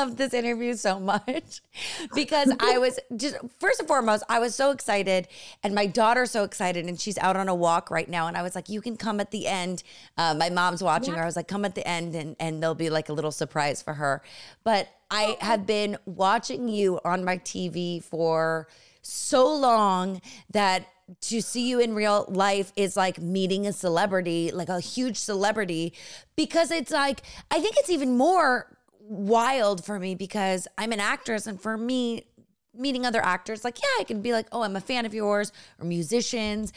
love 0.00 0.16
this 0.16 0.34
interview 0.34 0.74
so 0.74 0.98
much 0.98 1.60
because 2.14 2.52
I 2.60 2.78
was 2.78 2.98
just 3.16 3.36
first 3.58 3.80
and 3.80 3.88
foremost, 3.88 4.24
I 4.28 4.38
was 4.38 4.54
so 4.54 4.70
excited, 4.70 5.28
and 5.62 5.74
my 5.74 5.86
daughter's 5.86 6.30
so 6.30 6.44
excited, 6.44 6.86
and 6.86 7.00
she's 7.00 7.18
out 7.18 7.36
on 7.36 7.48
a 7.48 7.54
walk 7.54 7.90
right 7.90 8.08
now. 8.08 8.26
And 8.26 8.36
I 8.36 8.42
was 8.42 8.54
like, 8.54 8.68
"You 8.68 8.80
can 8.80 8.96
come 8.96 9.20
at 9.20 9.30
the 9.30 9.46
end." 9.46 9.82
Uh, 10.16 10.34
my 10.34 10.50
mom's 10.50 10.82
watching 10.82 11.14
her. 11.14 11.22
I 11.22 11.26
was 11.26 11.36
like, 11.36 11.48
"Come 11.48 11.64
at 11.64 11.74
the 11.74 11.86
end, 11.86 12.14
and 12.14 12.36
and 12.40 12.62
there'll 12.62 12.74
be 12.74 12.90
like 12.90 13.08
a 13.08 13.12
little 13.12 13.32
surprise 13.32 13.82
for 13.82 13.94
her." 13.94 14.22
But 14.64 14.88
I 15.10 15.36
have 15.40 15.66
been 15.66 15.98
watching 16.06 16.68
you 16.68 17.00
on 17.04 17.24
my 17.24 17.38
TV 17.38 18.02
for 18.02 18.68
so 19.02 19.52
long 19.52 20.20
that 20.50 20.86
to 21.20 21.42
see 21.42 21.68
you 21.68 21.80
in 21.80 21.94
real 21.94 22.24
life 22.28 22.72
is 22.76 22.96
like 22.96 23.20
meeting 23.20 23.66
a 23.66 23.72
celebrity, 23.72 24.52
like 24.52 24.68
a 24.68 24.78
huge 24.78 25.16
celebrity, 25.16 25.92
because 26.36 26.70
it's 26.70 26.92
like, 26.92 27.22
I 27.50 27.60
think 27.60 27.76
it's 27.78 27.90
even 27.90 28.16
more 28.16 28.76
wild 29.10 29.84
for 29.84 29.98
me 29.98 30.14
because 30.14 30.68
I'm 30.78 30.92
an 30.92 31.00
actress. 31.00 31.46
And 31.46 31.60
for 31.60 31.76
me, 31.76 32.26
meeting 32.74 33.04
other 33.04 33.22
actors, 33.22 33.64
like, 33.64 33.78
yeah, 33.82 34.00
I 34.00 34.04
can 34.04 34.22
be 34.22 34.32
like, 34.32 34.46
oh, 34.52 34.62
I'm 34.62 34.76
a 34.76 34.80
fan 34.80 35.04
of 35.04 35.12
yours 35.12 35.52
or 35.80 35.84
musicians, 35.84 36.72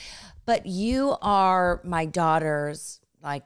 but 0.46 0.66
you 0.66 1.16
are 1.22 1.80
my 1.84 2.06
daughter's 2.06 3.00
like 3.22 3.44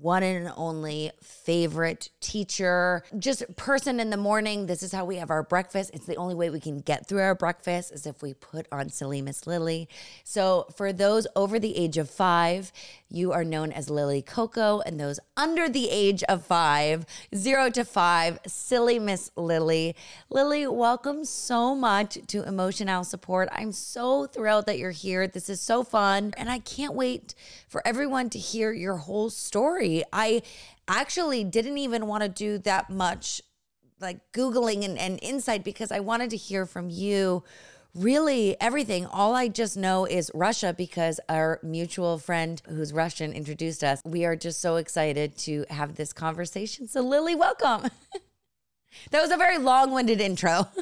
one 0.00 0.22
and 0.22 0.50
only 0.56 1.10
favorite 1.22 2.08
teacher, 2.20 3.02
just 3.18 3.44
person 3.56 4.00
in 4.00 4.08
the 4.08 4.16
morning. 4.16 4.64
This 4.66 4.82
is 4.82 4.92
how 4.92 5.04
we 5.04 5.16
have 5.16 5.30
our 5.30 5.42
breakfast. 5.42 5.90
It's 5.92 6.06
the 6.06 6.16
only 6.16 6.34
way 6.34 6.48
we 6.48 6.58
can 6.58 6.80
get 6.80 7.06
through 7.06 7.20
our 7.20 7.34
breakfast 7.34 7.92
is 7.92 8.06
if 8.06 8.22
we 8.22 8.32
put 8.32 8.66
on 8.72 8.88
Silly 8.88 9.20
Miss 9.20 9.46
Lily. 9.46 9.88
So, 10.24 10.66
for 10.74 10.92
those 10.92 11.26
over 11.36 11.58
the 11.58 11.76
age 11.76 11.98
of 11.98 12.08
five, 12.08 12.72
you 13.10 13.32
are 13.32 13.44
known 13.44 13.72
as 13.72 13.90
Lily 13.90 14.22
Coco, 14.22 14.80
and 14.80 14.98
those 14.98 15.20
under 15.36 15.68
the 15.68 15.90
age 15.90 16.22
of 16.24 16.46
five, 16.46 17.04
zero 17.34 17.68
to 17.70 17.84
five, 17.84 18.38
Silly 18.46 18.98
Miss 18.98 19.30
Lily. 19.36 19.96
Lily, 20.30 20.66
welcome 20.66 21.24
so 21.24 21.74
much 21.74 22.18
to 22.28 22.46
Emotional 22.46 23.04
Support. 23.04 23.48
I'm 23.52 23.72
so 23.72 24.26
thrilled 24.26 24.66
that 24.66 24.78
you're 24.78 24.92
here. 24.92 25.26
This 25.26 25.50
is 25.50 25.60
so 25.60 25.82
fun, 25.84 26.32
and 26.36 26.48
I 26.48 26.60
can't 26.60 26.94
wait 26.94 27.34
for 27.68 27.86
everyone 27.86 28.30
to 28.30 28.38
hear 28.38 28.72
your 28.72 28.96
whole 28.96 29.28
story. 29.28 29.89
I 30.12 30.42
actually 30.88 31.44
didn't 31.44 31.78
even 31.78 32.06
want 32.06 32.22
to 32.22 32.28
do 32.28 32.58
that 32.58 32.90
much 32.90 33.40
like 34.00 34.32
Googling 34.32 34.84
and, 34.84 34.98
and 34.98 35.18
insight 35.22 35.62
because 35.64 35.92
I 35.92 36.00
wanted 36.00 36.30
to 36.30 36.36
hear 36.36 36.66
from 36.66 36.90
you 36.90 37.44
really 37.94 38.56
everything. 38.60 39.06
All 39.06 39.34
I 39.34 39.48
just 39.48 39.76
know 39.76 40.04
is 40.04 40.30
Russia 40.34 40.74
because 40.76 41.20
our 41.28 41.60
mutual 41.62 42.18
friend 42.18 42.60
who's 42.68 42.92
Russian 42.92 43.32
introduced 43.32 43.84
us. 43.84 44.00
We 44.04 44.24
are 44.24 44.36
just 44.36 44.60
so 44.60 44.76
excited 44.76 45.36
to 45.38 45.64
have 45.70 45.96
this 45.96 46.12
conversation. 46.12 46.88
So, 46.88 47.00
Lily, 47.02 47.34
welcome. 47.34 47.90
that 49.10 49.20
was 49.20 49.30
a 49.30 49.36
very 49.36 49.58
long 49.58 49.92
winded 49.92 50.20
intro. 50.20 50.68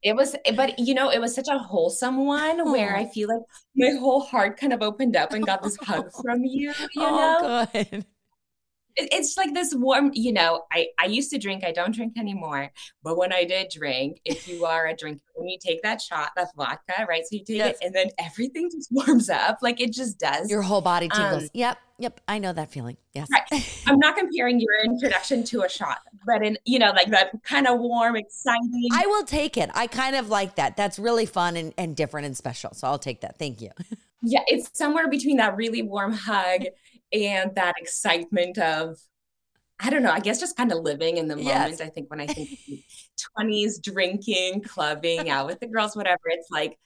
It 0.00 0.14
was, 0.14 0.36
but 0.54 0.78
you 0.78 0.94
know, 0.94 1.10
it 1.10 1.20
was 1.20 1.34
such 1.34 1.48
a 1.48 1.58
wholesome 1.58 2.24
one 2.24 2.70
where 2.70 2.94
I 2.96 3.06
feel 3.06 3.28
like 3.28 3.42
my 3.74 3.98
whole 3.98 4.20
heart 4.20 4.56
kind 4.56 4.72
of 4.72 4.80
opened 4.80 5.16
up 5.16 5.32
and 5.32 5.44
got 5.44 5.60
this 5.60 5.76
hug 5.82 6.12
from 6.22 6.44
you. 6.44 6.72
You 6.94 7.02
oh, 7.02 7.16
know, 7.16 7.68
oh, 7.74 7.84
good 7.90 8.06
it's 8.96 9.36
like 9.36 9.54
this 9.54 9.74
warm 9.74 10.10
you 10.14 10.32
know 10.32 10.64
i 10.72 10.86
i 10.98 11.06
used 11.06 11.30
to 11.30 11.38
drink 11.38 11.64
i 11.64 11.72
don't 11.72 11.94
drink 11.94 12.18
anymore 12.18 12.70
but 13.02 13.16
when 13.16 13.32
i 13.32 13.44
did 13.44 13.70
drink 13.70 14.20
if 14.24 14.48
you 14.48 14.64
are 14.64 14.86
a 14.86 14.94
drinker 14.96 15.20
when 15.34 15.48
you 15.48 15.58
take 15.58 15.80
that 15.82 16.00
shot 16.00 16.30
of 16.36 16.48
vodka 16.56 17.06
right 17.08 17.22
so 17.22 17.36
you 17.36 17.44
take 17.44 17.56
yes. 17.56 17.76
it 17.80 17.86
and 17.86 17.94
then 17.94 18.08
everything 18.18 18.68
just 18.72 18.88
warms 18.90 19.30
up 19.30 19.58
like 19.62 19.80
it 19.80 19.92
just 19.92 20.18
does. 20.18 20.50
Your 20.50 20.62
whole 20.62 20.80
body 20.80 21.08
tingles. 21.08 21.44
Um, 21.44 21.50
yep 21.54 21.78
yep 21.98 22.20
i 22.28 22.38
know 22.38 22.52
that 22.52 22.70
feeling 22.70 22.96
yes. 23.14 23.28
Right. 23.30 23.82
i'm 23.86 23.98
not 23.98 24.16
comparing 24.16 24.60
your 24.60 24.84
introduction 24.84 25.44
to 25.44 25.62
a 25.62 25.68
shot 25.68 25.98
but 26.26 26.44
in 26.44 26.58
you 26.64 26.78
know 26.78 26.90
like 26.90 27.10
that 27.10 27.30
kind 27.42 27.66
of 27.66 27.78
warm 27.78 28.16
exciting 28.16 28.88
i 28.92 29.06
will 29.06 29.24
take 29.24 29.56
it. 29.56 29.70
I 29.74 29.86
kind 29.86 30.16
of 30.16 30.28
like 30.28 30.56
that. 30.56 30.76
That's 30.76 30.98
really 30.98 31.26
fun 31.26 31.56
and, 31.56 31.72
and 31.78 31.96
different 31.96 32.26
and 32.26 32.36
special 32.36 32.72
so 32.74 32.88
i'll 32.88 32.98
take 32.98 33.20
that. 33.20 33.38
Thank 33.38 33.60
you. 33.60 33.70
Yeah 34.22 34.40
it's 34.46 34.76
somewhere 34.76 35.08
between 35.08 35.36
that 35.36 35.56
really 35.56 35.82
warm 35.82 36.12
hug 36.12 36.62
and 37.12 37.54
that 37.54 37.74
excitement 37.78 38.58
of 38.58 38.98
I 39.80 39.90
don't 39.90 40.02
know, 40.02 40.10
I 40.10 40.18
guess 40.18 40.40
just 40.40 40.56
kind 40.56 40.72
of 40.72 40.78
living 40.78 41.18
in 41.18 41.28
the 41.28 41.36
moment. 41.36 41.70
Yes. 41.70 41.80
I 41.80 41.88
think 41.88 42.10
when 42.10 42.20
I 42.20 42.26
think 42.26 42.48
20s, 43.38 43.80
drinking, 43.80 44.62
clubbing, 44.62 45.30
out 45.30 45.46
with 45.46 45.60
the 45.60 45.68
girls, 45.68 45.94
whatever, 45.94 46.22
it's 46.26 46.50
like, 46.50 46.78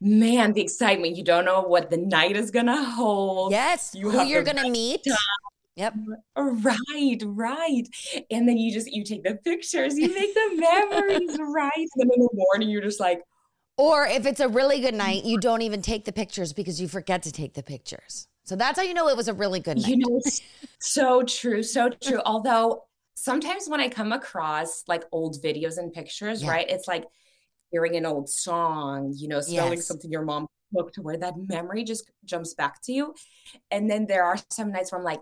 man, 0.00 0.52
the 0.52 0.60
excitement. 0.60 1.16
You 1.16 1.24
don't 1.24 1.44
know 1.44 1.62
what 1.62 1.90
the 1.90 1.96
night 1.96 2.36
is 2.36 2.50
gonna 2.52 2.84
hold. 2.84 3.50
Yes, 3.50 3.92
you 3.94 4.10
who 4.10 4.24
you're 4.24 4.44
gonna 4.44 4.70
meet. 4.70 5.04
Time. 5.04 5.16
Yep. 5.76 5.94
Oh, 6.36 6.50
right, 6.56 7.22
right. 7.24 7.88
And 8.30 8.48
then 8.48 8.58
you 8.58 8.72
just 8.72 8.86
you 8.92 9.02
take 9.02 9.24
the 9.24 9.36
pictures, 9.36 9.98
you 9.98 10.12
make 10.14 10.34
the 10.34 10.56
memories, 10.56 11.38
right? 11.40 11.72
And 11.76 11.88
then 11.96 12.10
in 12.14 12.20
the 12.20 12.28
morning 12.34 12.68
you're 12.68 12.82
just 12.82 13.00
like, 13.00 13.22
or 13.76 14.06
if 14.06 14.26
it's 14.26 14.40
a 14.40 14.48
really 14.48 14.80
good 14.80 14.94
oh 14.94 14.98
night, 14.98 15.24
you 15.24 15.38
don't 15.38 15.62
even 15.62 15.80
take 15.80 16.04
the 16.04 16.12
pictures 16.12 16.52
because 16.52 16.80
you 16.80 16.86
forget 16.86 17.22
to 17.22 17.32
take 17.32 17.54
the 17.54 17.62
pictures. 17.62 18.28
So 18.50 18.56
that's 18.56 18.76
how 18.76 18.84
you 18.84 18.94
know 18.94 19.06
it 19.06 19.16
was 19.16 19.28
a 19.28 19.32
really 19.32 19.60
good 19.60 19.76
night. 19.76 19.86
You 19.86 19.98
know, 19.98 20.20
so 20.80 21.22
true, 21.22 21.62
so 21.62 21.88
true. 21.88 22.20
Although 22.26 22.82
sometimes 23.14 23.68
when 23.68 23.78
I 23.78 23.88
come 23.88 24.10
across 24.10 24.82
like 24.88 25.04
old 25.12 25.40
videos 25.40 25.78
and 25.78 25.92
pictures, 25.92 26.42
yeah. 26.42 26.50
right, 26.50 26.68
it's 26.68 26.88
like 26.88 27.04
hearing 27.70 27.94
an 27.94 28.06
old 28.06 28.28
song, 28.28 29.14
you 29.16 29.28
know, 29.28 29.40
smelling 29.40 29.74
yes. 29.74 29.86
something 29.86 30.10
your 30.10 30.24
mom 30.24 30.48
cooked, 30.74 30.96
where 30.96 31.16
that 31.16 31.34
memory 31.46 31.84
just 31.84 32.10
jumps 32.24 32.54
back 32.54 32.82
to 32.86 32.92
you. 32.92 33.14
And 33.70 33.88
then 33.88 34.06
there 34.06 34.24
are 34.24 34.36
some 34.50 34.72
nights 34.72 34.90
where 34.90 34.98
I'm 34.98 35.04
like, 35.04 35.20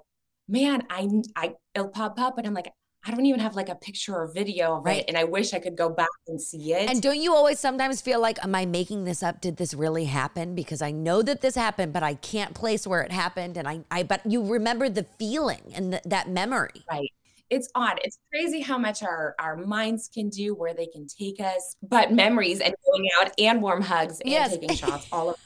man, 0.48 0.84
I, 0.88 1.06
I, 1.36 1.54
it'll 1.74 1.88
pop 1.88 2.18
up, 2.18 2.38
and 2.38 2.46
I'm 2.46 2.54
like, 2.54 2.72
I 3.06 3.10
don't 3.10 3.24
even 3.26 3.40
have 3.40 3.56
like 3.56 3.68
a 3.68 3.74
picture 3.74 4.14
or 4.14 4.30
video 4.32 4.76
of 4.78 4.84
right. 4.84 4.98
it. 4.98 5.04
And 5.08 5.16
I 5.16 5.24
wish 5.24 5.54
I 5.54 5.60
could 5.60 5.76
go 5.76 5.88
back 5.88 6.08
and 6.26 6.40
see 6.40 6.74
it. 6.74 6.90
And 6.90 7.00
don't 7.00 7.18
you 7.18 7.32
always 7.34 7.58
sometimes 7.58 8.00
feel 8.00 8.20
like, 8.20 8.42
am 8.42 8.54
I 8.54 8.66
making 8.66 9.04
this 9.04 9.22
up? 9.22 9.40
Did 9.40 9.56
this 9.56 9.72
really 9.72 10.04
happen? 10.04 10.54
Because 10.54 10.82
I 10.82 10.90
know 10.90 11.22
that 11.22 11.40
this 11.40 11.54
happened, 11.54 11.92
but 11.92 12.02
I 12.02 12.14
can't 12.14 12.54
place 12.54 12.86
where 12.86 13.02
it 13.02 13.12
happened. 13.12 13.56
And 13.56 13.68
I, 13.68 13.80
I 13.90 14.02
but 14.02 14.26
you 14.26 14.44
remember 14.44 14.88
the 14.88 15.04
feeling 15.18 15.62
and 15.74 15.92
the, 15.92 16.02
that 16.06 16.28
memory. 16.28 16.84
Right. 16.90 17.10
It's 17.50 17.70
odd. 17.74 17.98
It's 18.04 18.18
crazy 18.30 18.60
how 18.60 18.76
much 18.76 19.02
our, 19.02 19.34
our 19.38 19.56
minds 19.56 20.10
can 20.12 20.28
do, 20.28 20.54
where 20.54 20.74
they 20.74 20.86
can 20.86 21.06
take 21.06 21.40
us. 21.40 21.76
But 21.82 22.12
memories 22.12 22.60
and 22.60 22.74
going 22.84 23.08
out 23.20 23.32
and 23.38 23.62
warm 23.62 23.80
hugs 23.80 24.20
and 24.20 24.30
yes. 24.30 24.50
taking 24.50 24.76
shots, 24.76 25.06
all 25.10 25.30
of 25.30 25.36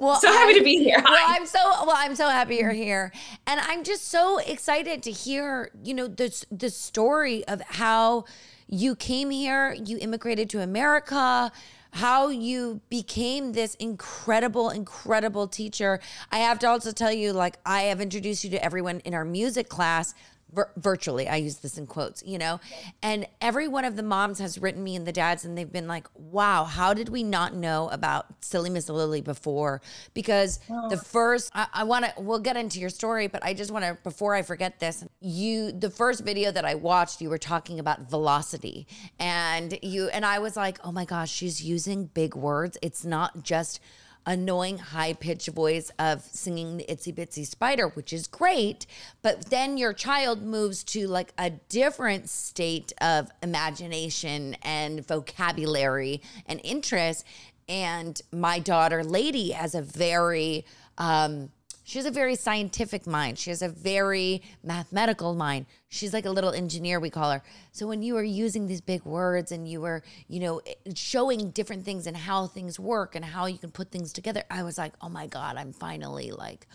well, 0.00 0.20
so 0.20 0.30
happy 0.30 0.54
I, 0.54 0.58
to 0.58 0.64
be 0.64 0.76
here. 0.76 1.00
Well, 1.02 1.16
I'm 1.26 1.46
so 1.46 1.58
well. 1.84 1.96
I'm 1.96 2.14
so 2.14 2.28
happy 2.28 2.56
you're 2.56 2.70
here, 2.70 3.12
and 3.46 3.60
I'm 3.60 3.82
just 3.82 4.08
so 4.08 4.38
excited 4.38 5.02
to 5.04 5.10
hear 5.10 5.70
you 5.82 5.94
know 5.94 6.06
the 6.06 6.44
the 6.50 6.70
story 6.70 7.46
of 7.48 7.60
how 7.62 8.24
you 8.68 8.94
came 8.94 9.30
here, 9.30 9.72
you 9.72 9.98
immigrated 9.98 10.50
to 10.50 10.60
America, 10.60 11.50
how 11.92 12.28
you 12.28 12.80
became 12.90 13.52
this 13.52 13.74
incredible, 13.76 14.70
incredible 14.70 15.48
teacher. 15.48 16.00
I 16.30 16.38
have 16.38 16.58
to 16.60 16.68
also 16.68 16.92
tell 16.92 17.12
you, 17.12 17.32
like 17.32 17.58
I 17.64 17.82
have 17.82 18.00
introduced 18.00 18.44
you 18.44 18.50
to 18.50 18.64
everyone 18.64 19.00
in 19.00 19.14
our 19.14 19.24
music 19.24 19.68
class 19.68 20.14
vir- 20.52 20.70
virtually. 20.76 21.28
I 21.28 21.36
use 21.36 21.58
this 21.58 21.78
in 21.78 21.86
quotes, 21.86 22.22
you 22.24 22.38
know, 22.38 22.60
and 23.02 23.26
every 23.40 23.68
one 23.68 23.84
of 23.84 23.96
the 23.96 24.02
moms 24.02 24.38
has 24.38 24.58
written 24.58 24.82
me 24.82 24.96
and 24.96 25.06
the 25.06 25.12
dads, 25.12 25.44
and 25.44 25.56
they've 25.56 25.70
been 25.70 25.88
like, 25.88 26.06
wow, 26.14 26.64
how 26.64 26.94
did 26.94 27.08
we 27.08 27.22
not 27.22 27.54
know 27.54 27.88
about 27.90 28.26
Silly 28.44 28.70
Miss 28.70 28.88
Lily 28.88 29.20
before? 29.20 29.80
Because 30.14 30.60
the 30.90 30.96
first, 30.96 31.50
I, 31.54 31.66
I 31.72 31.84
want 31.84 32.04
to, 32.04 32.12
we'll 32.18 32.38
get 32.38 32.56
into 32.56 32.80
your 32.80 32.90
story, 32.90 33.26
but 33.26 33.44
I 33.44 33.54
just 33.54 33.70
want 33.70 33.84
to, 33.84 33.96
before 34.02 34.34
I 34.34 34.42
forget 34.42 34.80
this, 34.80 35.04
you, 35.20 35.72
the 35.72 35.90
first 35.90 36.24
video 36.24 36.50
that 36.52 36.64
I 36.64 36.74
watched, 36.74 37.20
you 37.20 37.30
were 37.30 37.38
talking 37.38 37.78
about 37.78 38.10
velocity 38.10 38.86
and 39.18 39.78
you, 39.82 40.08
and 40.08 40.24
I 40.24 40.38
was 40.38 40.56
like, 40.56 40.78
oh 40.84 40.92
my 40.92 41.04
gosh, 41.04 41.30
she's 41.30 41.62
using 41.62 42.06
big 42.06 42.34
words. 42.34 42.78
It's 42.82 43.04
not 43.04 43.42
just, 43.42 43.80
annoying 44.28 44.76
high 44.76 45.14
pitched 45.14 45.48
voice 45.48 45.90
of 45.98 46.22
singing 46.22 46.76
the 46.76 46.84
itsy 46.84 47.12
bitsy 47.12 47.46
spider, 47.46 47.88
which 47.88 48.12
is 48.12 48.26
great. 48.26 48.86
But 49.22 49.46
then 49.46 49.78
your 49.78 49.94
child 49.94 50.42
moves 50.42 50.84
to 50.84 51.08
like 51.08 51.32
a 51.38 51.48
different 51.50 52.28
state 52.28 52.92
of 53.00 53.30
imagination 53.42 54.54
and 54.62 55.04
vocabulary 55.04 56.20
and 56.44 56.60
interest. 56.62 57.24
And 57.70 58.20
my 58.30 58.58
daughter, 58.58 59.02
Lady, 59.02 59.52
has 59.52 59.74
a 59.74 59.80
very, 59.80 60.66
um, 60.98 61.50
she 61.88 61.98
has 61.98 62.04
a 62.04 62.10
very 62.10 62.34
scientific 62.34 63.06
mind. 63.06 63.38
She 63.38 63.48
has 63.48 63.62
a 63.62 63.68
very 63.70 64.42
mathematical 64.62 65.34
mind. 65.34 65.64
She's 65.88 66.12
like 66.12 66.26
a 66.26 66.30
little 66.30 66.52
engineer, 66.52 67.00
we 67.00 67.08
call 67.08 67.30
her. 67.30 67.42
So 67.72 67.86
when 67.86 68.02
you 68.02 68.12
were 68.12 68.22
using 68.22 68.66
these 68.66 68.82
big 68.82 69.06
words 69.06 69.52
and 69.52 69.66
you 69.66 69.80
were, 69.80 70.02
you 70.28 70.40
know, 70.40 70.60
showing 70.94 71.50
different 71.50 71.86
things 71.86 72.06
and 72.06 72.14
how 72.14 72.46
things 72.46 72.78
work 72.78 73.14
and 73.14 73.24
how 73.24 73.46
you 73.46 73.56
can 73.56 73.70
put 73.70 73.90
things 73.90 74.12
together, 74.12 74.42
I 74.50 74.64
was 74.64 74.76
like, 74.76 74.92
oh 75.00 75.08
my 75.08 75.28
God, 75.28 75.56
I'm 75.56 75.72
finally 75.72 76.30
like, 76.30 76.66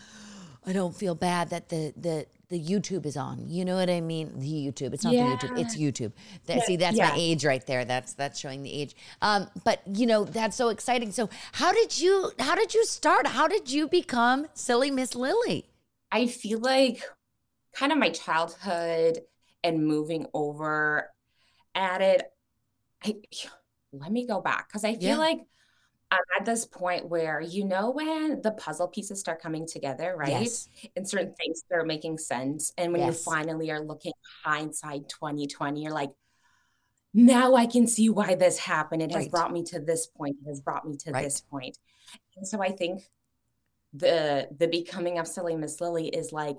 I 0.66 0.72
don't 0.72 0.96
feel 0.96 1.14
bad 1.14 1.50
that 1.50 1.68
the 1.68 1.94
the 1.96 2.26
the 2.54 2.60
YouTube 2.60 3.04
is 3.04 3.16
on. 3.16 3.48
You 3.48 3.64
know 3.64 3.74
what 3.74 3.90
I 3.90 4.00
mean? 4.00 4.38
The 4.38 4.46
YouTube. 4.46 4.94
It's 4.94 5.02
not 5.02 5.12
yeah. 5.12 5.34
the 5.34 5.48
YouTube. 5.48 5.58
It's 5.58 5.76
YouTube. 5.76 6.12
That, 6.46 6.58
yeah. 6.58 6.62
See, 6.62 6.76
that's 6.76 6.96
yeah. 6.96 7.08
my 7.08 7.16
age 7.16 7.44
right 7.44 7.66
there. 7.66 7.84
That's 7.84 8.12
that's 8.14 8.38
showing 8.38 8.62
the 8.62 8.72
age. 8.72 8.94
Um, 9.20 9.48
but 9.64 9.82
you 9.92 10.06
know, 10.06 10.24
that's 10.24 10.56
so 10.56 10.68
exciting. 10.68 11.10
So 11.10 11.28
how 11.52 11.72
did 11.72 11.98
you 11.98 12.30
how 12.38 12.54
did 12.54 12.72
you 12.72 12.84
start? 12.86 13.26
How 13.26 13.48
did 13.48 13.70
you 13.70 13.88
become 13.88 14.46
Silly 14.54 14.92
Miss 14.92 15.16
Lily? 15.16 15.68
I 16.12 16.28
feel 16.28 16.60
like 16.60 17.02
kind 17.74 17.90
of 17.90 17.98
my 17.98 18.10
childhood 18.10 19.22
and 19.64 19.84
moving 19.84 20.26
over 20.32 21.10
added 21.74 22.22
I 23.04 23.16
let 23.92 24.12
me 24.12 24.28
go 24.28 24.40
back 24.40 24.68
because 24.68 24.84
I 24.84 24.94
feel 24.94 25.18
like 25.18 25.40
I'm 26.14 26.40
at 26.40 26.46
this 26.46 26.64
point 26.64 27.08
where 27.08 27.40
you 27.40 27.64
know 27.64 27.90
when 27.90 28.40
the 28.42 28.52
puzzle 28.52 28.88
pieces 28.88 29.20
start 29.20 29.42
coming 29.42 29.66
together, 29.66 30.14
right? 30.16 30.28
Yes. 30.28 30.68
And 30.96 31.08
certain 31.08 31.34
things 31.34 31.60
start 31.66 31.86
making 31.86 32.18
sense. 32.18 32.72
And 32.78 32.92
when 32.92 33.02
yes. 33.02 33.14
you 33.14 33.32
finally 33.32 33.70
are 33.70 33.80
looking 33.80 34.12
hindsight 34.44 35.08
2020, 35.08 35.82
you're 35.82 35.92
like, 35.92 36.10
now 37.12 37.54
I 37.54 37.66
can 37.66 37.86
see 37.86 38.10
why 38.10 38.34
this 38.34 38.58
happened. 38.58 39.02
It 39.02 39.12
has 39.12 39.24
right. 39.24 39.30
brought 39.30 39.52
me 39.52 39.62
to 39.64 39.80
this 39.80 40.06
point. 40.06 40.36
It 40.44 40.48
has 40.48 40.60
brought 40.60 40.86
me 40.86 40.96
to 40.98 41.10
right. 41.10 41.24
this 41.24 41.40
point. 41.40 41.78
And 42.36 42.46
so 42.46 42.62
I 42.62 42.70
think 42.70 43.02
the 43.92 44.48
the 44.56 44.66
becoming 44.66 45.18
of 45.18 45.28
silly 45.28 45.54
Miss 45.54 45.80
Lily 45.80 46.08
is 46.08 46.32
like 46.32 46.56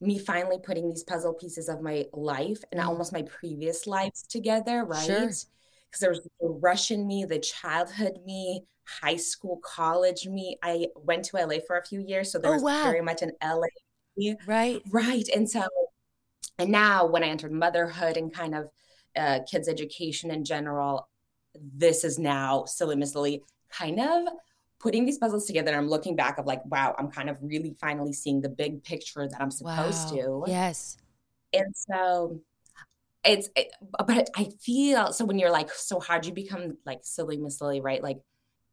me 0.00 0.18
finally 0.18 0.58
putting 0.62 0.88
these 0.88 1.02
puzzle 1.02 1.34
pieces 1.34 1.68
of 1.68 1.80
my 1.80 2.04
life 2.12 2.62
and 2.70 2.80
mm. 2.80 2.86
almost 2.86 3.12
my 3.12 3.22
previous 3.22 3.86
lives 3.86 4.22
together, 4.22 4.84
right? 4.84 5.06
Sure 5.06 5.30
because 5.96 6.00
there 6.00 6.10
was 6.10 6.28
the 6.40 6.48
Russian 6.60 7.06
me, 7.06 7.24
the 7.24 7.38
childhood 7.38 8.18
me, 8.24 8.64
high 8.84 9.16
school, 9.16 9.60
college 9.64 10.26
me. 10.26 10.58
I 10.62 10.88
went 10.96 11.24
to 11.26 11.36
LA 11.36 11.56
for 11.66 11.78
a 11.78 11.84
few 11.84 12.00
years, 12.00 12.30
so 12.30 12.38
there 12.38 12.50
oh, 12.50 12.54
was 12.54 12.62
wow. 12.62 12.84
very 12.84 13.00
much 13.00 13.22
an 13.22 13.32
LA 13.42 13.66
me. 14.16 14.36
Right. 14.46 14.82
Right. 14.90 15.28
And 15.34 15.48
so, 15.48 15.66
and 16.58 16.70
now 16.70 17.06
when 17.06 17.24
I 17.24 17.28
entered 17.28 17.52
motherhood 17.52 18.16
and 18.16 18.32
kind 18.32 18.54
of 18.54 18.68
uh, 19.16 19.40
kids' 19.50 19.68
education 19.68 20.30
in 20.30 20.44
general, 20.44 21.08
this 21.54 22.04
is 22.04 22.18
now 22.18 22.64
Silly 22.66 22.96
Miss 22.96 23.14
Lily 23.14 23.42
kind 23.70 23.98
of 23.98 24.28
putting 24.78 25.06
these 25.06 25.18
puzzles 25.18 25.46
together. 25.46 25.74
I'm 25.74 25.88
looking 25.88 26.14
back 26.14 26.38
of 26.38 26.44
like, 26.44 26.64
wow, 26.66 26.94
I'm 26.98 27.10
kind 27.10 27.30
of 27.30 27.38
really 27.40 27.74
finally 27.80 28.12
seeing 28.12 28.42
the 28.42 28.50
big 28.50 28.84
picture 28.84 29.26
that 29.26 29.40
I'm 29.40 29.50
supposed 29.50 30.14
wow. 30.14 30.44
to. 30.44 30.44
Yes. 30.46 30.98
And 31.54 31.74
so 31.74 32.40
it's 33.26 33.48
it, 33.56 33.72
but 34.06 34.30
I 34.36 34.48
feel 34.60 35.12
so 35.12 35.24
when 35.24 35.38
you're 35.38 35.50
like, 35.50 35.70
so 35.70 36.00
how'd 36.00 36.26
you 36.26 36.32
become 36.32 36.78
like 36.86 37.00
silly 37.02 37.36
Miss 37.36 37.60
Lily, 37.60 37.80
right? 37.80 38.02
Like 38.02 38.18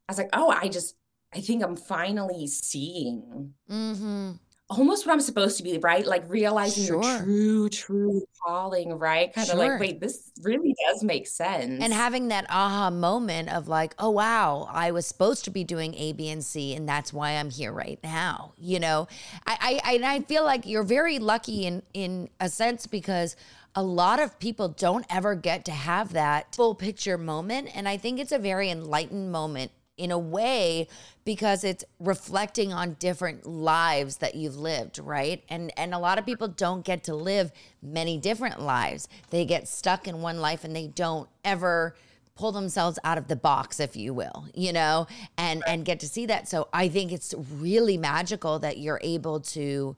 I 0.07 0.11
was 0.11 0.17
like, 0.17 0.29
oh, 0.33 0.49
I 0.49 0.67
just 0.67 0.95
I 1.33 1.41
think 1.41 1.63
I'm 1.63 1.75
finally 1.75 2.45
seeing 2.45 3.53
mm-hmm. 3.69 4.33
almost 4.69 5.05
what 5.05 5.13
I'm 5.13 5.19
supposed 5.19 5.57
to 5.57 5.63
be, 5.63 5.79
right? 5.79 6.05
Like 6.05 6.23
realizing 6.27 6.85
sure. 6.85 7.03
your 7.03 7.19
true, 7.19 7.69
true 7.69 8.21
calling, 8.45 8.93
right? 8.99 9.33
Kind 9.33 9.49
of 9.49 9.57
sure. 9.57 9.69
like, 9.71 9.79
wait, 9.79 9.99
this 9.99 10.31
really 10.43 10.75
does 10.87 11.03
make 11.03 11.25
sense. 11.25 11.83
And 11.83 11.91
having 11.91 12.27
that 12.27 12.45
aha 12.49 12.91
moment 12.91 13.49
of 13.49 13.67
like, 13.67 13.95
oh 13.97 14.11
wow, 14.11 14.67
I 14.71 14.91
was 14.91 15.07
supposed 15.07 15.45
to 15.45 15.49
be 15.49 15.63
doing 15.63 15.95
A, 15.95 16.13
B, 16.13 16.29
and 16.29 16.43
C, 16.43 16.75
and 16.75 16.87
that's 16.87 17.11
why 17.11 17.31
I'm 17.31 17.49
here 17.49 17.71
right 17.71 17.99
now. 18.03 18.53
You 18.57 18.79
know, 18.79 19.07
I 19.47 19.81
I, 19.83 19.99
I 20.03 20.19
feel 20.21 20.43
like 20.43 20.67
you're 20.67 20.83
very 20.83 21.17
lucky 21.17 21.65
in 21.65 21.81
in 21.93 22.29
a 22.39 22.49
sense 22.49 22.85
because 22.85 23.35
a 23.75 23.83
lot 23.83 24.19
of 24.19 24.39
people 24.39 24.69
don't 24.69 25.05
ever 25.09 25.35
get 25.35 25.65
to 25.65 25.71
have 25.71 26.13
that 26.13 26.55
full 26.55 26.75
picture 26.75 27.17
moment. 27.17 27.69
And 27.73 27.87
I 27.87 27.97
think 27.97 28.19
it's 28.19 28.31
a 28.31 28.39
very 28.39 28.69
enlightened 28.69 29.31
moment 29.31 29.71
in 29.95 30.11
a 30.11 30.17
way 30.17 30.87
because 31.23 31.63
it's 31.63 31.83
reflecting 31.99 32.73
on 32.73 32.95
different 32.99 33.45
lives 33.45 34.17
that 34.17 34.33
you've 34.35 34.57
lived 34.57 34.99
right? 34.99 35.43
And 35.49 35.71
and 35.77 35.93
a 35.93 35.99
lot 35.99 36.17
of 36.17 36.25
people 36.25 36.47
don't 36.47 36.83
get 36.83 37.03
to 37.05 37.15
live 37.15 37.51
many 37.81 38.17
different 38.17 38.59
lives. 38.61 39.07
They 39.29 39.45
get 39.45 39.67
stuck 39.67 40.07
in 40.07 40.21
one 40.21 40.39
life 40.39 40.63
and 40.63 40.75
they 40.75 40.87
don't 40.87 41.29
ever 41.45 41.95
pull 42.35 42.51
themselves 42.51 42.97
out 43.03 43.19
of 43.19 43.27
the 43.27 43.35
box 43.35 43.79
if 43.79 43.95
you 43.95 44.11
will 44.11 44.47
you 44.55 44.73
know 44.73 45.05
and 45.37 45.63
and 45.67 45.85
get 45.85 45.99
to 45.99 46.07
see 46.07 46.25
that. 46.25 46.47
So 46.47 46.67
i 46.73 46.89
think 46.89 47.11
it's 47.11 47.35
really 47.51 47.97
magical 47.97 48.57
that 48.59 48.79
you're 48.79 48.99
able 49.03 49.39
to 49.39 49.95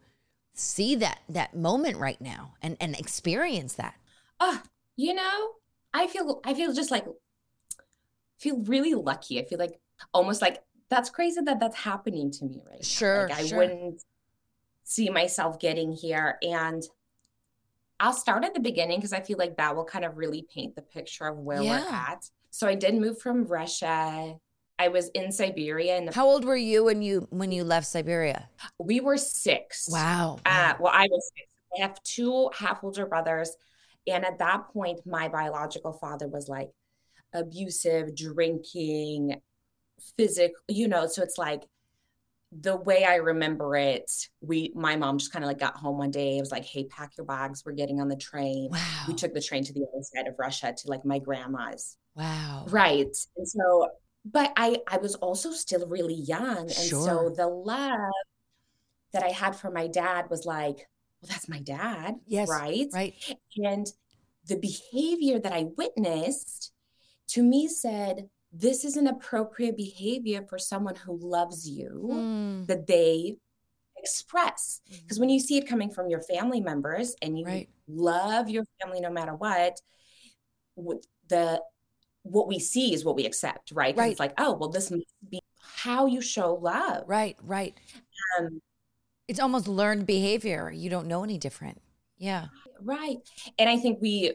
see 0.55 0.95
that 0.95 1.19
that 1.29 1.55
moment 1.55 1.97
right 1.97 2.19
now 2.21 2.53
and 2.61 2.77
and 2.79 2.97
experience 2.97 3.73
that 3.73 3.95
oh 4.39 4.61
you 4.95 5.13
know 5.13 5.49
i 5.93 6.07
feel 6.07 6.39
i 6.45 6.53
feel 6.53 6.73
just 6.73 6.91
like 6.91 7.05
feel 8.39 8.59
really 8.61 8.93
lucky 8.93 9.39
i 9.39 9.43
feel 9.43 9.59
like 9.59 9.79
almost 10.13 10.41
like 10.41 10.63
that's 10.89 11.09
crazy 11.09 11.41
that 11.41 11.59
that's 11.59 11.75
happening 11.75 12.31
to 12.31 12.45
me 12.45 12.61
right 12.69 12.85
sure 12.85 13.27
now. 13.27 13.35
like 13.35 13.43
i 13.43 13.47
sure. 13.47 13.57
wouldn't 13.57 14.03
see 14.83 15.09
myself 15.09 15.59
getting 15.59 15.91
here 15.91 16.37
and 16.41 16.83
i'll 17.99 18.13
start 18.13 18.45
at 18.45 18.53
the 18.53 18.59
beginning 18.59 18.97
because 18.97 19.13
i 19.13 19.19
feel 19.19 19.37
like 19.37 19.57
that 19.57 19.75
will 19.75 19.85
kind 19.85 20.05
of 20.05 20.17
really 20.17 20.45
paint 20.53 20.75
the 20.75 20.81
picture 20.81 21.27
of 21.27 21.37
where 21.37 21.61
yeah. 21.61 21.81
we're 21.81 21.89
at 21.93 22.29
so 22.49 22.65
i 22.65 22.75
did 22.75 22.95
move 22.95 23.19
from 23.19 23.43
russia 23.45 24.35
I 24.77 24.89
was 24.89 25.09
in 25.09 25.31
Siberia. 25.31 25.97
And 25.97 26.13
how 26.13 26.27
old 26.27 26.45
were 26.45 26.57
you 26.57 26.83
when 26.85 27.01
you 27.01 27.27
when 27.29 27.51
you 27.51 27.63
left 27.63 27.87
Siberia? 27.87 28.49
We 28.79 28.99
were 28.99 29.17
six. 29.17 29.87
Wow. 29.89 30.39
Uh, 30.45 30.73
well, 30.79 30.93
I 30.93 31.07
was 31.09 31.31
six. 31.35 31.47
I 31.77 31.81
have 31.81 32.01
two 32.03 32.49
half 32.57 32.83
older 32.83 33.05
brothers, 33.05 33.55
and 34.07 34.25
at 34.25 34.39
that 34.39 34.69
point, 34.73 34.99
my 35.05 35.27
biological 35.27 35.93
father 35.93 36.27
was 36.27 36.47
like 36.47 36.69
abusive, 37.33 38.15
drinking, 38.15 39.41
physical. 40.17 40.55
You 40.67 40.87
know, 40.87 41.07
so 41.07 41.21
it's 41.21 41.37
like 41.37 41.63
the 42.51 42.75
way 42.75 43.03
I 43.03 43.15
remember 43.15 43.75
it, 43.75 44.09
we 44.41 44.71
my 44.75 44.95
mom 44.95 45.17
just 45.17 45.31
kind 45.33 45.43
of 45.43 45.47
like 45.47 45.59
got 45.59 45.75
home 45.75 45.97
one 45.97 46.11
day. 46.11 46.37
It 46.37 46.41
was 46.41 46.51
like, 46.51 46.65
"Hey, 46.65 46.85
pack 46.85 47.11
your 47.17 47.25
bags. 47.25 47.63
We're 47.65 47.73
getting 47.73 48.01
on 48.01 48.07
the 48.07 48.15
train." 48.15 48.69
Wow. 48.71 49.05
We 49.07 49.13
took 49.13 49.33
the 49.33 49.41
train 49.41 49.63
to 49.63 49.73
the 49.73 49.81
other 49.81 50.03
side 50.03 50.27
of 50.27 50.35
Russia 50.37 50.73
to 50.77 50.87
like 50.87 51.05
my 51.05 51.19
grandma's. 51.19 51.97
Wow. 52.15 52.65
Right. 52.69 53.15
And 53.37 53.47
so 53.47 53.89
but 54.25 54.51
I 54.57 54.79
I 54.87 54.97
was 54.97 55.15
also 55.15 55.51
still 55.51 55.87
really 55.87 56.15
young, 56.15 56.57
and 56.57 56.71
sure. 56.71 57.05
so 57.05 57.33
the 57.35 57.47
love 57.47 58.11
that 59.13 59.23
I 59.23 59.29
had 59.29 59.55
for 59.55 59.71
my 59.71 59.87
dad 59.87 60.29
was 60.29 60.45
like, 60.45 60.87
well, 61.21 61.29
that's 61.29 61.47
my 61.47 61.59
dad, 61.59 62.15
yes, 62.27 62.49
right, 62.49 62.87
right, 62.93 63.13
and 63.57 63.87
the 64.47 64.57
behavior 64.57 65.39
that 65.39 65.53
I 65.53 65.65
witnessed 65.77 66.71
to 67.29 67.43
me 67.43 67.67
said 67.67 68.29
this 68.51 68.85
is 68.85 68.95
an 68.95 69.07
appropriate 69.07 69.75
behavior 69.75 70.45
for 70.47 70.57
someone 70.57 70.95
who 70.95 71.17
loves 71.17 71.67
you 71.67 72.09
mm. 72.11 72.67
that 72.67 72.87
they 72.87 73.35
express 73.97 74.81
because 75.01 75.17
mm. 75.17 75.21
when 75.21 75.29
you 75.29 75.39
see 75.39 75.57
it 75.57 75.67
coming 75.67 75.89
from 75.89 76.09
your 76.09 76.21
family 76.21 76.61
members 76.61 77.15
and 77.21 77.37
you 77.37 77.45
right. 77.45 77.69
love 77.87 78.49
your 78.49 78.63
family 78.81 79.01
no 79.01 79.09
matter 79.09 79.33
what 79.33 79.79
the 81.27 81.61
what 82.25 82.47
we 82.47 82.59
see 82.59 82.93
is 82.93 83.05
what 83.05 83.15
we 83.15 83.25
accept, 83.25 83.71
right? 83.71 83.95
Right. 83.95 84.11
It's 84.11 84.19
like, 84.19 84.33
oh, 84.37 84.53
well, 84.53 84.69
this 84.69 84.89
must 84.89 85.05
be 85.29 85.39
how 85.59 86.07
you 86.07 86.21
show 86.21 86.55
love. 86.55 87.03
Right, 87.07 87.37
right. 87.43 87.75
Um, 88.39 88.61
it's 89.27 89.39
almost 89.39 89.67
learned 89.67 90.07
behavior. 90.07 90.71
You 90.71 90.89
don't 90.89 91.07
know 91.07 91.23
any 91.23 91.37
different. 91.37 91.81
Yeah. 92.17 92.47
Right. 92.81 93.17
And 93.59 93.69
I 93.69 93.77
think 93.77 93.99
we 94.01 94.33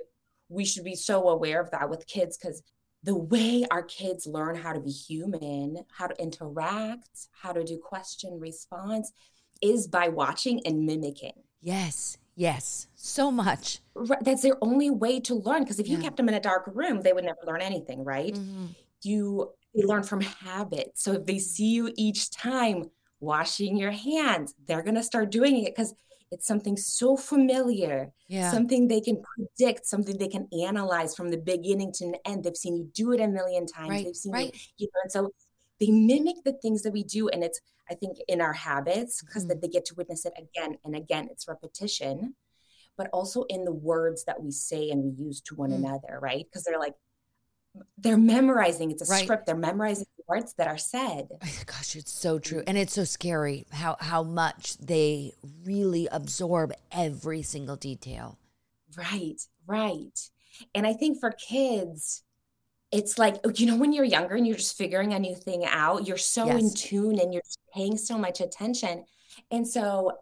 we 0.49 0.64
should 0.64 0.85
be 0.85 0.97
so 0.97 1.28
aware 1.28 1.61
of 1.61 1.70
that 1.70 1.88
with 1.90 2.06
kids 2.06 2.37
because 2.37 2.62
the 3.02 3.14
way 3.14 3.64
our 3.70 3.82
kids 3.82 4.26
learn 4.26 4.56
how 4.56 4.73
to 4.73 4.80
be 4.80 4.90
human, 4.90 5.85
how 5.97 6.06
to 6.06 6.23
interact, 6.23 7.28
how 7.32 7.52
to 7.52 7.64
do 7.64 7.78
question 7.78 8.38
response 8.38 9.12
is 9.62 9.87
by 9.87 10.09
watching 10.09 10.61
and 10.66 10.85
mimicking. 10.85 11.42
Yes. 11.61 12.18
Yes, 12.40 12.87
so 12.94 13.30
much. 13.30 13.80
That's 14.23 14.40
their 14.40 14.56
only 14.62 14.88
way 14.88 15.20
to 15.20 15.35
learn. 15.35 15.62
Because 15.62 15.78
if 15.78 15.88
you 15.88 15.99
kept 15.99 16.16
them 16.16 16.26
in 16.26 16.35
a 16.35 16.40
dark 16.40 16.70
room, 16.75 17.02
they 17.02 17.12
would 17.12 17.25
never 17.25 17.40
learn 17.47 17.61
anything, 17.61 18.02
right? 18.02 18.32
Mm-hmm. 18.32 18.66
You 19.02 19.50
they 19.75 19.82
learn 19.82 20.04
from 20.04 20.23
habit. 20.23 20.92
So 20.94 21.12
if 21.12 21.26
they 21.26 21.38
see 21.38 21.66
you 21.66 21.92
each 21.99 22.30
time 22.30 22.85
washing 23.20 23.76
your 23.76 23.90
hands, 23.90 24.54
they're 24.66 24.82
gonna 24.82 25.02
start 25.02 25.30
doing 25.30 25.64
it 25.64 25.76
because 25.76 25.92
it's 26.32 26.47
something 26.47 26.78
so 26.78 27.14
familiar, 27.14 28.11
yeah. 28.28 28.50
something 28.50 28.88
they 28.88 29.02
can 29.02 29.20
predict, 29.20 29.85
something 29.85 30.16
they 30.16 30.28
can 30.28 30.49
analyze 30.66 31.14
from 31.14 31.28
the 31.30 31.37
beginning 31.37 31.92
to 31.92 32.06
the 32.06 32.26
end. 32.26 32.44
They've 32.44 32.56
seen 32.56 32.75
you 32.75 32.88
do 32.94 33.12
it 33.12 33.20
a 33.20 33.28
million 33.28 33.66
times. 33.66 33.90
Right, 33.90 34.04
They've 34.06 34.16
seen 34.16 34.32
right. 34.32 34.54
you, 34.54 34.61
you 34.78 34.87
know, 34.87 35.00
and 35.02 35.12
so 35.12 35.30
they 35.80 35.90
mimic 35.90 36.37
the 36.44 36.52
things 36.52 36.82
that 36.82 36.92
we 36.92 37.02
do, 37.02 37.28
and 37.28 37.42
it's 37.42 37.60
I 37.90 37.94
think, 37.94 38.18
in 38.28 38.40
our 38.40 38.52
habits 38.52 39.20
because 39.20 39.42
mm-hmm. 39.42 39.49
that 39.49 39.62
they 39.62 39.68
get 39.68 39.84
to 39.87 39.94
witness 39.94 40.25
it 40.25 40.32
again 40.38 40.78
and 40.84 40.94
again. 40.94 41.28
It's 41.30 41.49
repetition, 41.49 42.34
but 42.96 43.08
also 43.12 43.42
in 43.44 43.64
the 43.64 43.72
words 43.72 44.25
that 44.25 44.40
we 44.40 44.52
say 44.52 44.90
and 44.90 45.02
we 45.02 45.10
use 45.10 45.40
to 45.42 45.56
one 45.56 45.70
mm-hmm. 45.70 45.84
another, 45.84 46.18
right? 46.20 46.44
Because 46.44 46.62
they're 46.62 46.78
like, 46.78 46.94
they're 47.99 48.16
memorizing. 48.16 48.90
It's 48.90 49.08
a 49.08 49.12
right. 49.12 49.25
script. 49.25 49.46
They're 49.46 49.56
memorizing 49.56 50.06
the 50.16 50.25
words 50.28 50.54
that 50.54 50.68
are 50.68 50.78
said. 50.78 51.28
Gosh, 51.66 51.96
it's 51.96 52.12
so 52.12 52.38
true, 52.38 52.62
and 52.66 52.78
it's 52.78 52.94
so 52.94 53.04
scary 53.04 53.66
how 53.70 53.96
how 54.00 54.22
much 54.22 54.76
they 54.78 55.34
really 55.64 56.08
absorb 56.10 56.72
every 56.90 57.42
single 57.42 57.76
detail. 57.76 58.38
Right, 58.96 59.40
right. 59.66 60.18
And 60.75 60.84
I 60.84 60.94
think 60.94 61.20
for 61.20 61.30
kids, 61.30 62.25
it's 62.92 63.18
like 63.18 63.37
oh, 63.44 63.52
you 63.54 63.66
know 63.66 63.76
when 63.76 63.92
you're 63.92 64.04
younger 64.04 64.35
and 64.35 64.47
you're 64.47 64.56
just 64.56 64.76
figuring 64.76 65.12
a 65.12 65.18
new 65.18 65.35
thing 65.35 65.64
out 65.64 66.06
you're 66.06 66.16
so 66.16 66.47
yes. 66.47 66.61
in 66.61 66.75
tune 66.75 67.18
and 67.18 67.32
you're 67.32 67.42
paying 67.73 67.97
so 67.97 68.18
much 68.18 68.40
attention 68.40 69.04
and 69.50 69.66
so 69.66 70.12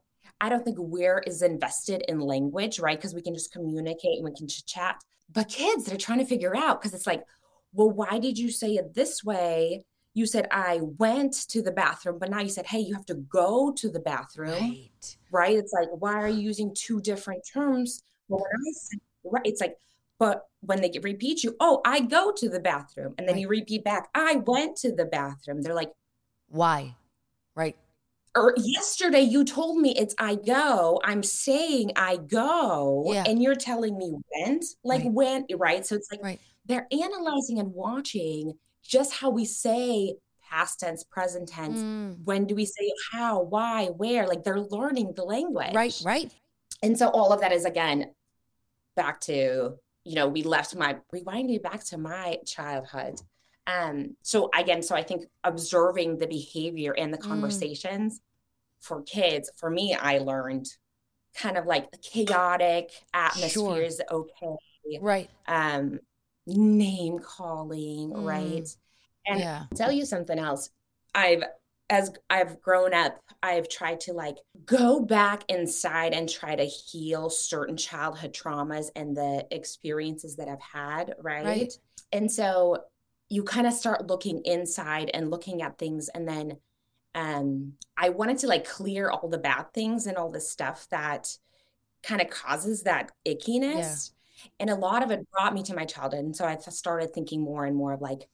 I 0.40 0.48
don't 0.48 0.64
think 0.64 0.76
we're 0.78 1.22
as 1.26 1.42
invested 1.42 2.04
in 2.08 2.20
language, 2.20 2.78
right? 2.78 2.96
Because 2.96 3.14
we 3.14 3.22
can 3.22 3.34
just 3.34 3.52
communicate 3.52 4.18
and 4.18 4.24
we 4.24 4.34
can 4.34 4.46
chat. 4.46 5.02
But 5.32 5.48
kids, 5.48 5.84
they're 5.84 5.98
trying 5.98 6.20
to 6.20 6.24
figure 6.24 6.56
out 6.56 6.80
because 6.80 6.94
it's 6.94 7.06
like, 7.06 7.24
well, 7.72 7.90
why 7.90 8.18
did 8.18 8.38
you 8.38 8.50
say 8.50 8.74
it 8.74 8.94
this 8.94 9.24
way? 9.24 9.84
You 10.14 10.26
said 10.26 10.48
I 10.50 10.80
went 10.80 11.34
to 11.48 11.60
the 11.60 11.72
bathroom, 11.72 12.18
but 12.18 12.30
now 12.30 12.40
you 12.40 12.48
said, 12.48 12.66
hey, 12.66 12.78
you 12.78 12.94
have 12.94 13.06
to 13.06 13.14
go 13.14 13.72
to 13.72 13.88
the 13.88 14.00
bathroom. 14.00 14.50
Right. 14.52 15.16
Right. 15.30 15.56
It's 15.56 15.72
like, 15.72 15.88
why 15.90 16.14
are 16.14 16.28
you 16.28 16.40
using 16.40 16.74
two 16.74 17.00
different 17.00 17.46
terms? 17.46 18.02
Well, 18.28 18.40
when 18.40 18.60
I 18.60 18.72
said, 18.72 19.00
right, 19.24 19.42
it's 19.44 19.60
like, 19.60 19.76
but 20.18 20.46
when 20.60 20.80
they 20.80 20.90
repeat 21.02 21.44
you, 21.44 21.54
oh, 21.60 21.80
I 21.84 22.00
go 22.00 22.32
to 22.32 22.48
the 22.48 22.60
bathroom. 22.60 23.14
And 23.18 23.28
then 23.28 23.36
right. 23.36 23.42
you 23.42 23.48
repeat 23.48 23.84
back, 23.84 24.08
I 24.14 24.36
went 24.36 24.76
to 24.78 24.92
the 24.92 25.04
bathroom. 25.04 25.62
They're 25.62 25.74
like, 25.74 25.92
why? 26.48 26.96
Right. 27.54 27.76
Or 28.34 28.54
yesterday 28.56 29.20
you 29.20 29.44
told 29.44 29.78
me 29.78 29.94
it's 29.96 30.14
I 30.18 30.34
go. 30.34 31.00
I'm 31.04 31.22
saying 31.22 31.92
I 31.96 32.16
go. 32.16 33.04
Yeah. 33.06 33.24
And 33.26 33.42
you're 33.42 33.54
telling 33.54 33.96
me 33.96 34.14
went. 34.36 34.64
Like 34.82 35.02
right. 35.02 35.12
when, 35.12 35.46
right? 35.56 35.86
So 35.86 35.94
it's 35.94 36.10
like 36.10 36.22
right. 36.22 36.40
they're 36.66 36.88
analyzing 36.90 37.58
and 37.58 37.72
watching 37.72 38.54
just 38.82 39.12
how 39.14 39.30
we 39.30 39.44
say 39.44 40.16
past 40.50 40.80
tense, 40.80 41.04
present 41.04 41.48
tense. 41.48 41.80
Mm. 41.80 42.24
When 42.24 42.46
do 42.46 42.54
we 42.54 42.64
say 42.64 42.90
how, 43.12 43.42
why, 43.42 43.86
where? 43.86 44.26
Like 44.26 44.44
they're 44.44 44.60
learning 44.60 45.12
the 45.14 45.24
language. 45.24 45.74
Right, 45.74 46.00
right. 46.04 46.32
And 46.82 46.98
so 46.98 47.08
all 47.08 47.32
of 47.32 47.40
that 47.40 47.52
is 47.52 47.64
again 47.64 48.12
back 48.96 49.20
to 49.22 49.74
you 50.08 50.14
know, 50.14 50.26
we 50.26 50.42
left 50.42 50.74
my 50.74 50.96
rewinding 51.14 51.62
back 51.62 51.84
to 51.84 51.98
my 51.98 52.38
childhood. 52.46 53.20
Um, 53.66 54.16
so 54.22 54.48
again, 54.58 54.82
so 54.82 54.96
I 54.96 55.02
think 55.02 55.24
observing 55.44 56.16
the 56.16 56.26
behavior 56.26 56.94
and 56.96 57.12
the 57.12 57.18
mm. 57.18 57.28
conversations 57.28 58.18
mm. 58.18 58.22
for 58.80 59.02
kids, 59.02 59.50
for 59.58 59.68
me, 59.68 59.94
I 59.94 60.18
learned 60.18 60.66
kind 61.34 61.58
of 61.58 61.66
like 61.66 61.90
the 61.90 61.98
chaotic 61.98 62.90
atmosphere 63.12 63.50
sure. 63.50 63.82
is 63.82 64.00
okay. 64.10 64.98
Right. 65.02 65.28
Um, 65.46 66.00
name 66.46 67.18
calling, 67.18 68.12
mm. 68.12 68.26
right? 68.26 68.68
And 69.26 69.40
yeah. 69.40 69.64
Tell 69.74 69.92
you 69.92 70.06
something 70.06 70.38
else. 70.38 70.70
I've 71.14 71.42
as 71.90 72.12
I've 72.28 72.60
grown 72.60 72.92
up, 72.92 73.18
I've 73.42 73.68
tried 73.68 74.00
to 74.00 74.12
like 74.12 74.36
go 74.64 75.00
back 75.00 75.44
inside 75.48 76.12
and 76.12 76.28
try 76.28 76.54
to 76.54 76.64
heal 76.64 77.30
certain 77.30 77.76
childhood 77.76 78.34
traumas 78.34 78.86
and 78.94 79.16
the 79.16 79.46
experiences 79.50 80.36
that 80.36 80.48
I've 80.48 80.60
had, 80.60 81.14
right? 81.20 81.44
right. 81.44 81.72
And 82.12 82.30
so 82.30 82.84
you 83.28 83.42
kind 83.42 83.66
of 83.66 83.72
start 83.72 84.06
looking 84.06 84.42
inside 84.44 85.10
and 85.12 85.30
looking 85.30 85.62
at 85.62 85.78
things 85.78 86.08
and 86.08 86.26
then 86.26 86.58
um 87.14 87.74
I 87.96 88.10
wanted 88.10 88.38
to 88.38 88.46
like 88.46 88.68
clear 88.68 89.10
all 89.10 89.28
the 89.28 89.38
bad 89.38 89.72
things 89.72 90.06
and 90.06 90.16
all 90.16 90.30
the 90.30 90.40
stuff 90.40 90.86
that 90.90 91.28
kind 92.02 92.20
of 92.20 92.30
causes 92.30 92.82
that 92.82 93.12
ickiness. 93.26 94.12
Yeah. 94.42 94.50
And 94.60 94.70
a 94.70 94.74
lot 94.74 95.02
of 95.02 95.10
it 95.10 95.26
brought 95.32 95.54
me 95.54 95.62
to 95.64 95.74
my 95.74 95.84
childhood. 95.84 96.24
And 96.24 96.36
so 96.36 96.44
I 96.44 96.56
started 96.56 97.12
thinking 97.12 97.40
more 97.40 97.64
and 97.64 97.76
more 97.76 97.92
of 97.92 98.00
like, 98.00 98.28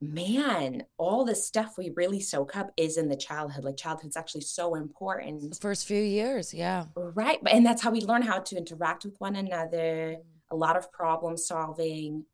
man, 0.00 0.84
all 0.98 1.24
the 1.24 1.34
stuff 1.34 1.74
we 1.78 1.90
really 1.94 2.20
soak 2.20 2.56
up 2.56 2.70
is 2.76 2.96
in 2.96 3.08
the 3.08 3.16
childhood. 3.16 3.64
Like 3.64 3.76
childhood's 3.76 4.16
actually 4.16 4.42
so 4.42 4.74
important. 4.74 5.50
The 5.50 5.56
first 5.56 5.86
few 5.86 6.02
years, 6.02 6.52
yeah. 6.52 6.86
Right. 6.94 7.38
And 7.50 7.64
that's 7.64 7.82
how 7.82 7.90
we 7.90 8.00
learn 8.02 8.22
how 8.22 8.40
to 8.40 8.56
interact 8.56 9.04
with 9.04 9.14
one 9.18 9.36
another, 9.36 10.16
a 10.50 10.56
lot 10.56 10.76
of 10.76 10.92
problem 10.92 11.36
solving, 11.36 12.24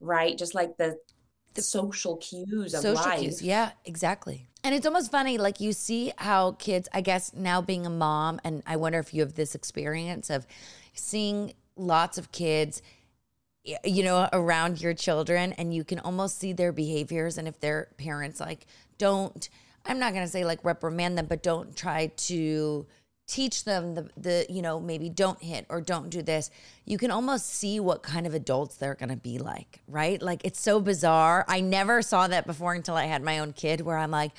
right? 0.00 0.38
Just 0.38 0.54
like 0.54 0.76
the, 0.76 0.96
the 1.54 1.62
social 1.62 2.18
cues 2.18 2.72
of 2.74 2.82
social 2.82 3.04
life. 3.04 3.20
Cues. 3.20 3.42
Yeah, 3.42 3.72
exactly. 3.84 4.46
And 4.62 4.74
it's 4.74 4.86
almost 4.86 5.10
funny, 5.10 5.38
like 5.38 5.60
you 5.60 5.72
see 5.72 6.12
how 6.18 6.52
kids, 6.52 6.88
I 6.92 7.00
guess 7.00 7.32
now 7.34 7.60
being 7.60 7.84
a 7.86 7.90
mom, 7.90 8.40
and 8.44 8.62
I 8.66 8.76
wonder 8.76 8.98
if 8.98 9.12
you 9.12 9.22
have 9.22 9.34
this 9.34 9.54
experience 9.54 10.30
of 10.30 10.46
seeing 10.94 11.54
lots 11.76 12.18
of 12.18 12.32
kids 12.32 12.82
you 13.64 14.02
know, 14.02 14.28
around 14.32 14.80
your 14.80 14.94
children 14.94 15.52
and 15.54 15.74
you 15.74 15.84
can 15.84 15.98
almost 15.98 16.38
see 16.38 16.52
their 16.52 16.72
behaviors. 16.72 17.38
And 17.38 17.46
if 17.46 17.60
their 17.60 17.88
parents 17.98 18.40
like 18.40 18.66
don't, 18.96 19.48
I'm 19.84 19.98
not 19.98 20.12
going 20.12 20.24
to 20.24 20.30
say 20.30 20.44
like 20.44 20.64
reprimand 20.64 21.18
them, 21.18 21.26
but 21.26 21.42
don't 21.42 21.76
try 21.76 22.06
to 22.06 22.86
teach 23.26 23.64
them 23.64 23.94
the, 23.94 24.08
the, 24.16 24.46
you 24.48 24.62
know, 24.62 24.80
maybe 24.80 25.10
don't 25.10 25.40
hit 25.42 25.66
or 25.68 25.82
don't 25.82 26.08
do 26.08 26.22
this. 26.22 26.50
You 26.86 26.96
can 26.96 27.10
almost 27.10 27.46
see 27.46 27.78
what 27.78 28.02
kind 28.02 28.26
of 28.26 28.32
adults 28.32 28.76
they're 28.76 28.94
going 28.94 29.10
to 29.10 29.16
be 29.16 29.38
like, 29.38 29.80
right? 29.86 30.20
Like 30.20 30.40
it's 30.44 30.58
so 30.58 30.80
bizarre. 30.80 31.44
I 31.46 31.60
never 31.60 32.00
saw 32.00 32.26
that 32.26 32.46
before 32.46 32.72
until 32.72 32.94
I 32.94 33.04
had 33.04 33.22
my 33.22 33.38
own 33.38 33.52
kid 33.52 33.82
where 33.82 33.98
I'm 33.98 34.10
like, 34.10 34.32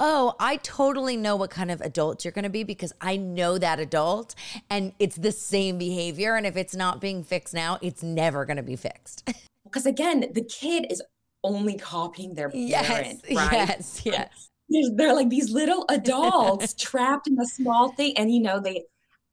oh, 0.00 0.34
I 0.40 0.56
totally 0.56 1.16
know 1.16 1.36
what 1.36 1.50
kind 1.50 1.70
of 1.70 1.80
adult 1.80 2.24
you're 2.24 2.32
going 2.32 2.44
to 2.44 2.50
be 2.50 2.64
because 2.64 2.92
I 3.00 3.16
know 3.16 3.58
that 3.58 3.78
adult 3.78 4.34
and 4.70 4.92
it's 4.98 5.16
the 5.16 5.32
same 5.32 5.78
behavior. 5.78 6.34
And 6.34 6.46
if 6.46 6.56
it's 6.56 6.74
not 6.74 7.00
being 7.00 7.22
fixed 7.22 7.54
now, 7.54 7.78
it's 7.80 8.02
never 8.02 8.44
going 8.44 8.56
to 8.56 8.62
be 8.62 8.76
fixed. 8.76 9.30
Because 9.64 9.86
again, 9.86 10.26
the 10.32 10.44
kid 10.44 10.86
is 10.90 11.02
only 11.42 11.76
copying 11.76 12.34
their 12.34 12.50
parent, 12.50 13.20
yes, 13.28 13.36
right? 13.36 13.52
Yes, 13.52 14.02
yes. 14.04 14.50
They're 14.96 15.14
like 15.14 15.28
these 15.28 15.50
little 15.50 15.84
adults 15.88 16.74
trapped 16.74 17.28
in 17.28 17.38
a 17.38 17.46
small 17.46 17.92
thing. 17.92 18.16
And, 18.16 18.32
you 18.32 18.40
know, 18.40 18.60
they, 18.60 18.84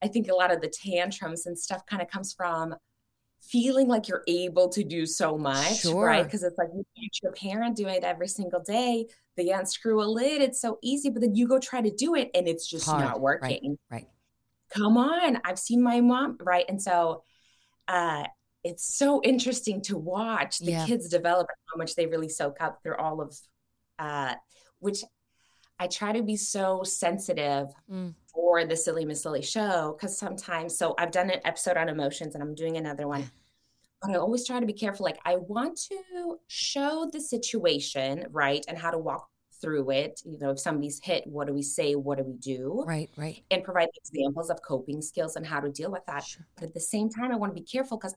I 0.03 0.07
think 0.07 0.29
a 0.29 0.35
lot 0.35 0.51
of 0.51 0.61
the 0.61 0.69
tantrums 0.69 1.45
and 1.45 1.57
stuff 1.57 1.85
kind 1.85 2.01
of 2.01 2.09
comes 2.09 2.33
from 2.33 2.75
feeling 3.41 3.87
like 3.87 4.07
you're 4.07 4.23
able 4.27 4.69
to 4.69 4.83
do 4.83 5.05
so 5.05 5.37
much, 5.37 5.81
sure. 5.81 6.05
right? 6.05 6.23
Because 6.23 6.43
it's 6.43 6.57
like 6.57 6.69
you 6.73 6.85
watch 6.97 7.19
your 7.23 7.31
parent 7.33 7.75
do 7.75 7.87
it 7.87 8.03
every 8.03 8.27
single 8.27 8.61
day. 8.61 9.07
They 9.35 9.49
unscrew 9.49 10.01
a 10.01 10.05
lid, 10.05 10.41
it's 10.41 10.61
so 10.61 10.77
easy, 10.81 11.09
but 11.09 11.21
then 11.21 11.35
you 11.35 11.47
go 11.47 11.59
try 11.59 11.81
to 11.81 11.91
do 11.91 12.15
it 12.15 12.29
and 12.35 12.47
it's 12.47 12.67
just 12.67 12.85
Hard. 12.85 13.03
not 13.03 13.19
working. 13.19 13.77
Right, 13.89 14.03
right. 14.03 14.07
Come 14.73 14.97
on, 14.97 15.41
I've 15.43 15.59
seen 15.59 15.81
my 15.81 16.01
mom, 16.01 16.37
right? 16.41 16.65
And 16.69 16.81
so 16.81 17.23
uh 17.87 18.23
it's 18.63 18.95
so 18.95 19.21
interesting 19.23 19.81
to 19.81 19.97
watch 19.97 20.59
the 20.59 20.71
yeah. 20.71 20.85
kids 20.85 21.09
develop 21.09 21.47
and 21.49 21.57
how 21.73 21.77
much 21.77 21.95
they 21.95 22.05
really 22.05 22.29
soak 22.29 22.57
up 22.61 22.79
through 22.83 22.95
all 22.97 23.21
of 23.21 23.35
uh 23.97 24.35
which 24.79 25.03
I 25.81 25.87
try 25.87 26.11
to 26.13 26.21
be 26.21 26.35
so 26.35 26.83
sensitive 26.83 27.69
mm. 27.91 28.13
for 28.31 28.65
the 28.65 28.77
Silly 28.77 29.03
Miss 29.03 29.25
Lily 29.25 29.41
show 29.41 29.97
because 29.97 30.15
sometimes, 30.15 30.77
so 30.77 30.93
I've 30.99 31.09
done 31.09 31.31
an 31.31 31.39
episode 31.43 31.75
on 31.75 31.89
emotions 31.89 32.35
and 32.35 32.43
I'm 32.43 32.53
doing 32.53 32.77
another 32.77 33.07
one. 33.07 33.31
But 33.99 34.11
I 34.11 34.17
always 34.17 34.45
try 34.45 34.59
to 34.59 34.65
be 34.67 34.73
careful. 34.73 35.05
Like, 35.05 35.17
I 35.25 35.37
want 35.37 35.81
to 35.89 36.37
show 36.45 37.09
the 37.11 37.19
situation, 37.19 38.27
right? 38.29 38.63
And 38.67 38.77
how 38.77 38.91
to 38.91 38.99
walk 38.99 39.27
through 39.59 39.89
it. 39.89 40.21
You 40.23 40.37
know, 40.37 40.51
if 40.51 40.59
somebody's 40.59 40.99
hit, 41.03 41.25
what 41.25 41.47
do 41.47 41.53
we 41.53 41.63
say? 41.63 41.95
What 41.95 42.19
do 42.19 42.25
we 42.25 42.33
do? 42.33 42.83
Right, 42.85 43.09
right. 43.17 43.43
And 43.49 43.63
provide 43.63 43.89
examples 43.95 44.51
of 44.51 44.61
coping 44.61 45.01
skills 45.01 45.35
and 45.35 45.47
how 45.47 45.61
to 45.61 45.71
deal 45.71 45.91
with 45.91 46.05
that. 46.05 46.23
Sure. 46.23 46.45
But 46.57 46.65
at 46.65 46.73
the 46.75 46.79
same 46.79 47.09
time, 47.09 47.31
I 47.31 47.37
want 47.37 47.55
to 47.55 47.59
be 47.59 47.65
careful 47.65 47.97
because 47.97 48.13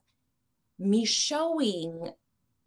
me 0.77 1.03
showing 1.03 2.11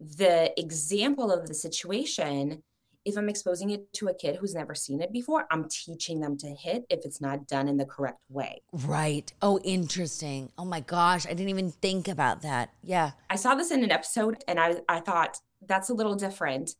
the 0.01 0.53
example 0.59 1.31
of 1.31 1.47
the 1.47 1.53
situation 1.53 2.63
if 3.09 3.17
I'm 3.17 3.29
exposing 3.29 3.71
it 3.71 3.91
to 3.93 4.07
a 4.07 4.13
kid 4.13 4.37
who's 4.37 4.55
never 4.55 4.73
seen 4.73 5.01
it 5.01 5.11
before, 5.11 5.45
I'm 5.51 5.67
teaching 5.69 6.19
them 6.19 6.37
to 6.37 6.47
hit 6.47 6.85
if 6.89 7.05
it's 7.05 7.19
not 7.19 7.47
done 7.47 7.67
in 7.67 7.77
the 7.77 7.85
correct 7.85 8.19
way. 8.29 8.61
Right. 8.71 9.31
Oh, 9.41 9.59
interesting. 9.63 10.51
Oh 10.57 10.65
my 10.65 10.79
gosh, 10.79 11.25
I 11.25 11.29
didn't 11.29 11.49
even 11.49 11.71
think 11.71 12.07
about 12.07 12.41
that. 12.43 12.71
Yeah. 12.83 13.11
I 13.29 13.35
saw 13.35 13.55
this 13.55 13.71
in 13.71 13.83
an 13.83 13.91
episode 13.91 14.43
and 14.47 14.59
I 14.59 14.77
I 14.87 14.99
thought 15.01 15.37
that's 15.67 15.89
a 15.89 15.93
little 15.93 16.15
different. 16.15 16.71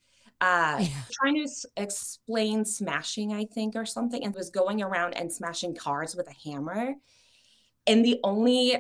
Uh 0.42 0.78
yeah. 0.80 0.88
trying 1.12 1.36
to 1.36 1.44
s- 1.44 1.66
explain 1.76 2.64
smashing, 2.64 3.34
I 3.34 3.46
think, 3.46 3.76
or 3.76 3.86
something, 3.86 4.24
and 4.24 4.34
was 4.34 4.50
going 4.50 4.82
around 4.82 5.16
and 5.16 5.32
smashing 5.32 5.76
cars 5.76 6.16
with 6.16 6.28
a 6.30 6.50
hammer. 6.50 6.94
And 7.86 8.06
the 8.06 8.20
only 8.24 8.78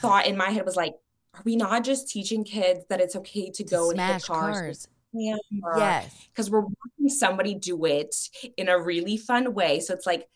thought 0.00 0.26
in 0.26 0.36
my 0.36 0.50
head 0.50 0.66
was 0.66 0.76
like, 0.76 0.94
are 1.34 1.42
we 1.44 1.56
not 1.56 1.84
just 1.84 2.08
teaching 2.08 2.44
kids 2.44 2.84
that 2.88 3.00
it's 3.00 3.16
okay 3.16 3.50
to, 3.50 3.64
to 3.64 3.64
go 3.64 3.90
and 3.90 4.00
hit 4.00 4.22
cars, 4.24 4.60
cars 4.60 4.88
camera. 5.14 5.78
Yes. 5.78 6.28
Because 6.32 6.50
we're 6.50 6.60
watching 6.60 7.08
somebody 7.08 7.54
do 7.54 7.84
it 7.84 8.14
in 8.56 8.68
a 8.68 8.80
really 8.80 9.16
fun 9.16 9.54
way. 9.54 9.80
So 9.80 9.94
it's 9.94 10.06
like, 10.06 10.28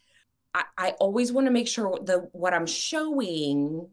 I, 0.54 0.64
I 0.76 0.90
always 1.00 1.32
want 1.32 1.46
to 1.46 1.50
make 1.50 1.68
sure 1.68 1.98
the 2.02 2.28
what 2.32 2.54
I'm 2.54 2.66
showing 2.66 3.88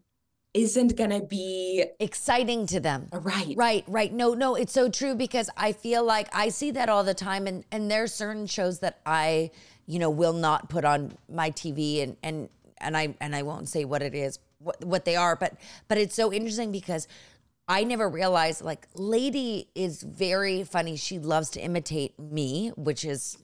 isn't 0.56 0.96
going 0.96 1.10
to 1.10 1.20
be 1.20 1.84
exciting 2.00 2.66
to 2.68 2.80
them. 2.80 3.08
Uh, 3.12 3.20
right. 3.20 3.54
Right, 3.58 3.84
right. 3.88 4.14
No, 4.14 4.34
no, 4.34 4.56
it's 4.56 4.72
so 4.72 4.90
true 4.90 5.14
because 5.14 5.50
I 5.58 5.74
feel 5.74 6.04
like 6.04 6.34
I 6.34 6.48
see 6.48 6.72
that 6.72 6.88
all 6.88 7.04
the 7.04 7.14
time 7.14 7.46
and 7.46 7.66
and 7.72 7.92
there's 7.92 8.14
certain 8.14 8.48
shows 8.48 8.80
that 8.80 9.00
I, 9.06 9.52
you 9.86 10.00
know, 10.00 10.10
will 10.10 10.34
not 10.34 10.70
put 10.70 10.86
on 10.86 11.18
my 11.30 11.52
TV 11.52 12.02
and 12.02 12.16
and 12.24 12.50
and 12.78 12.96
I 12.96 13.16
and 13.20 13.36
I 13.36 13.44
won't 13.44 13.68
say 13.68 13.84
what 13.84 14.02
it 14.02 14.16
is, 14.16 14.40
what 14.60 14.84
what 14.84 15.04
they 15.04 15.18
are, 15.18 15.36
but 15.36 15.56
but 15.90 15.98
it's 15.98 16.16
so 16.16 16.32
interesting 16.32 16.72
because 16.72 17.08
I 17.68 17.84
never 17.84 18.08
realized 18.08 18.62
like 18.62 18.88
Lady 18.96 19.70
is 19.76 20.04
very 20.04 20.64
funny. 20.64 20.98
She 20.98 21.20
loves 21.20 21.50
to 21.52 21.60
imitate 21.60 22.20
me, 22.20 22.72
which 22.76 23.04
is 23.04 23.38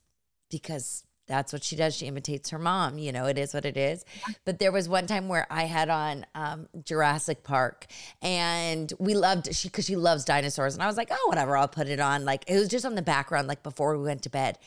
because 0.49 1.03
that's 1.27 1.53
what 1.53 1.63
she 1.63 1.75
does. 1.75 1.95
She 1.95 2.07
imitates 2.07 2.49
her 2.49 2.59
mom. 2.59 2.97
You 2.97 3.11
know, 3.13 3.25
it 3.25 3.37
is 3.37 3.53
what 3.53 3.65
it 3.65 3.77
is. 3.77 4.03
But 4.45 4.59
there 4.59 4.71
was 4.71 4.89
one 4.89 5.07
time 5.07 5.29
where 5.29 5.47
I 5.49 5.63
had 5.63 5.89
on 5.89 6.25
um, 6.35 6.67
Jurassic 6.83 7.43
Park, 7.43 7.87
and 8.21 8.91
we 8.99 9.13
loved 9.15 9.55
she 9.55 9.69
because 9.69 9.85
she 9.85 9.95
loves 9.95 10.25
dinosaurs, 10.25 10.73
and 10.73 10.83
I 10.83 10.87
was 10.87 10.97
like, 10.97 11.09
oh, 11.09 11.25
whatever, 11.27 11.55
I'll 11.55 11.67
put 11.67 11.87
it 11.87 11.99
on. 11.99 12.25
Like 12.25 12.43
it 12.47 12.55
was 12.55 12.67
just 12.67 12.85
on 12.85 12.95
the 12.95 13.01
background, 13.01 13.47
like 13.47 13.63
before 13.63 13.97
we 13.97 14.03
went 14.03 14.23
to 14.23 14.29
bed. 14.29 14.57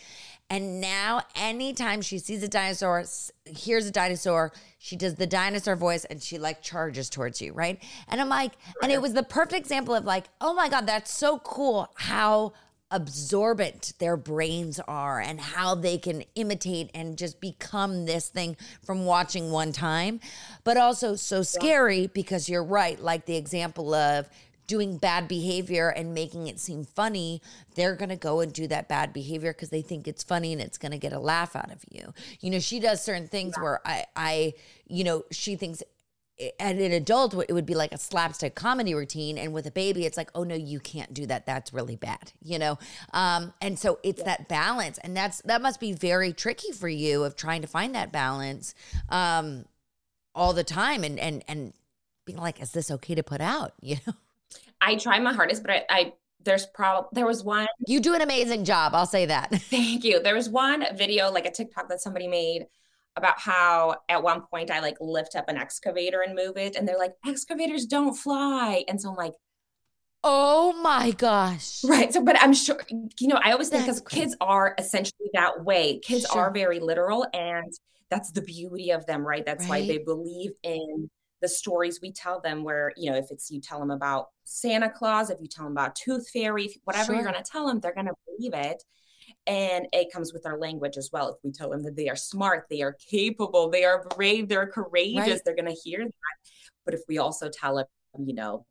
And 0.50 0.80
now, 0.80 1.22
anytime 1.34 2.02
she 2.02 2.18
sees 2.18 2.42
a 2.42 2.48
dinosaur, 2.48 3.04
hears 3.44 3.86
a 3.86 3.90
dinosaur, 3.90 4.52
she 4.78 4.94
does 4.94 5.14
the 5.14 5.26
dinosaur 5.26 5.74
voice 5.74 6.04
and 6.04 6.22
she 6.22 6.38
like 6.38 6.62
charges 6.62 7.08
towards 7.08 7.40
you, 7.40 7.52
right? 7.52 7.82
And 8.08 8.20
I'm 8.20 8.28
like, 8.28 8.52
and 8.82 8.92
it 8.92 9.00
was 9.00 9.14
the 9.14 9.22
perfect 9.22 9.54
example 9.54 9.94
of 9.94 10.04
like, 10.04 10.26
oh 10.40 10.52
my 10.52 10.68
God, 10.68 10.86
that's 10.86 11.12
so 11.12 11.38
cool 11.38 11.88
how 11.94 12.52
absorbent 12.90 13.94
their 13.98 14.16
brains 14.16 14.78
are 14.86 15.18
and 15.18 15.40
how 15.40 15.74
they 15.74 15.98
can 15.98 16.22
imitate 16.34 16.90
and 16.94 17.18
just 17.18 17.40
become 17.40 18.04
this 18.04 18.28
thing 18.28 18.56
from 18.84 19.04
watching 19.04 19.50
one 19.50 19.72
time. 19.72 20.20
But 20.62 20.76
also 20.76 21.16
so 21.16 21.42
scary 21.42 22.06
because 22.06 22.48
you're 22.48 22.62
right, 22.62 23.00
like 23.00 23.26
the 23.26 23.36
example 23.36 23.94
of 23.94 24.28
doing 24.66 24.96
bad 24.98 25.28
behavior 25.28 25.88
and 25.88 26.14
making 26.14 26.46
it 26.46 26.58
seem 26.58 26.84
funny, 26.84 27.42
they're 27.74 27.96
going 27.96 28.08
to 28.08 28.16
go 28.16 28.40
and 28.40 28.52
do 28.52 28.66
that 28.68 28.88
bad 28.88 29.12
behavior 29.12 29.52
because 29.52 29.70
they 29.70 29.82
think 29.82 30.08
it's 30.08 30.22
funny 30.22 30.52
and 30.52 30.60
it's 30.62 30.78
going 30.78 30.92
to 30.92 30.98
get 30.98 31.12
a 31.12 31.18
laugh 31.18 31.54
out 31.56 31.70
of 31.70 31.84
you. 31.90 32.12
You 32.40 32.50
know, 32.50 32.58
she 32.58 32.80
does 32.80 33.02
certain 33.02 33.28
things 33.28 33.54
yeah. 33.56 33.62
where 33.62 33.80
I, 33.86 34.04
I, 34.16 34.54
you 34.86 35.04
know, 35.04 35.24
she 35.30 35.56
thinks 35.56 35.82
and 36.58 36.80
an 36.80 36.92
adult 36.92 37.34
it 37.48 37.52
would 37.52 37.66
be 37.66 37.74
like 37.74 37.92
a 37.92 37.98
slapstick 37.98 38.54
comedy 38.54 38.94
routine 38.94 39.38
and 39.38 39.52
with 39.52 39.66
a 39.66 39.70
baby 39.70 40.04
it's 40.04 40.16
like 40.16 40.30
oh 40.34 40.42
no 40.42 40.54
you 40.54 40.80
can't 40.80 41.14
do 41.14 41.26
that 41.26 41.46
that's 41.46 41.72
really 41.72 41.94
bad 41.94 42.32
you 42.42 42.58
know 42.58 42.76
um, 43.12 43.52
and 43.60 43.78
so 43.78 44.00
it's 44.02 44.18
yeah. 44.18 44.24
that 44.24 44.48
balance 44.48 44.98
and 44.98 45.16
that's 45.16 45.40
that 45.42 45.62
must 45.62 45.78
be 45.78 45.92
very 45.92 46.32
tricky 46.32 46.72
for 46.72 46.88
you 46.88 47.22
of 47.22 47.36
trying 47.36 47.62
to 47.62 47.68
find 47.68 47.94
that 47.94 48.10
balance 48.10 48.74
um, 49.10 49.64
all 50.34 50.52
the 50.52 50.64
time 50.64 51.04
and 51.04 51.20
and 51.20 51.44
and 51.46 51.72
being 52.24 52.38
like 52.38 52.60
is 52.60 52.72
this 52.72 52.90
okay 52.90 53.14
to 53.14 53.22
put 53.22 53.40
out 53.40 53.72
you 53.80 53.96
know 54.06 54.14
I 54.84 54.96
try 54.96 55.18
my 55.18 55.32
hardest, 55.32 55.62
but 55.62 55.70
I, 55.72 55.84
I 55.88 56.12
there's 56.44 56.66
probably 56.66 57.08
there 57.12 57.26
was 57.26 57.42
one 57.42 57.66
you 57.86 58.00
do 58.00 58.14
an 58.14 58.20
amazing 58.20 58.64
job 58.64 58.94
i'll 58.94 59.06
say 59.06 59.26
that. 59.26 59.50
Thank 59.54 60.04
you. 60.04 60.22
There 60.22 60.34
was 60.34 60.48
one 60.48 60.84
video 60.94 61.30
like 61.30 61.46
a 61.46 61.50
tiktok 61.50 61.88
that 61.88 62.00
somebody 62.00 62.28
made 62.28 62.66
about 63.16 63.38
how 63.38 63.96
at 64.08 64.22
one 64.22 64.42
point 64.42 64.70
i 64.70 64.80
like 64.80 64.96
lift 65.00 65.36
up 65.36 65.48
an 65.48 65.56
excavator 65.56 66.20
and 66.20 66.34
move 66.34 66.56
it 66.56 66.76
and 66.76 66.86
they're 66.86 66.98
like 66.98 67.14
excavators 67.26 67.86
don't 67.86 68.14
fly. 68.14 68.84
And 68.88 69.00
so 69.00 69.10
i'm 69.10 69.16
like 69.16 69.34
oh 70.22 70.72
my 70.82 71.12
gosh. 71.12 71.82
Right 71.84 72.12
so 72.12 72.22
but 72.22 72.40
i'm 72.40 72.54
sure 72.54 72.80
you 72.90 73.28
know 73.28 73.40
i 73.42 73.52
always 73.52 73.68
think 73.68 73.84
because 73.84 74.00
kids 74.02 74.36
are 74.40 74.74
essentially 74.78 75.30
that 75.32 75.64
way. 75.64 75.98
Kids 76.00 76.26
sure. 76.30 76.42
are 76.42 76.50
very 76.50 76.80
literal 76.80 77.26
and 77.32 77.72
that's 78.10 78.30
the 78.32 78.42
beauty 78.42 78.90
of 78.90 79.06
them 79.06 79.26
right? 79.26 79.46
That's 79.46 79.64
right. 79.64 79.82
why 79.82 79.86
they 79.86 79.98
believe 79.98 80.52
in 80.62 81.10
the 81.44 81.48
stories 81.48 82.00
we 82.00 82.10
tell 82.10 82.40
them 82.40 82.64
where 82.64 82.90
you 82.96 83.10
know 83.10 83.18
if 83.18 83.30
it's 83.30 83.50
you 83.50 83.60
tell 83.60 83.78
them 83.78 83.90
about 83.90 84.28
santa 84.44 84.88
claus 84.88 85.28
if 85.28 85.38
you 85.42 85.46
tell 85.46 85.64
them 85.64 85.72
about 85.72 85.94
tooth 85.94 86.26
fairy 86.30 86.74
whatever 86.84 87.04
sure. 87.04 87.16
you're 87.16 87.30
going 87.30 87.34
to 87.34 87.42
tell 87.42 87.66
them 87.66 87.80
they're 87.80 87.92
going 87.92 88.06
to 88.06 88.14
believe 88.24 88.54
it 88.54 88.82
and 89.46 89.86
it 89.92 90.10
comes 90.10 90.32
with 90.32 90.46
our 90.46 90.58
language 90.58 90.96
as 90.96 91.10
well 91.12 91.28
if 91.28 91.36
we 91.44 91.52
tell 91.52 91.68
them 91.68 91.82
that 91.82 91.96
they 91.96 92.08
are 92.08 92.16
smart 92.16 92.64
they 92.70 92.80
are 92.80 92.96
capable 93.10 93.68
they 93.68 93.84
are 93.84 94.06
brave 94.16 94.48
they're 94.48 94.66
courageous 94.66 95.28
right. 95.28 95.40
they're 95.44 95.54
going 95.54 95.66
to 95.66 95.80
hear 95.84 95.98
that 95.98 96.50
but 96.86 96.94
if 96.94 97.02
we 97.08 97.18
also 97.18 97.50
tell 97.50 97.76
them 97.76 97.86
you 98.24 98.32
know 98.32 98.64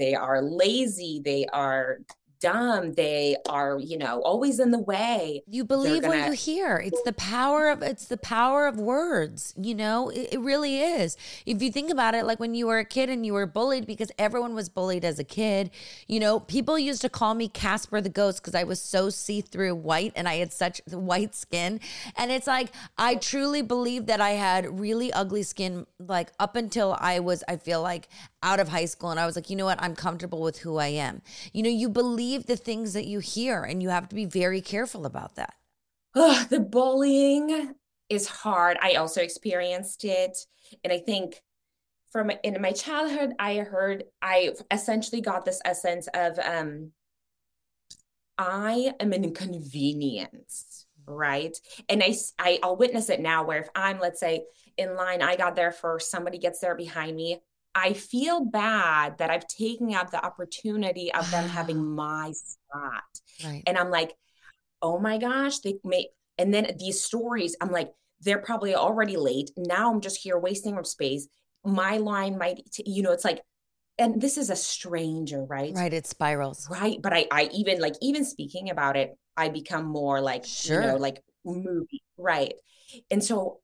they 0.00 0.16
are 0.16 0.42
lazy 0.42 1.22
they 1.24 1.46
are 1.52 1.98
dumb 2.42 2.94
they 2.94 3.36
are 3.48 3.78
you 3.78 3.96
know 3.96 4.20
always 4.22 4.58
in 4.60 4.70
the 4.70 4.78
way. 4.78 5.42
You 5.48 5.64
believe 5.64 6.02
gonna- 6.02 6.18
what 6.18 6.26
you 6.26 6.32
hear. 6.32 6.76
It's 6.76 7.02
the 7.02 7.12
power 7.12 7.70
of 7.70 7.82
it's 7.82 8.06
the 8.06 8.16
power 8.16 8.66
of 8.66 8.76
words 8.76 9.54
you 9.56 9.74
know? 9.74 10.08
It, 10.10 10.34
it, 10.34 10.40
really 10.40 10.80
is. 10.80 11.16
If 11.46 11.62
you 11.62 11.70
think 11.70 11.90
about 11.90 12.14
it 12.14 12.24
like 12.24 12.40
when 12.40 12.54
you 12.54 12.66
were 12.66 12.78
a 12.78 12.84
kid 12.84 13.08
and 13.08 13.24
you 13.24 13.32
were 13.32 13.46
bullied 13.46 13.86
because 13.86 14.10
everyone 14.18 14.54
was 14.54 14.68
bullied 14.68 15.04
as 15.04 15.18
a 15.18 15.24
kid 15.24 15.70
you 16.08 16.18
know 16.18 16.40
people 16.40 16.78
used 16.78 17.00
to 17.02 17.08
call 17.08 17.34
me 17.34 17.48
casper 17.48 18.00
the 18.00 18.08
ghost 18.08 18.42
because 18.42 18.54
i 18.54 18.64
was 18.64 18.80
so 18.80 19.08
see-through 19.10 19.74
white 19.74 20.12
and 20.16 20.28
i 20.28 20.36
had 20.36 20.52
such 20.52 20.80
white 20.90 21.34
skin. 21.34 21.80
And 22.16 22.30
it's 22.30 22.46
like 22.46 22.72
i 22.98 23.14
truly 23.14 23.62
believe 23.62 24.06
that 24.06 24.20
i 24.20 24.30
had 24.30 24.80
really 24.80 25.12
ugly 25.12 25.42
skin 25.42 25.86
like 25.98 26.32
up 26.38 26.56
until 26.56 26.96
i 26.98 27.20
was 27.20 27.44
i 27.48 27.56
feel 27.56 27.82
like 27.82 28.08
out 28.42 28.60
of 28.60 28.68
high 28.68 28.84
school 28.84 29.10
and 29.10 29.20
I 29.20 29.26
was 29.26 29.36
like, 29.36 29.50
you 29.50 29.56
know 29.56 29.64
what? 29.64 29.82
I'm 29.82 29.94
comfortable 29.94 30.40
with 30.40 30.58
who 30.58 30.78
I 30.78 30.88
am. 30.88 31.22
You 31.52 31.62
know, 31.62 31.70
you 31.70 31.88
believe 31.88 32.46
the 32.46 32.56
things 32.56 32.92
that 32.92 33.06
you 33.06 33.20
hear 33.20 33.62
and 33.62 33.82
you 33.82 33.88
have 33.90 34.08
to 34.08 34.14
be 34.14 34.24
very 34.24 34.60
careful 34.60 35.06
about 35.06 35.36
that. 35.36 35.54
Oh, 36.14 36.44
the 36.50 36.60
bullying 36.60 37.74
is 38.08 38.26
hard. 38.26 38.76
I 38.82 38.94
also 38.94 39.22
experienced 39.22 40.04
it. 40.04 40.36
And 40.84 40.92
I 40.92 40.98
think 40.98 41.42
from 42.10 42.30
in 42.42 42.60
my 42.60 42.72
childhood, 42.72 43.32
I 43.38 43.56
heard, 43.56 44.04
I 44.20 44.50
essentially 44.70 45.22
got 45.22 45.44
this 45.44 45.62
essence 45.64 46.08
of, 46.12 46.38
um, 46.38 46.92
I 48.36 48.92
am 49.00 49.12
an 49.12 49.24
inconvenience, 49.24 50.86
right? 51.06 51.56
And 51.88 52.02
I, 52.02 52.14
I, 52.38 52.58
I'll 52.62 52.76
witness 52.76 53.08
it 53.08 53.20
now 53.20 53.44
where 53.44 53.60
if 53.60 53.68
I'm, 53.74 53.98
let's 53.98 54.20
say, 54.20 54.44
in 54.76 54.96
line, 54.96 55.22
I 55.22 55.36
got 55.36 55.56
there 55.56 55.72
first, 55.72 56.10
somebody 56.10 56.38
gets 56.38 56.60
there 56.60 56.74
behind 56.74 57.16
me, 57.16 57.40
I 57.74 57.94
feel 57.94 58.44
bad 58.44 59.18
that 59.18 59.30
I've 59.30 59.46
taken 59.46 59.94
up 59.94 60.10
the 60.10 60.24
opportunity 60.24 61.12
of 61.12 61.30
them 61.30 61.48
having 61.48 61.84
my 61.94 62.32
spot. 62.32 63.02
Right. 63.44 63.62
And 63.66 63.78
I'm 63.78 63.90
like, 63.90 64.14
oh 64.80 64.98
my 64.98 65.18
gosh, 65.18 65.60
they 65.60 65.76
may 65.84 66.08
and 66.38 66.52
then 66.52 66.74
these 66.78 67.02
stories, 67.02 67.56
I'm 67.60 67.70
like, 67.70 67.92
they're 68.20 68.38
probably 68.38 68.74
already 68.74 69.16
late. 69.16 69.50
Now 69.56 69.92
I'm 69.92 70.00
just 70.00 70.18
here 70.18 70.38
wasting 70.38 70.78
up 70.78 70.86
space. 70.86 71.28
My 71.64 71.98
line 71.98 72.38
might, 72.38 72.62
you 72.84 73.02
know, 73.02 73.12
it's 73.12 73.24
like, 73.24 73.42
and 73.98 74.20
this 74.20 74.38
is 74.38 74.48
a 74.48 74.56
stranger, 74.56 75.44
right? 75.44 75.72
Right. 75.74 75.92
It 75.92 76.06
spirals. 76.06 76.66
Right. 76.70 77.00
But 77.00 77.12
I, 77.12 77.26
I 77.30 77.50
even 77.52 77.80
like, 77.80 77.94
even 78.00 78.24
speaking 78.24 78.70
about 78.70 78.96
it, 78.96 79.16
I 79.36 79.48
become 79.50 79.84
more 79.84 80.20
like, 80.20 80.44
sure. 80.44 80.80
you 80.80 80.86
know, 80.88 80.96
like 80.96 81.22
movie. 81.44 82.02
Right. 82.16 82.54
And 83.10 83.22
so, 83.22 83.60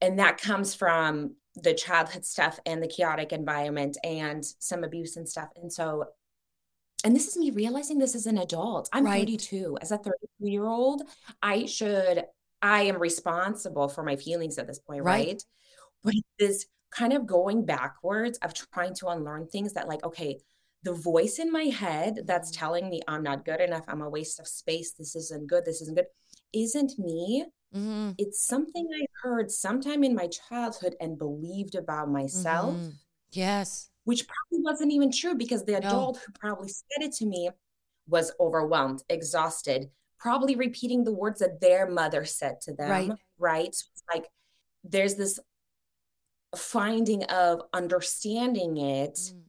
and 0.00 0.18
that 0.18 0.40
comes 0.40 0.74
from 0.74 1.34
the 1.56 1.74
childhood 1.74 2.24
stuff 2.24 2.58
and 2.66 2.82
the 2.82 2.88
chaotic 2.88 3.32
environment 3.32 3.96
and 4.04 4.44
some 4.58 4.84
abuse 4.84 5.16
and 5.16 5.28
stuff. 5.28 5.48
And 5.56 5.72
so, 5.72 6.04
and 7.04 7.14
this 7.14 7.28
is 7.28 7.36
me 7.36 7.50
realizing 7.50 7.98
this 7.98 8.14
as 8.14 8.26
an 8.26 8.38
adult. 8.38 8.88
I'm 8.92 9.04
right. 9.04 9.20
32. 9.20 9.78
As 9.80 9.90
a 9.90 9.98
32 9.98 10.50
year 10.50 10.66
old, 10.66 11.02
I 11.42 11.66
should, 11.66 12.24
I 12.62 12.82
am 12.82 12.98
responsible 12.98 13.88
for 13.88 14.02
my 14.02 14.16
feelings 14.16 14.58
at 14.58 14.66
this 14.66 14.78
point, 14.78 15.02
right? 15.02 15.26
right? 15.26 15.44
But 16.04 16.14
this 16.38 16.66
kind 16.90 17.12
of 17.12 17.26
going 17.26 17.64
backwards 17.64 18.38
of 18.38 18.52
trying 18.54 18.94
to 18.94 19.08
unlearn 19.08 19.46
things 19.46 19.72
that, 19.74 19.88
like, 19.88 20.04
okay, 20.04 20.38
the 20.82 20.92
voice 20.92 21.38
in 21.38 21.52
my 21.52 21.64
head 21.64 22.20
that's 22.24 22.50
mm-hmm. 22.50 22.58
telling 22.58 22.90
me 22.90 23.00
I'm 23.06 23.22
not 23.22 23.44
good 23.44 23.60
enough, 23.60 23.84
I'm 23.88 24.02
a 24.02 24.08
waste 24.08 24.40
of 24.40 24.48
space, 24.48 24.92
this 24.92 25.14
isn't 25.16 25.48
good, 25.48 25.64
this 25.64 25.80
isn't 25.82 25.96
good, 25.96 26.06
isn't 26.52 26.98
me. 26.98 27.46
Mm-hmm. 27.74 28.10
It's 28.18 28.44
something 28.44 28.88
I 28.94 29.06
heard 29.22 29.50
sometime 29.50 30.02
in 30.02 30.14
my 30.14 30.28
childhood 30.28 30.96
and 31.00 31.18
believed 31.18 31.74
about 31.74 32.10
myself. 32.10 32.74
Mm-hmm. 32.74 32.90
Yes. 33.32 33.90
Which 34.04 34.26
probably 34.26 34.64
wasn't 34.64 34.92
even 34.92 35.12
true 35.12 35.34
because 35.34 35.64
the 35.64 35.74
adult 35.74 36.16
no. 36.16 36.20
who 36.26 36.32
probably 36.32 36.68
said 36.68 37.04
it 37.04 37.12
to 37.16 37.26
me 37.26 37.50
was 38.08 38.32
overwhelmed, 38.40 39.02
exhausted, 39.08 39.90
probably 40.18 40.56
repeating 40.56 41.04
the 41.04 41.12
words 41.12 41.40
that 41.40 41.60
their 41.60 41.88
mother 41.88 42.24
said 42.24 42.60
to 42.62 42.74
them. 42.74 42.90
Right. 42.90 43.12
Right. 43.38 43.74
So 43.74 43.86
it's 43.92 44.02
like 44.12 44.26
there's 44.82 45.14
this 45.14 45.38
finding 46.56 47.24
of 47.24 47.62
understanding 47.72 48.76
it, 48.78 49.14
mm. 49.14 49.42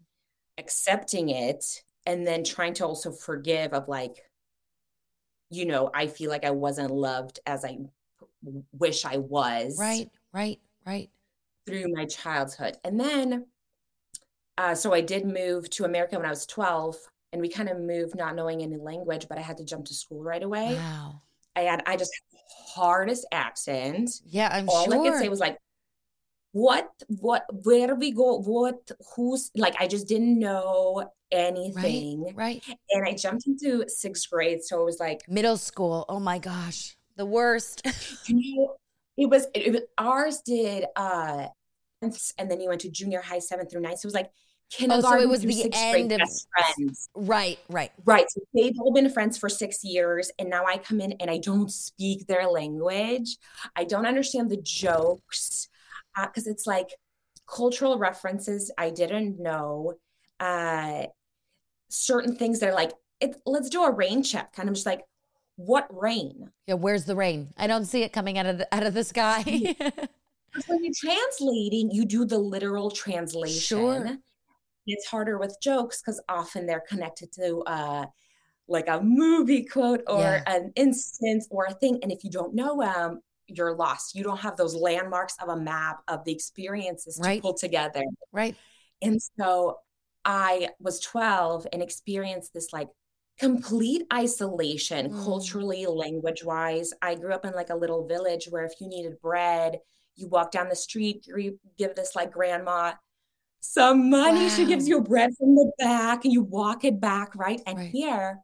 accepting 0.57 1.29
it, 1.29 1.83
and 2.05 2.25
then 2.25 2.43
trying 2.43 2.73
to 2.75 2.85
also 2.85 3.11
forgive 3.11 3.73
of 3.73 3.87
like, 3.87 4.23
you 5.49 5.65
know, 5.65 5.89
I 5.93 6.07
feel 6.07 6.29
like 6.29 6.45
I 6.45 6.51
wasn't 6.51 6.91
loved 6.91 7.39
as 7.45 7.65
I 7.65 7.77
wish 8.71 9.05
I 9.05 9.17
was. 9.17 9.77
Right, 9.79 10.09
right, 10.33 10.59
right. 10.85 11.09
Through 11.65 11.93
my 11.93 12.05
childhood. 12.05 12.77
And 12.83 12.99
then, 12.99 13.45
uh, 14.57 14.75
so 14.75 14.93
I 14.93 15.01
did 15.01 15.25
move 15.25 15.69
to 15.71 15.85
America 15.85 16.17
when 16.17 16.25
I 16.25 16.29
was 16.29 16.45
12, 16.45 16.95
and 17.33 17.41
we 17.41 17.49
kind 17.49 17.69
of 17.69 17.79
moved 17.79 18.15
not 18.15 18.35
knowing 18.35 18.61
any 18.61 18.77
language, 18.77 19.27
but 19.29 19.37
I 19.37 19.41
had 19.41 19.57
to 19.57 19.63
jump 19.63 19.85
to 19.85 19.93
school 19.93 20.23
right 20.23 20.43
away. 20.43 20.75
Wow. 20.75 21.21
I 21.55 21.61
had, 21.61 21.83
I 21.85 21.97
just 21.97 22.11
had 22.13 22.39
the 22.39 22.81
hardest 22.81 23.25
accent. 23.31 24.09
Yeah, 24.25 24.49
I'm 24.51 24.69
All 24.69 24.85
sure. 24.85 25.05
I 25.05 25.09
could 25.09 25.19
say 25.19 25.29
was 25.29 25.39
like, 25.39 25.57
what, 26.53 26.89
what, 27.07 27.45
where 27.63 27.95
we 27.95 28.11
go? 28.11 28.39
What, 28.39 28.91
who's, 29.15 29.51
like, 29.55 29.75
I 29.79 29.87
just 29.87 30.07
didn't 30.07 30.37
know 30.37 31.09
anything. 31.31 32.23
Right, 32.35 32.61
right. 32.67 32.77
And 32.89 33.07
I 33.07 33.13
jumped 33.13 33.47
into 33.47 33.87
sixth 33.87 34.29
grade. 34.29 34.63
So 34.63 34.81
it 34.81 34.85
was 34.85 34.99
like 34.99 35.21
middle 35.29 35.57
school. 35.57 36.05
Oh 36.09 36.19
my 36.19 36.39
gosh 36.39 36.97
the 37.21 37.25
worst. 37.25 37.85
you 38.25 38.57
know, 38.57 38.75
it 39.17 39.29
was, 39.29 39.45
it, 39.53 39.75
it, 39.75 39.89
ours 39.97 40.41
did 40.45 40.85
uh 40.95 41.47
and 42.01 42.49
then 42.49 42.59
you 42.59 42.69
went 42.69 42.81
to 42.81 42.89
junior 42.89 43.21
high 43.21 43.39
seventh 43.39 43.71
through 43.71 43.81
ninth. 43.81 43.99
So 43.99 44.07
it 44.07 44.07
was 44.07 44.15
like 44.15 44.31
kindergarten. 44.71 45.05
Oh, 45.05 45.17
so 45.17 45.23
it 45.23 45.29
was 45.29 45.41
the 45.41 45.69
end 45.73 46.11
of 46.11 46.19
best 46.19 46.47
friends. 46.57 47.09
Right, 47.15 47.59
right, 47.69 47.91
right. 48.05 48.25
So 48.29 48.41
they've 48.53 48.73
all 48.79 48.93
been 48.93 49.09
friends 49.09 49.37
for 49.37 49.49
six 49.49 49.83
years, 49.83 50.31
and 50.39 50.49
now 50.49 50.65
I 50.65 50.77
come 50.77 51.01
in 51.01 51.13
and 51.13 51.29
I 51.29 51.37
don't 51.37 51.71
speak 51.71 52.27
their 52.27 52.47
language. 52.47 53.37
I 53.75 53.83
don't 53.83 54.05
understand 54.05 54.49
the 54.49 54.61
jokes 54.61 55.69
because 56.15 56.47
uh, 56.47 56.51
it's 56.51 56.65
like 56.65 56.89
cultural 57.47 57.97
references 57.97 58.71
I 58.77 58.89
didn't 58.89 59.39
know. 59.39 59.95
Uh, 60.39 61.03
certain 61.89 62.35
things 62.35 62.59
that 62.59 62.69
are 62.69 62.75
like, 62.75 62.93
it, 63.19 63.35
let's 63.45 63.69
do 63.69 63.83
a 63.83 63.91
rain 63.91 64.23
check. 64.23 64.53
Kind 64.53 64.69
of 64.69 64.75
just 64.75 64.87
like, 64.87 65.01
what 65.55 65.87
rain? 65.89 66.51
Yeah, 66.67 66.75
where's 66.75 67.05
the 67.05 67.15
rain? 67.15 67.53
I 67.57 67.67
don't 67.67 67.85
see 67.85 68.03
it 68.03 68.13
coming 68.13 68.37
out 68.37 68.45
of 68.45 68.57
the, 68.59 68.75
out 68.75 68.83
of 68.83 68.93
the 68.93 69.03
sky. 69.03 69.43
when 70.67 70.83
you're 70.83 70.93
translating, 70.95 71.91
you 71.91 72.05
do 72.05 72.25
the 72.25 72.37
literal 72.37 72.91
translation. 72.91 73.59
Sure. 73.59 74.17
It's 74.87 75.05
harder 75.07 75.37
with 75.37 75.57
jokes 75.61 76.01
because 76.01 76.21
often 76.27 76.65
they're 76.65 76.83
connected 76.87 77.31
to 77.33 77.59
uh, 77.61 78.05
like 78.67 78.87
a 78.87 79.01
movie 79.01 79.63
quote 79.63 80.01
or 80.07 80.21
yeah. 80.21 80.43
an 80.47 80.71
instance 80.75 81.47
or 81.51 81.65
a 81.65 81.73
thing. 81.73 81.99
And 82.01 82.11
if 82.11 82.23
you 82.23 82.31
don't 82.31 82.55
know 82.55 82.81
them, 82.81 83.11
um, 83.11 83.21
you're 83.47 83.75
lost. 83.75 84.15
You 84.15 84.23
don't 84.23 84.39
have 84.39 84.57
those 84.57 84.75
landmarks 84.75 85.35
of 85.41 85.49
a 85.49 85.57
map 85.57 85.99
of 86.07 86.23
the 86.23 86.31
experiences 86.31 87.17
to 87.17 87.41
pull 87.41 87.53
together. 87.53 88.03
Right. 88.31 88.55
And 89.01 89.19
so 89.37 89.79
I 90.23 90.69
was 90.79 90.99
12 91.01 91.67
and 91.73 91.81
experienced 91.81 92.53
this 92.53 92.71
like 92.71 92.87
complete 93.41 94.03
isolation 94.13 95.09
mm. 95.09 95.23
culturally, 95.23 95.87
language 95.87 96.43
wise. 96.43 96.93
I 97.01 97.15
grew 97.15 97.33
up 97.33 97.43
in 97.43 97.53
like 97.53 97.71
a 97.71 97.75
little 97.75 98.07
village 98.07 98.47
where 98.51 98.63
if 98.63 98.73
you 98.79 98.87
needed 98.87 99.19
bread, 99.19 99.79
you 100.15 100.27
walk 100.27 100.51
down 100.51 100.69
the 100.69 100.75
street, 100.75 101.25
you 101.25 101.59
give 101.75 101.95
this 101.95 102.15
like 102.15 102.31
grandma 102.31 102.93
some 103.59 104.11
money. 104.11 104.43
Wow. 104.43 104.49
She 104.49 104.65
gives 104.65 104.87
you 104.87 105.01
bread 105.01 105.31
from 105.39 105.55
the 105.55 105.71
back 105.79 106.23
and 106.23 106.31
you 106.31 106.43
walk 106.43 106.83
it 106.83 107.01
back, 107.01 107.35
right? 107.35 107.59
And 107.65 107.79
right. 107.79 107.89
here, 107.89 108.37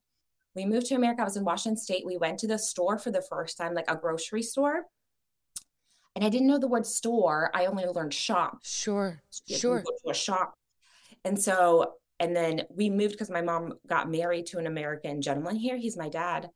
we 0.55 0.65
moved 0.65 0.87
to 0.87 0.95
America. 0.95 1.21
I 1.21 1.25
was 1.25 1.37
in 1.37 1.45
Washington 1.45 1.77
State. 1.77 2.03
We 2.03 2.17
went 2.17 2.39
to 2.39 2.47
the 2.47 2.57
store 2.57 2.97
for 2.97 3.11
the 3.11 3.21
first 3.21 3.55
time, 3.55 3.75
like 3.75 3.89
a 3.91 3.95
grocery 3.95 4.41
store. 4.41 4.85
And 6.15 6.25
I 6.25 6.29
didn't 6.29 6.47
know 6.47 6.57
the 6.57 6.67
word 6.67 6.87
store. 6.87 7.51
I 7.53 7.67
only 7.67 7.85
learned 7.85 8.15
shop. 8.15 8.57
Sure. 8.63 9.21
sure. 9.47 9.81
Go 9.81 9.91
to 10.05 10.09
a 10.09 10.15
shop. 10.15 10.55
And 11.23 11.39
so, 11.39 11.93
and 12.19 12.35
then 12.35 12.63
we 12.69 12.89
moved 12.89 13.13
because 13.13 13.29
my 13.29 13.41
mom 13.41 13.73
got 13.87 14.09
married 14.09 14.47
to 14.47 14.57
an 14.57 14.67
American 14.67 15.21
gentleman 15.21 15.55
here. 15.55 15.77
He's 15.77 15.97
my 15.97 16.09
dad. 16.09 16.49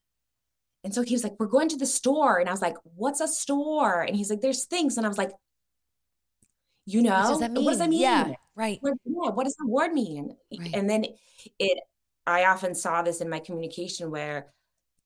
And 0.84 0.94
so 0.94 1.04
he 1.04 1.14
was 1.14 1.24
like, 1.24 1.36
We're 1.40 1.48
going 1.48 1.70
to 1.70 1.78
the 1.78 1.86
store. 1.86 2.40
And 2.40 2.50
I 2.50 2.52
was 2.52 2.62
like, 2.62 2.76
What's 2.96 3.22
a 3.22 3.28
store? 3.28 4.02
And 4.02 4.16
he's 4.16 4.30
like, 4.30 4.42
There's 4.42 4.66
things. 4.66 4.98
And 4.98 5.06
I 5.06 5.10
was 5.10 5.18
like, 5.18 5.32
You 6.86 7.04
know, 7.04 7.12
what 7.12 7.28
does 7.28 7.40
that 7.40 7.52
mean? 7.52 7.66
Does 7.68 7.78
that 7.80 7.90
mean? 7.90 8.02
Yeah, 8.02 8.34
right. 8.56 8.80
What, 8.82 8.94
yeah, 9.06 9.30
what 9.30 9.44
does 9.44 9.56
the 9.56 9.68
word 9.68 9.94
mean? 9.94 10.36
Right. 10.58 10.72
And 10.74 10.90
then 10.90 11.06
it, 11.60 11.80
I 12.26 12.46
often 12.46 12.74
saw 12.74 13.02
this 13.02 13.22
in 13.22 13.30
my 13.30 13.40
communication 13.40 14.10
where 14.10 14.48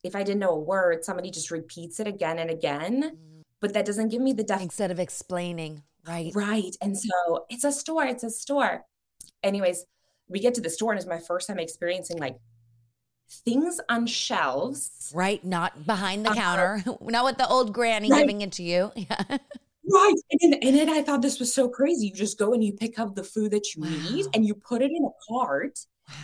if 0.03 0.15
I 0.15 0.23
didn't 0.23 0.39
know 0.39 0.51
a 0.51 0.59
word, 0.59 1.03
somebody 1.03 1.31
just 1.31 1.51
repeats 1.51 1.99
it 1.99 2.07
again 2.07 2.39
and 2.39 2.49
again. 2.49 3.03
Mm-hmm 3.03 3.35
but 3.65 3.73
that 3.73 3.85
doesn't 3.85 4.09
give 4.09 4.21
me 4.21 4.31
the 4.31 4.43
def- 4.43 4.61
instead 4.61 4.91
of 4.91 4.99
explaining 4.99 5.81
right 6.07 6.31
right 6.35 6.75
and 6.81 6.95
so 6.97 7.45
it's 7.49 7.63
a 7.63 7.71
store 7.71 8.05
it's 8.05 8.23
a 8.23 8.29
store 8.29 8.83
anyways 9.43 9.85
we 10.27 10.39
get 10.39 10.53
to 10.55 10.61
the 10.61 10.69
store 10.69 10.91
and 10.91 10.99
it's 10.99 11.07
my 11.07 11.19
first 11.19 11.47
time 11.47 11.59
experiencing 11.59 12.17
like 12.17 12.37
things 13.29 13.79
on 13.89 14.05
shelves 14.05 15.11
right 15.13 15.43
not 15.43 15.85
behind 15.85 16.25
the 16.25 16.29
uh, 16.29 16.35
counter 16.35 16.83
not 17.01 17.25
with 17.25 17.37
the 17.37 17.47
old 17.47 17.73
granny 17.73 18.09
right. 18.09 18.19
giving 18.19 18.41
it 18.41 18.51
to 18.51 18.63
you 18.63 18.91
yeah 18.95 19.23
right 19.91 20.15
and 20.31 20.53
then, 20.53 20.53
and 20.61 20.75
then 20.75 20.89
i 20.89 21.01
thought 21.01 21.21
this 21.21 21.39
was 21.39 21.53
so 21.53 21.67
crazy 21.67 22.07
you 22.07 22.13
just 22.13 22.37
go 22.37 22.53
and 22.53 22.63
you 22.63 22.73
pick 22.73 22.99
up 22.99 23.15
the 23.15 23.23
food 23.23 23.51
that 23.51 23.73
you 23.73 23.81
wow. 23.81 23.89
need 23.89 24.25
and 24.33 24.45
you 24.45 24.53
put 24.53 24.81
it 24.81 24.91
in 24.91 25.03
a 25.05 25.09
cart 25.27 25.79
wow. 26.07 26.15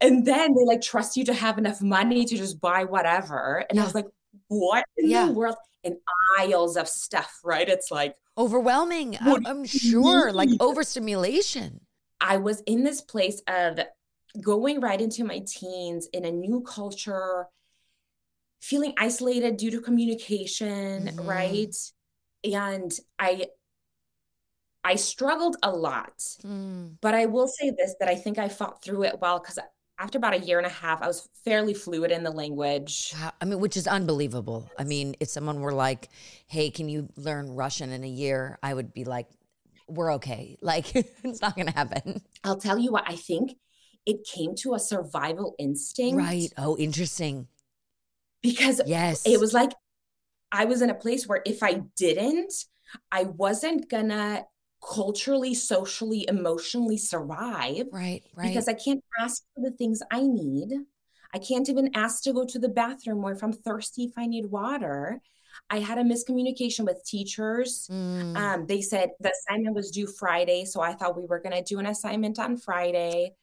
and 0.00 0.26
then 0.26 0.54
they 0.54 0.64
like 0.64 0.80
trust 0.80 1.16
you 1.16 1.24
to 1.24 1.34
have 1.34 1.58
enough 1.58 1.82
money 1.82 2.24
to 2.24 2.36
just 2.36 2.60
buy 2.60 2.84
whatever 2.84 3.64
and 3.68 3.76
yeah. 3.76 3.82
i 3.82 3.84
was 3.84 3.94
like 3.94 4.06
what 4.48 4.84
in 4.96 5.10
yeah. 5.10 5.26
the 5.26 5.32
world 5.32 5.56
and 5.86 5.96
aisles 6.38 6.76
of 6.76 6.88
stuff, 6.88 7.40
right? 7.44 7.68
It's 7.68 7.90
like 7.90 8.14
overwhelming. 8.36 9.16
I'm, 9.20 9.46
I'm 9.46 9.64
sure, 9.64 10.32
like 10.32 10.50
overstimulation. 10.60 11.80
I 12.20 12.38
was 12.38 12.62
in 12.66 12.84
this 12.84 13.00
place 13.00 13.42
of 13.48 13.78
going 14.40 14.80
right 14.80 15.00
into 15.00 15.24
my 15.24 15.42
teens 15.46 16.08
in 16.12 16.24
a 16.24 16.30
new 16.30 16.60
culture, 16.62 17.46
feeling 18.60 18.94
isolated 18.98 19.56
due 19.56 19.70
to 19.70 19.80
communication, 19.80 21.06
mm-hmm. 21.06 21.26
right? 21.26 21.76
And 22.44 22.92
I 23.18 23.46
I 24.84 24.94
struggled 24.94 25.56
a 25.64 25.70
lot. 25.70 26.18
Mm. 26.44 26.96
But 27.00 27.14
I 27.14 27.26
will 27.26 27.48
say 27.48 27.70
this 27.76 27.96
that 27.98 28.08
I 28.08 28.14
think 28.14 28.38
I 28.38 28.48
fought 28.48 28.82
through 28.82 29.04
it 29.04 29.18
well 29.20 29.40
because 29.40 29.58
after 29.98 30.18
about 30.18 30.34
a 30.34 30.38
year 30.38 30.58
and 30.58 30.66
a 30.66 30.70
half, 30.70 31.02
I 31.02 31.06
was 31.06 31.28
fairly 31.44 31.74
fluid 31.74 32.10
in 32.10 32.22
the 32.22 32.30
language. 32.30 33.14
I 33.40 33.44
mean, 33.44 33.60
which 33.60 33.76
is 33.76 33.88
unbelievable. 33.88 34.70
I 34.78 34.84
mean, 34.84 35.16
if 35.20 35.28
someone 35.28 35.60
were 35.60 35.72
like, 35.72 36.08
hey, 36.46 36.70
can 36.70 36.88
you 36.88 37.08
learn 37.16 37.54
Russian 37.54 37.90
in 37.90 38.04
a 38.04 38.08
year? 38.08 38.58
I 38.62 38.74
would 38.74 38.92
be 38.92 39.04
like, 39.04 39.26
we're 39.88 40.14
okay. 40.14 40.58
Like, 40.62 40.94
it's 40.94 41.40
not 41.40 41.54
going 41.54 41.66
to 41.68 41.72
happen. 41.72 42.22
I'll 42.44 42.58
tell 42.58 42.78
you 42.78 42.92
what, 42.92 43.04
I 43.06 43.16
think 43.16 43.56
it 44.04 44.24
came 44.24 44.54
to 44.56 44.74
a 44.74 44.78
survival 44.78 45.54
instinct. 45.58 46.16
Right. 46.16 46.52
Oh, 46.56 46.76
interesting. 46.76 47.48
Because 48.42 48.80
yes, 48.86 49.26
it 49.26 49.40
was 49.40 49.52
like 49.52 49.72
I 50.52 50.66
was 50.66 50.82
in 50.82 50.90
a 50.90 50.94
place 50.94 51.26
where 51.26 51.42
if 51.44 51.62
I 51.62 51.82
didn't, 51.96 52.52
I 53.10 53.24
wasn't 53.24 53.88
gonna 53.90 54.44
culturally, 54.86 55.54
socially, 55.54 56.26
emotionally 56.28 56.98
survive. 56.98 57.86
Right, 57.90 58.22
right. 58.34 58.48
Because 58.48 58.68
I 58.68 58.74
can't 58.74 59.02
ask 59.20 59.42
for 59.54 59.62
the 59.62 59.76
things 59.76 60.00
I 60.10 60.22
need. 60.22 60.72
I 61.34 61.38
can't 61.38 61.68
even 61.68 61.90
ask 61.94 62.22
to 62.22 62.32
go 62.32 62.44
to 62.46 62.58
the 62.58 62.68
bathroom 62.68 63.24
or 63.24 63.32
if 63.32 63.42
I'm 63.42 63.52
thirsty, 63.52 64.04
if 64.04 64.12
I 64.16 64.26
need 64.26 64.46
water. 64.46 65.20
I 65.70 65.80
had 65.80 65.98
a 65.98 66.02
miscommunication 66.02 66.84
with 66.84 67.04
teachers. 67.04 67.88
Mm. 67.90 68.36
Um, 68.36 68.66
they 68.66 68.80
said 68.82 69.10
the 69.20 69.32
assignment 69.32 69.74
was 69.74 69.90
due 69.90 70.06
Friday. 70.06 70.64
So 70.64 70.80
I 70.80 70.92
thought 70.92 71.16
we 71.16 71.26
were 71.26 71.40
going 71.40 71.56
to 71.56 71.62
do 71.62 71.78
an 71.78 71.86
assignment 71.86 72.38
on 72.38 72.56
Friday. 72.56 73.34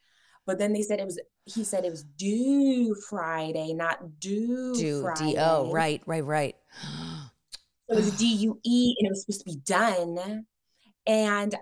But 0.46 0.60
then 0.60 0.74
they 0.74 0.82
said 0.82 1.00
it 1.00 1.06
was, 1.06 1.20
he 1.46 1.64
said 1.64 1.86
it 1.86 1.92
was 1.92 2.04
due 2.04 2.96
Friday, 3.10 3.74
not 3.74 4.20
due, 4.20 4.74
due 4.76 5.02
Friday. 5.02 5.34
D-O, 5.34 5.72
right, 5.72 6.02
right, 6.06 6.26
right. 6.26 6.56
it 7.90 7.96
was 7.96 8.18
D 8.18 8.26
U 8.26 8.60
E 8.64 8.96
and 9.00 9.08
it 9.08 9.10
was 9.10 9.22
supposed 9.22 9.46
to 9.46 9.46
be 9.46 9.62
done. 9.66 10.46
And 11.06 11.56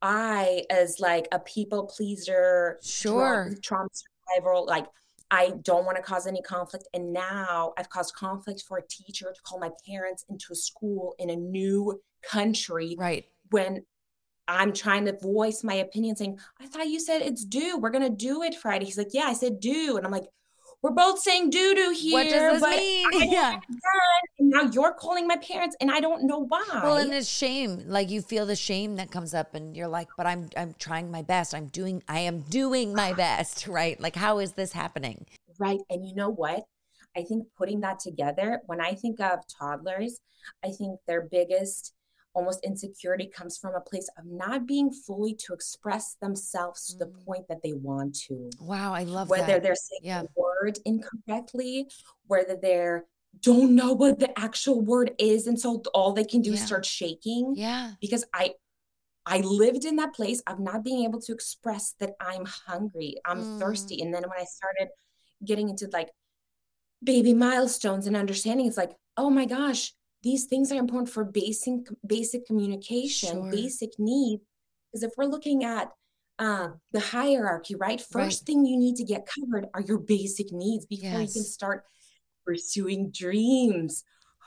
I, 0.00 0.64
as 0.70 1.00
like 1.00 1.28
a 1.32 1.38
people 1.38 1.84
pleaser, 1.86 2.78
sure, 2.82 3.44
trauma, 3.44 3.60
trauma 3.60 3.88
survivor, 3.92 4.60
like 4.60 4.86
I 5.30 5.52
don't 5.62 5.84
want 5.84 5.96
to 5.96 6.02
cause 6.02 6.26
any 6.26 6.42
conflict. 6.42 6.86
And 6.94 7.12
now 7.12 7.72
I've 7.76 7.88
caused 7.88 8.14
conflict 8.14 8.62
for 8.66 8.78
a 8.78 8.82
teacher 8.86 9.32
to 9.34 9.42
call 9.42 9.58
my 9.58 9.70
parents 9.86 10.24
into 10.28 10.52
a 10.52 10.56
school 10.56 11.14
in 11.18 11.30
a 11.30 11.36
new 11.36 12.00
country. 12.22 12.94
Right. 12.98 13.24
When 13.50 13.84
I'm 14.46 14.72
trying 14.72 15.06
to 15.06 15.16
voice 15.16 15.64
my 15.64 15.74
opinion 15.74 16.16
saying, 16.16 16.38
I 16.60 16.66
thought 16.66 16.88
you 16.88 17.00
said 17.00 17.22
it's 17.22 17.44
due. 17.44 17.78
We're 17.78 17.90
going 17.90 18.04
to 18.04 18.16
do 18.16 18.42
it 18.42 18.54
Friday. 18.54 18.84
He's 18.84 18.98
like, 18.98 19.08
Yeah, 19.12 19.24
I 19.24 19.32
said 19.32 19.60
due. 19.60 19.96
And 19.96 20.06
I'm 20.06 20.12
like, 20.12 20.26
we're 20.84 20.90
both 20.90 21.18
saying 21.18 21.48
doo 21.48 21.74
doo 21.74 21.94
here. 21.98 22.12
What 22.12 22.28
does 22.28 22.60
this 22.60 22.76
mean? 22.76 23.32
yeah. 23.32 23.58
And 24.38 24.50
now 24.50 24.64
you're 24.70 24.92
calling 24.92 25.26
my 25.26 25.38
parents, 25.38 25.74
and 25.80 25.90
I 25.90 25.98
don't 25.98 26.24
know 26.24 26.44
why. 26.44 26.62
Well, 26.82 26.98
and 26.98 27.14
it's 27.14 27.26
shame. 27.26 27.84
Like 27.86 28.10
you 28.10 28.20
feel 28.20 28.44
the 28.44 28.54
shame 28.54 28.96
that 28.96 29.10
comes 29.10 29.32
up, 29.32 29.54
and 29.54 29.74
you're 29.74 29.88
like, 29.88 30.08
"But 30.18 30.26
I'm 30.26 30.50
I'm 30.58 30.74
trying 30.78 31.10
my 31.10 31.22
best. 31.22 31.54
I'm 31.54 31.68
doing 31.68 32.02
I 32.06 32.20
am 32.20 32.42
doing 32.42 32.94
my 32.94 33.12
best, 33.24 33.66
right? 33.66 33.98
Like, 33.98 34.14
how 34.14 34.40
is 34.40 34.52
this 34.52 34.72
happening?" 34.72 35.24
Right. 35.58 35.80
And 35.88 36.06
you 36.06 36.14
know 36.14 36.28
what? 36.28 36.64
I 37.16 37.22
think 37.22 37.46
putting 37.56 37.80
that 37.80 37.98
together, 37.98 38.60
when 38.66 38.82
I 38.82 38.92
think 38.92 39.20
of 39.20 39.38
toddlers, 39.48 40.20
I 40.62 40.68
think 40.68 41.00
their 41.06 41.22
biggest 41.22 41.93
almost 42.34 42.64
insecurity 42.64 43.26
comes 43.26 43.56
from 43.56 43.74
a 43.74 43.80
place 43.80 44.08
of 44.18 44.24
not 44.26 44.66
being 44.66 44.92
fully 44.92 45.34
to 45.34 45.54
express 45.54 46.16
themselves 46.20 46.86
to 46.86 46.98
the 46.98 47.06
mm. 47.06 47.24
point 47.24 47.48
that 47.48 47.62
they 47.62 47.72
want 47.72 48.14
to. 48.14 48.50
Wow, 48.60 48.92
I 48.92 49.04
love 49.04 49.30
whether 49.30 49.46
that. 49.46 49.62
they're 49.62 49.76
saying 49.76 50.00
yeah. 50.02 50.22
the 50.22 50.28
word 50.36 50.78
incorrectly, 50.84 51.88
whether 52.26 52.56
they're 52.60 53.04
don't 53.40 53.74
know 53.74 53.92
what 53.92 54.20
the 54.20 54.38
actual 54.38 54.80
word 54.80 55.12
is, 55.18 55.46
and 55.46 55.58
so 55.58 55.82
all 55.92 56.12
they 56.12 56.24
can 56.24 56.40
do 56.40 56.50
yeah. 56.50 56.54
is 56.54 56.66
start 56.66 56.84
shaking. 56.84 57.54
Yeah, 57.56 57.92
because 58.00 58.24
I 58.32 58.52
I 59.26 59.38
lived 59.38 59.84
in 59.84 59.96
that 59.96 60.14
place 60.14 60.42
of 60.46 60.60
not 60.60 60.84
being 60.84 61.04
able 61.04 61.20
to 61.22 61.32
express 61.32 61.94
that 62.00 62.14
I'm 62.20 62.44
hungry, 62.44 63.16
I'm 63.24 63.42
mm. 63.42 63.58
thirsty, 63.58 64.02
and 64.02 64.12
then 64.12 64.22
when 64.22 64.38
I 64.38 64.44
started 64.44 64.88
getting 65.44 65.68
into 65.68 65.88
like 65.92 66.10
baby 67.02 67.34
milestones 67.34 68.06
and 68.06 68.16
understanding, 68.16 68.66
it's 68.66 68.76
like, 68.76 68.92
oh 69.16 69.30
my 69.30 69.44
gosh, 69.46 69.92
these 70.24 70.46
things 70.46 70.72
are 70.72 70.78
important 70.78 71.10
for 71.10 71.22
basic 71.22 71.74
basic 72.04 72.46
communication, 72.46 73.42
sure. 73.42 73.50
basic 73.52 73.90
needs. 73.98 74.42
Because 74.90 75.04
if 75.04 75.12
we're 75.16 75.26
looking 75.26 75.64
at 75.64 75.90
uh, 76.38 76.68
the 76.92 77.00
hierarchy, 77.00 77.74
right? 77.76 78.00
First 78.00 78.40
right. 78.42 78.46
thing 78.46 78.64
you 78.64 78.76
need 78.76 78.96
to 78.96 79.04
get 79.04 79.26
covered 79.26 79.66
are 79.74 79.82
your 79.82 79.98
basic 79.98 80.50
needs 80.50 80.86
before 80.86 81.20
yes. 81.20 81.28
you 81.28 81.40
can 81.40 81.44
start 81.44 81.84
pursuing 82.44 83.10
dreams, 83.10 84.02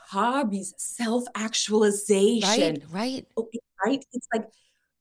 hobbies, 0.10 0.74
self 0.78 1.26
actualization. 1.36 2.82
Right, 2.82 2.84
right. 2.92 3.26
Okay, 3.38 3.60
right. 3.86 4.04
It's 4.13 4.28
like 4.34 4.48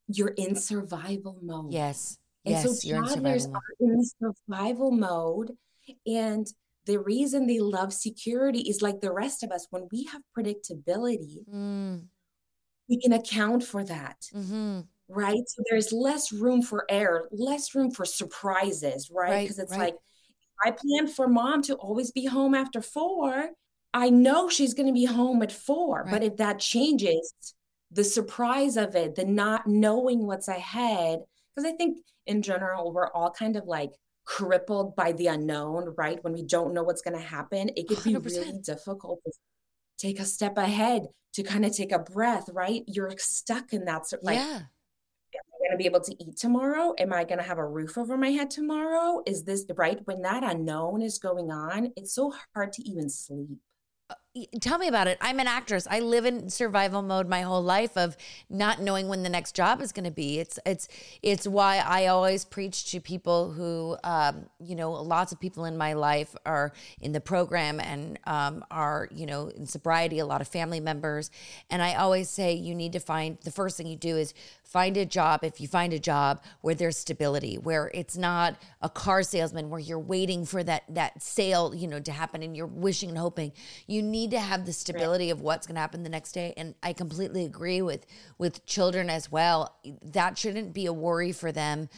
you're 0.08 0.28
in 0.36 0.54
survival 0.54 1.38
mode. 1.42 1.72
Yes, 1.72 2.18
And 2.44 2.52
yes, 2.52 2.80
so 2.80 3.02
toddlers 3.02 3.46
are 3.46 3.74
in 3.80 4.02
survival 4.20 4.92
mode. 4.92 5.52
And 6.06 6.46
the 6.86 6.98
reason 6.98 7.46
they 7.46 7.58
love 7.60 7.92
security 7.92 8.60
is 8.60 8.80
like 8.82 9.00
the 9.00 9.12
rest 9.12 9.42
of 9.42 9.50
us, 9.50 9.66
when 9.70 9.88
we 9.92 10.04
have 10.04 10.22
predictability, 10.36 11.44
mm. 11.52 12.04
we 12.88 13.00
can 13.00 13.12
account 13.12 13.64
for 13.64 13.84
that. 13.84 14.16
Mm-hmm. 14.34 14.80
Right. 15.08 15.42
So 15.46 15.62
there's 15.70 15.92
less 15.92 16.32
room 16.32 16.62
for 16.62 16.84
error, 16.88 17.28
less 17.30 17.74
room 17.74 17.90
for 17.90 18.04
surprises, 18.04 19.10
right? 19.12 19.42
Because 19.42 19.58
right, 19.58 19.64
it's 19.64 19.72
right. 19.72 19.80
like, 19.80 19.96
I 20.64 20.70
planned 20.70 21.14
for 21.14 21.28
mom 21.28 21.62
to 21.62 21.74
always 21.74 22.10
be 22.10 22.24
home 22.24 22.54
after 22.54 22.80
four. 22.80 23.50
I 23.94 24.10
know 24.10 24.48
she's 24.48 24.74
going 24.74 24.88
to 24.88 24.92
be 24.92 25.04
home 25.04 25.42
at 25.42 25.52
four. 25.52 26.02
Right. 26.02 26.10
But 26.10 26.22
if 26.22 26.36
that 26.38 26.58
changes, 26.58 27.32
the 27.92 28.04
surprise 28.04 28.76
of 28.76 28.96
it, 28.96 29.14
the 29.14 29.24
not 29.24 29.66
knowing 29.66 30.26
what's 30.26 30.48
ahead, 30.48 31.20
because 31.54 31.70
I 31.70 31.76
think 31.76 31.98
in 32.26 32.42
general, 32.42 32.92
we're 32.92 33.10
all 33.12 33.30
kind 33.30 33.56
of 33.56 33.66
like 33.66 33.90
crippled 34.26 34.94
by 34.96 35.12
the 35.12 35.28
unknown, 35.28 35.94
right? 35.96 36.22
When 36.22 36.34
we 36.34 36.42
don't 36.42 36.74
know 36.74 36.82
what's 36.82 37.02
going 37.02 37.18
to 37.18 37.24
happen, 37.24 37.70
it 37.76 37.88
could 37.88 37.98
100%. 37.98 38.04
be 38.04 38.12
really 38.12 38.58
difficult 38.60 39.20
to 39.24 39.32
take 39.98 40.20
a 40.20 40.24
step 40.24 40.58
ahead, 40.58 41.06
to 41.34 41.42
kind 41.42 41.64
of 41.64 41.74
take 41.74 41.92
a 41.92 41.98
breath, 42.00 42.50
right? 42.52 42.82
You're 42.86 43.14
stuck 43.18 43.72
in 43.72 43.84
that. 43.86 44.06
sort 44.06 44.24
Like, 44.24 44.38
yeah 44.38 44.62
Am 45.34 45.40
I 45.54 45.68
going 45.68 45.72
to 45.72 45.76
be 45.76 45.86
able 45.86 46.00
to 46.00 46.24
eat 46.24 46.36
tomorrow? 46.36 46.94
Am 46.98 47.12
I 47.12 47.24
going 47.24 47.38
to 47.38 47.44
have 47.44 47.58
a 47.58 47.66
roof 47.66 47.98
over 47.98 48.16
my 48.16 48.30
head 48.30 48.50
tomorrow? 48.50 49.22
Is 49.26 49.44
this 49.44 49.64
right? 49.76 49.98
When 50.04 50.22
that 50.22 50.44
unknown 50.44 51.02
is 51.02 51.18
going 51.18 51.50
on, 51.50 51.92
it's 51.96 52.14
so 52.14 52.32
hard 52.54 52.72
to 52.74 52.88
even 52.88 53.08
sleep 53.08 53.58
uh, 54.08 54.14
tell 54.60 54.78
me 54.78 54.88
about 54.88 55.06
it. 55.06 55.18
I'm 55.20 55.40
an 55.40 55.46
actress. 55.46 55.86
I 55.90 56.00
live 56.00 56.24
in 56.24 56.50
survival 56.50 57.02
mode 57.02 57.28
my 57.28 57.42
whole 57.42 57.62
life 57.62 57.96
of 57.96 58.16
not 58.50 58.80
knowing 58.80 59.08
when 59.08 59.22
the 59.22 59.28
next 59.28 59.54
job 59.54 59.80
is 59.80 59.92
going 59.92 60.04
to 60.04 60.10
be. 60.10 60.38
It's 60.38 60.58
it's 60.66 60.88
it's 61.22 61.46
why 61.46 61.78
I 61.78 62.06
always 62.06 62.44
preach 62.44 62.90
to 62.90 63.00
people 63.00 63.52
who, 63.52 63.96
um, 64.04 64.46
you 64.60 64.74
know, 64.74 64.92
lots 64.92 65.32
of 65.32 65.40
people 65.40 65.64
in 65.64 65.76
my 65.76 65.94
life 65.94 66.34
are 66.44 66.72
in 67.00 67.12
the 67.12 67.20
program 67.20 67.80
and 67.80 68.18
um, 68.24 68.64
are 68.70 69.08
you 69.10 69.26
know 69.26 69.48
in 69.48 69.66
sobriety. 69.66 70.18
A 70.18 70.26
lot 70.26 70.40
of 70.40 70.48
family 70.48 70.80
members, 70.80 71.30
and 71.70 71.82
I 71.82 71.94
always 71.94 72.28
say 72.28 72.52
you 72.52 72.74
need 72.74 72.92
to 72.92 73.00
find 73.00 73.38
the 73.44 73.50
first 73.50 73.76
thing 73.76 73.86
you 73.86 73.96
do 73.96 74.16
is 74.16 74.34
find 74.66 74.96
a 74.96 75.06
job 75.06 75.44
if 75.44 75.60
you 75.60 75.68
find 75.68 75.92
a 75.92 75.98
job 75.98 76.42
where 76.60 76.74
there's 76.74 76.96
stability 76.96 77.56
where 77.56 77.90
it's 77.94 78.16
not 78.16 78.56
a 78.82 78.90
car 78.90 79.22
salesman 79.22 79.70
where 79.70 79.78
you're 79.78 79.98
waiting 79.98 80.44
for 80.44 80.62
that 80.64 80.82
that 80.88 81.22
sale 81.22 81.72
you 81.74 81.86
know 81.86 82.00
to 82.00 82.10
happen 82.10 82.42
and 82.42 82.56
you're 82.56 82.66
wishing 82.66 83.08
and 83.08 83.16
hoping 83.16 83.52
you 83.86 84.02
need 84.02 84.25
to 84.30 84.40
have 84.40 84.66
the 84.66 84.72
stability 84.72 85.26
right. 85.26 85.32
of 85.32 85.40
what's 85.40 85.66
going 85.66 85.74
to 85.74 85.80
happen 85.80 86.02
the 86.02 86.08
next 86.08 86.32
day 86.32 86.52
and 86.56 86.74
i 86.82 86.92
completely 86.92 87.44
agree 87.44 87.82
with 87.82 88.06
with 88.38 88.64
children 88.66 89.08
as 89.10 89.30
well 89.30 89.76
that 90.02 90.38
shouldn't 90.38 90.72
be 90.72 90.86
a 90.86 90.92
worry 90.92 91.32
for 91.32 91.52
them 91.52 91.88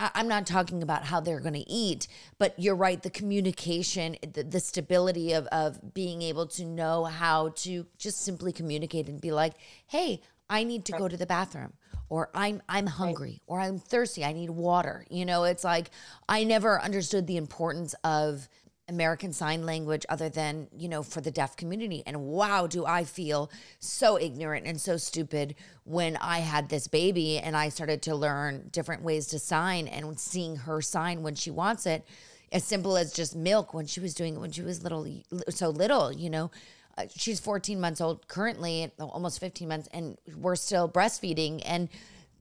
I'm 0.00 0.28
not 0.28 0.46
talking 0.46 0.82
about 0.82 1.04
how 1.04 1.18
they're 1.18 1.40
going 1.40 1.54
to 1.54 1.68
eat, 1.68 2.06
but 2.38 2.54
you're 2.56 2.76
right. 2.76 3.02
The 3.02 3.10
communication, 3.10 4.16
the, 4.32 4.44
the, 4.44 4.60
stability 4.60 5.32
of, 5.32 5.46
of 5.48 5.92
being 5.92 6.22
able 6.22 6.46
to 6.46 6.64
know 6.64 7.04
how 7.04 7.48
to 7.56 7.84
just 7.98 8.20
simply 8.20 8.52
communicate 8.52 9.08
and 9.08 9.20
be 9.20 9.32
like, 9.32 9.54
hey, 9.88 10.22
I 10.48 10.62
need 10.62 10.84
to 10.86 10.92
go 10.92 11.08
to 11.08 11.16
the 11.16 11.26
bathroom 11.26 11.72
or 12.08 12.30
I'm 12.34 12.62
I'm 12.68 12.86
hungry 12.86 13.42
or 13.46 13.60
I'm 13.60 13.78
thirsty, 13.78 14.24
I 14.24 14.32
need 14.32 14.50
water. 14.50 15.04
You 15.10 15.26
know, 15.26 15.44
it's 15.44 15.64
like 15.64 15.90
I 16.28 16.44
never 16.44 16.80
understood 16.80 17.26
the 17.26 17.36
importance 17.36 17.94
of 18.04 18.48
American 18.88 19.32
Sign 19.32 19.66
Language 19.66 20.06
other 20.08 20.28
than, 20.28 20.68
you 20.76 20.88
know, 20.88 21.02
for 21.02 21.20
the 21.20 21.30
deaf 21.30 21.56
community. 21.56 22.02
And 22.06 22.22
wow, 22.22 22.66
do 22.66 22.86
I 22.86 23.04
feel 23.04 23.50
so 23.78 24.18
ignorant 24.18 24.66
and 24.66 24.80
so 24.80 24.96
stupid 24.96 25.54
when 25.84 26.16
I 26.16 26.38
had 26.38 26.68
this 26.68 26.88
baby 26.88 27.38
and 27.38 27.56
I 27.56 27.68
started 27.68 28.02
to 28.02 28.14
learn 28.14 28.68
different 28.72 29.02
ways 29.02 29.26
to 29.28 29.38
sign 29.38 29.88
and 29.88 30.18
seeing 30.18 30.56
her 30.56 30.80
sign 30.80 31.22
when 31.22 31.34
she 31.34 31.50
wants 31.50 31.86
it. 31.86 32.04
As 32.50 32.64
simple 32.64 32.96
as 32.96 33.12
just 33.12 33.36
milk 33.36 33.74
when 33.74 33.86
she 33.86 34.00
was 34.00 34.14
doing 34.14 34.34
it 34.36 34.38
when 34.38 34.52
she 34.52 34.62
was 34.62 34.82
little, 34.82 35.06
so 35.50 35.68
little, 35.68 36.10
you 36.10 36.30
know. 36.30 36.50
Uh, 36.96 37.04
she's 37.14 37.38
14 37.38 37.78
months 37.78 38.00
old 38.00 38.26
currently, 38.26 38.90
almost 38.98 39.38
15 39.38 39.68
months, 39.68 39.88
and 39.92 40.16
we're 40.34 40.56
still 40.56 40.88
breastfeeding. 40.88 41.62
And 41.64 41.88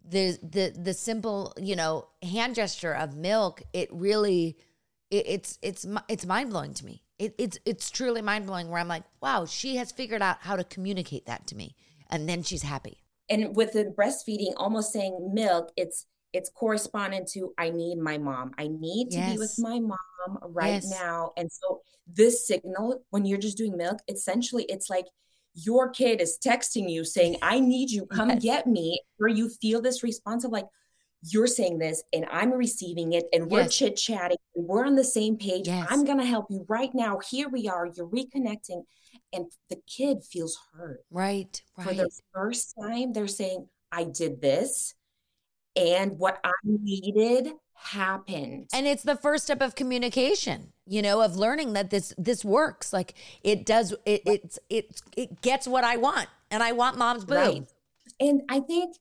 the 0.10 0.40
the 0.42 0.70
the 0.70 0.94
simple, 0.94 1.54
you 1.58 1.76
know, 1.76 2.08
hand 2.24 2.56
gesture 2.56 2.94
of 2.94 3.16
milk, 3.16 3.62
it 3.74 3.90
really 3.92 4.58
it, 5.10 5.26
it's 5.28 5.60
it's 5.62 5.86
it's 6.08 6.26
mind 6.26 6.50
blowing 6.50 6.74
to 6.76 6.86
me. 6.86 7.04
It, 7.20 7.36
it's 7.38 7.58
it's 7.66 7.90
truly 7.90 8.22
mind 8.22 8.46
blowing. 8.46 8.70
Where 8.70 8.80
I'm 8.80 8.88
like, 8.88 9.04
wow, 9.22 9.46
she 9.46 9.78
has 9.78 9.92
figured 9.92 10.22
out 10.22 10.38
how 10.42 10.56
to 10.56 10.64
communicate 10.64 11.26
that 11.26 11.48
to 11.48 11.56
me, 11.56 11.76
and 12.10 12.28
then 12.28 12.44
she's 12.44 12.64
happy. 12.64 13.04
And 13.30 13.56
with 13.56 13.74
the 13.74 13.86
breastfeeding, 13.86 14.54
almost 14.58 14.94
saying 14.94 15.32
milk, 15.34 15.72
it's 15.76 16.06
it's 16.34 16.50
correspondent 16.50 17.28
to 17.30 17.54
I 17.58 17.70
need 17.70 17.98
my 17.98 18.18
mom. 18.18 18.54
I 18.58 18.68
need 18.68 19.12
to 19.12 19.18
yes. 19.18 19.34
be 19.34 19.38
with 19.40 19.56
my 19.58 19.80
mom 19.80 20.40
right 20.44 20.74
yes. 20.84 20.90
now. 20.90 21.32
And 21.38 21.50
so 21.52 21.82
this 22.06 22.48
signal, 22.48 23.04
when 23.10 23.26
you're 23.26 23.38
just 23.38 23.58
doing 23.58 23.76
milk, 23.76 24.00
essentially 24.08 24.66
it's 24.70 24.90
like 24.90 25.06
your 25.54 25.90
kid 25.90 26.22
is 26.22 26.38
texting 26.46 26.90
you 26.90 27.04
saying, 27.04 27.38
I 27.42 27.60
need 27.60 27.90
you, 27.90 28.06
come 28.06 28.30
yes. 28.30 28.44
get 28.44 28.68
me, 28.68 29.02
where 29.18 29.30
you 29.30 29.50
feel 29.50 29.82
this 29.82 30.04
response 30.04 30.44
of 30.44 30.52
like, 30.52 30.68
you're 31.24 31.48
saying 31.48 31.80
this 31.80 32.04
and 32.14 32.26
I'm 32.32 32.52
receiving 32.52 33.14
it 33.14 33.26
and 33.34 33.50
we're 33.50 33.62
yes. 33.62 33.76
chit 33.76 33.96
chatting 33.98 34.38
and 34.56 34.68
we're 34.68 34.86
on 34.86 34.96
the 34.96 35.04
same 35.04 35.38
page. 35.38 35.68
Yes. 35.68 35.88
I'm 35.90 36.06
going 36.06 36.20
to 36.20 36.26
help 36.26 36.48
you 36.50 36.66
right 36.70 36.94
now. 36.94 37.20
Here 37.20 37.50
we 37.50 37.68
are. 37.68 37.88
You're 37.88 38.08
reconnecting. 38.08 38.84
And 39.34 39.46
the 39.70 39.78
kid 39.88 40.24
feels 40.24 40.58
hurt. 40.74 41.04
Right. 41.10 41.62
Right. 41.78 41.88
For 41.88 41.94
the 41.94 42.10
first 42.34 42.76
time, 42.80 43.14
they're 43.14 43.28
saying, 43.28 43.68
I 43.92 44.04
did 44.04 44.42
this 44.42 44.94
and 45.76 46.18
what 46.18 46.40
I 46.44 46.52
needed 46.64 47.54
happened. 47.74 48.68
And 48.74 48.88
it's 48.88 49.04
the 49.04 49.16
first 49.16 49.46
step 49.46 49.62
of 49.62 49.76
communication, 49.76 50.74
you 50.86 51.02
know, 51.02 51.22
of 51.22 51.36
learning 51.36 51.74
that 51.74 51.90
this 51.90 52.14
this 52.18 52.44
works. 52.44 52.92
Like 52.92 53.14
it 53.44 53.66
does 53.66 53.94
it 54.06 54.22
it's 54.26 54.60
it 54.70 55.02
it 55.16 55.42
gets 55.42 55.68
what 55.68 55.84
I 55.84 55.98
want. 55.98 56.28
And 56.50 56.64
I 56.64 56.72
want 56.72 56.98
mom's 56.98 57.26
boob. 57.26 57.38
Right. 57.38 57.68
And 58.20 58.42
I 58.50 58.60
think 58.62 58.98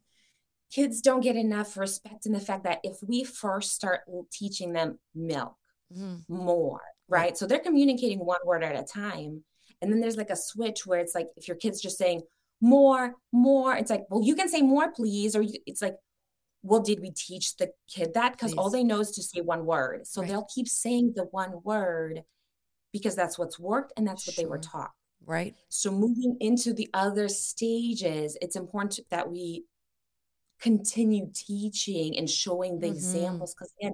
kids 0.76 1.00
don't 1.00 1.22
get 1.22 1.36
enough 1.36 1.76
respect 1.78 2.26
in 2.26 2.32
the 2.32 2.40
fact 2.40 2.64
that 2.64 2.80
if 2.82 2.98
we 3.02 3.24
first 3.24 3.72
start 3.72 4.00
teaching 4.30 4.74
them 4.74 4.98
milk 5.14 5.56
mm-hmm. 5.90 6.16
more, 6.28 6.82
right? 7.08 7.36
So 7.36 7.46
they're 7.46 7.58
communicating 7.58 8.18
one 8.18 8.40
word 8.44 8.62
at 8.62 8.78
a 8.78 8.84
time. 8.84 9.42
And 9.80 9.90
then 9.90 10.00
there's 10.00 10.18
like 10.18 10.28
a 10.28 10.36
switch 10.36 10.86
where 10.86 11.00
it's 11.00 11.14
like 11.14 11.28
if 11.36 11.48
your 11.48 11.56
kid's 11.56 11.80
just 11.80 11.96
saying 11.96 12.22
more, 12.60 13.14
more, 13.32 13.74
it's 13.74 13.90
like, 13.90 14.02
well, 14.10 14.22
you 14.22 14.34
can 14.34 14.50
say 14.50 14.60
more, 14.60 14.92
please. 14.92 15.34
Or 15.34 15.40
you, 15.40 15.54
it's 15.66 15.80
like, 15.80 15.96
well, 16.62 16.80
did 16.80 17.00
we 17.00 17.10
teach 17.10 17.56
the 17.56 17.70
kid 17.88 18.12
that? 18.12 18.32
Because 18.32 18.52
all 18.52 18.68
they 18.68 18.84
know 18.84 19.00
is 19.00 19.12
to 19.12 19.22
say 19.22 19.40
one 19.40 19.64
word. 19.64 20.06
So 20.06 20.20
right. 20.20 20.28
they'll 20.28 20.48
keep 20.54 20.68
saying 20.68 21.14
the 21.16 21.24
one 21.24 21.62
word 21.64 22.22
because 22.92 23.14
that's 23.14 23.38
what's 23.38 23.58
worked 23.58 23.94
and 23.96 24.06
that's 24.06 24.24
sure. 24.24 24.32
what 24.32 24.36
they 24.36 24.46
were 24.46 24.58
taught. 24.58 24.90
Right. 25.24 25.54
So 25.70 25.90
moving 25.90 26.36
into 26.40 26.74
the 26.74 26.90
other 26.92 27.28
stages, 27.28 28.36
it's 28.42 28.56
important 28.56 29.00
that 29.10 29.30
we 29.30 29.64
continue 30.60 31.28
teaching 31.34 32.16
and 32.16 32.28
showing 32.28 32.78
the 32.78 32.86
mm-hmm. 32.86 32.96
examples 32.96 33.54
because 33.54 33.72
then 33.80 33.92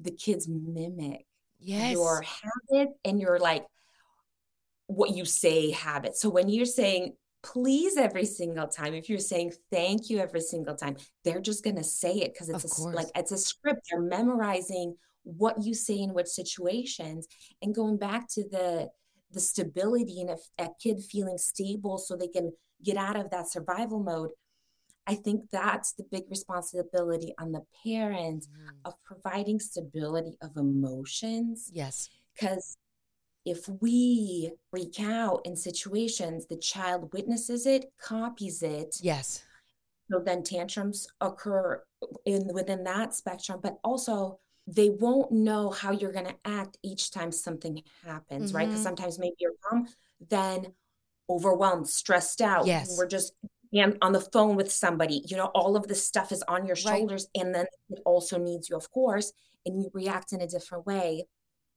the 0.00 0.10
kids 0.10 0.48
mimic 0.48 1.26
yes. 1.58 1.92
your 1.92 2.22
habit 2.22 2.90
and 3.04 3.20
your 3.20 3.38
like 3.38 3.64
what 4.86 5.10
you 5.10 5.24
say 5.24 5.70
habit. 5.70 6.16
So 6.16 6.28
when 6.28 6.48
you're 6.48 6.64
saying 6.64 7.14
please 7.42 7.96
every 7.96 8.26
single 8.26 8.66
time, 8.66 8.94
if 8.94 9.08
you're 9.08 9.18
saying 9.18 9.52
thank 9.70 10.10
you 10.10 10.18
every 10.18 10.40
single 10.40 10.74
time, 10.74 10.96
they're 11.24 11.40
just 11.40 11.64
gonna 11.64 11.84
say 11.84 12.14
it 12.16 12.32
because 12.32 12.48
it's 12.48 12.78
a, 12.78 12.82
like 12.88 13.08
it's 13.14 13.32
a 13.32 13.38
script. 13.38 13.88
They're 13.90 14.00
memorizing 14.00 14.96
what 15.22 15.62
you 15.62 15.74
say 15.74 15.98
in 15.98 16.14
which 16.14 16.26
situations 16.26 17.28
and 17.62 17.74
going 17.74 17.98
back 17.98 18.28
to 18.30 18.42
the 18.48 18.88
the 19.32 19.40
stability 19.40 20.20
and 20.20 20.30
a, 20.30 20.64
a 20.64 20.68
kid 20.82 21.00
feeling 21.02 21.38
stable 21.38 21.98
so 21.98 22.16
they 22.16 22.26
can 22.26 22.52
get 22.82 22.96
out 22.96 23.16
of 23.16 23.30
that 23.30 23.48
survival 23.48 24.02
mode 24.02 24.30
I 25.10 25.16
think 25.16 25.50
that's 25.50 25.92
the 25.94 26.04
big 26.04 26.22
responsibility 26.30 27.34
on 27.36 27.50
the 27.50 27.64
parents 27.84 28.46
mm. 28.46 28.68
of 28.84 28.94
providing 29.02 29.58
stability 29.58 30.38
of 30.40 30.56
emotions. 30.56 31.68
Yes. 31.72 32.08
Because 32.32 32.76
if 33.44 33.68
we 33.80 34.52
freak 34.70 35.00
out 35.00 35.40
in 35.44 35.56
situations, 35.56 36.46
the 36.46 36.58
child 36.58 37.12
witnesses 37.12 37.66
it, 37.66 37.86
copies 38.00 38.62
it. 38.62 38.98
Yes. 39.00 39.42
So 40.12 40.20
then 40.20 40.44
tantrums 40.44 41.08
occur 41.20 41.82
in 42.24 42.48
within 42.54 42.84
that 42.84 43.12
spectrum, 43.12 43.58
but 43.60 43.78
also 43.82 44.38
they 44.68 44.90
won't 44.90 45.32
know 45.32 45.70
how 45.70 45.90
you're 45.90 46.12
going 46.12 46.26
to 46.26 46.36
act 46.44 46.78
each 46.84 47.10
time 47.10 47.32
something 47.32 47.82
happens, 48.06 48.50
mm-hmm. 48.50 48.56
right? 48.58 48.68
Because 48.68 48.84
sometimes 48.84 49.18
maybe 49.18 49.34
you're 49.40 49.54
mom 49.72 49.88
then 50.28 50.66
overwhelmed, 51.28 51.88
stressed 51.88 52.40
out. 52.40 52.66
Yes. 52.66 52.94
We're 52.96 53.08
just 53.08 53.32
and 53.72 53.96
on 54.02 54.12
the 54.12 54.20
phone 54.20 54.56
with 54.56 54.70
somebody 54.70 55.22
you 55.26 55.36
know 55.36 55.46
all 55.46 55.76
of 55.76 55.86
this 55.86 56.04
stuff 56.04 56.32
is 56.32 56.42
on 56.48 56.66
your 56.66 56.76
shoulders 56.76 57.28
right. 57.36 57.44
and 57.44 57.54
then 57.54 57.66
it 57.90 58.00
also 58.04 58.38
needs 58.38 58.68
you 58.68 58.76
of 58.76 58.90
course 58.90 59.32
and 59.66 59.82
you 59.82 59.90
react 59.92 60.32
in 60.32 60.40
a 60.40 60.46
different 60.46 60.86
way. 60.86 61.26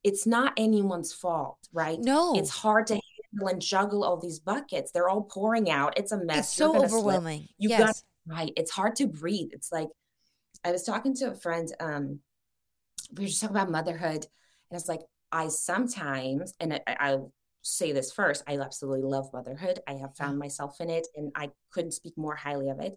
It's 0.02 0.26
not 0.26 0.52
anyone's 0.56 1.12
fault 1.12 1.58
right? 1.72 1.98
No. 1.98 2.34
It's 2.36 2.50
hard 2.50 2.86
to 2.88 2.94
handle 2.94 3.48
and 3.48 3.60
juggle 3.60 4.04
all 4.04 4.18
these 4.18 4.38
buckets. 4.38 4.92
They're 4.92 5.08
all 5.08 5.22
pouring 5.22 5.70
out. 5.70 5.98
It's 5.98 6.12
a 6.12 6.18
mess. 6.18 6.38
It's 6.38 6.56
so 6.56 6.82
overwhelming. 6.82 7.48
You 7.58 7.70
yes. 7.70 7.80
got 8.26 8.36
right. 8.36 8.52
It's 8.56 8.70
hard 8.70 8.96
to 8.96 9.06
breathe. 9.06 9.50
It's 9.52 9.72
like 9.72 9.88
I 10.64 10.72
was 10.72 10.84
talking 10.84 11.14
to 11.16 11.30
a 11.30 11.34
friend. 11.34 11.68
Um, 11.80 12.20
we 13.16 13.24
were 13.24 13.28
just 13.28 13.40
talking 13.40 13.56
about 13.56 13.70
motherhood, 13.70 14.26
and 14.70 14.80
it's 14.80 14.88
like, 14.88 15.02
I 15.30 15.48
sometimes, 15.48 16.54
and 16.58 16.74
I, 16.86 16.96
I'll 17.00 17.32
say 17.64 17.92
this 17.92 18.12
first, 18.12 18.44
I 18.46 18.58
absolutely 18.58 19.02
love 19.02 19.32
motherhood. 19.32 19.80
I 19.88 19.94
have 19.94 20.14
found 20.16 20.38
myself 20.38 20.80
in 20.80 20.90
it, 20.90 21.06
and 21.16 21.32
I 21.34 21.50
couldn't 21.72 21.92
speak 21.92 22.16
more 22.16 22.36
highly 22.36 22.68
of 22.68 22.78
it. 22.78 22.96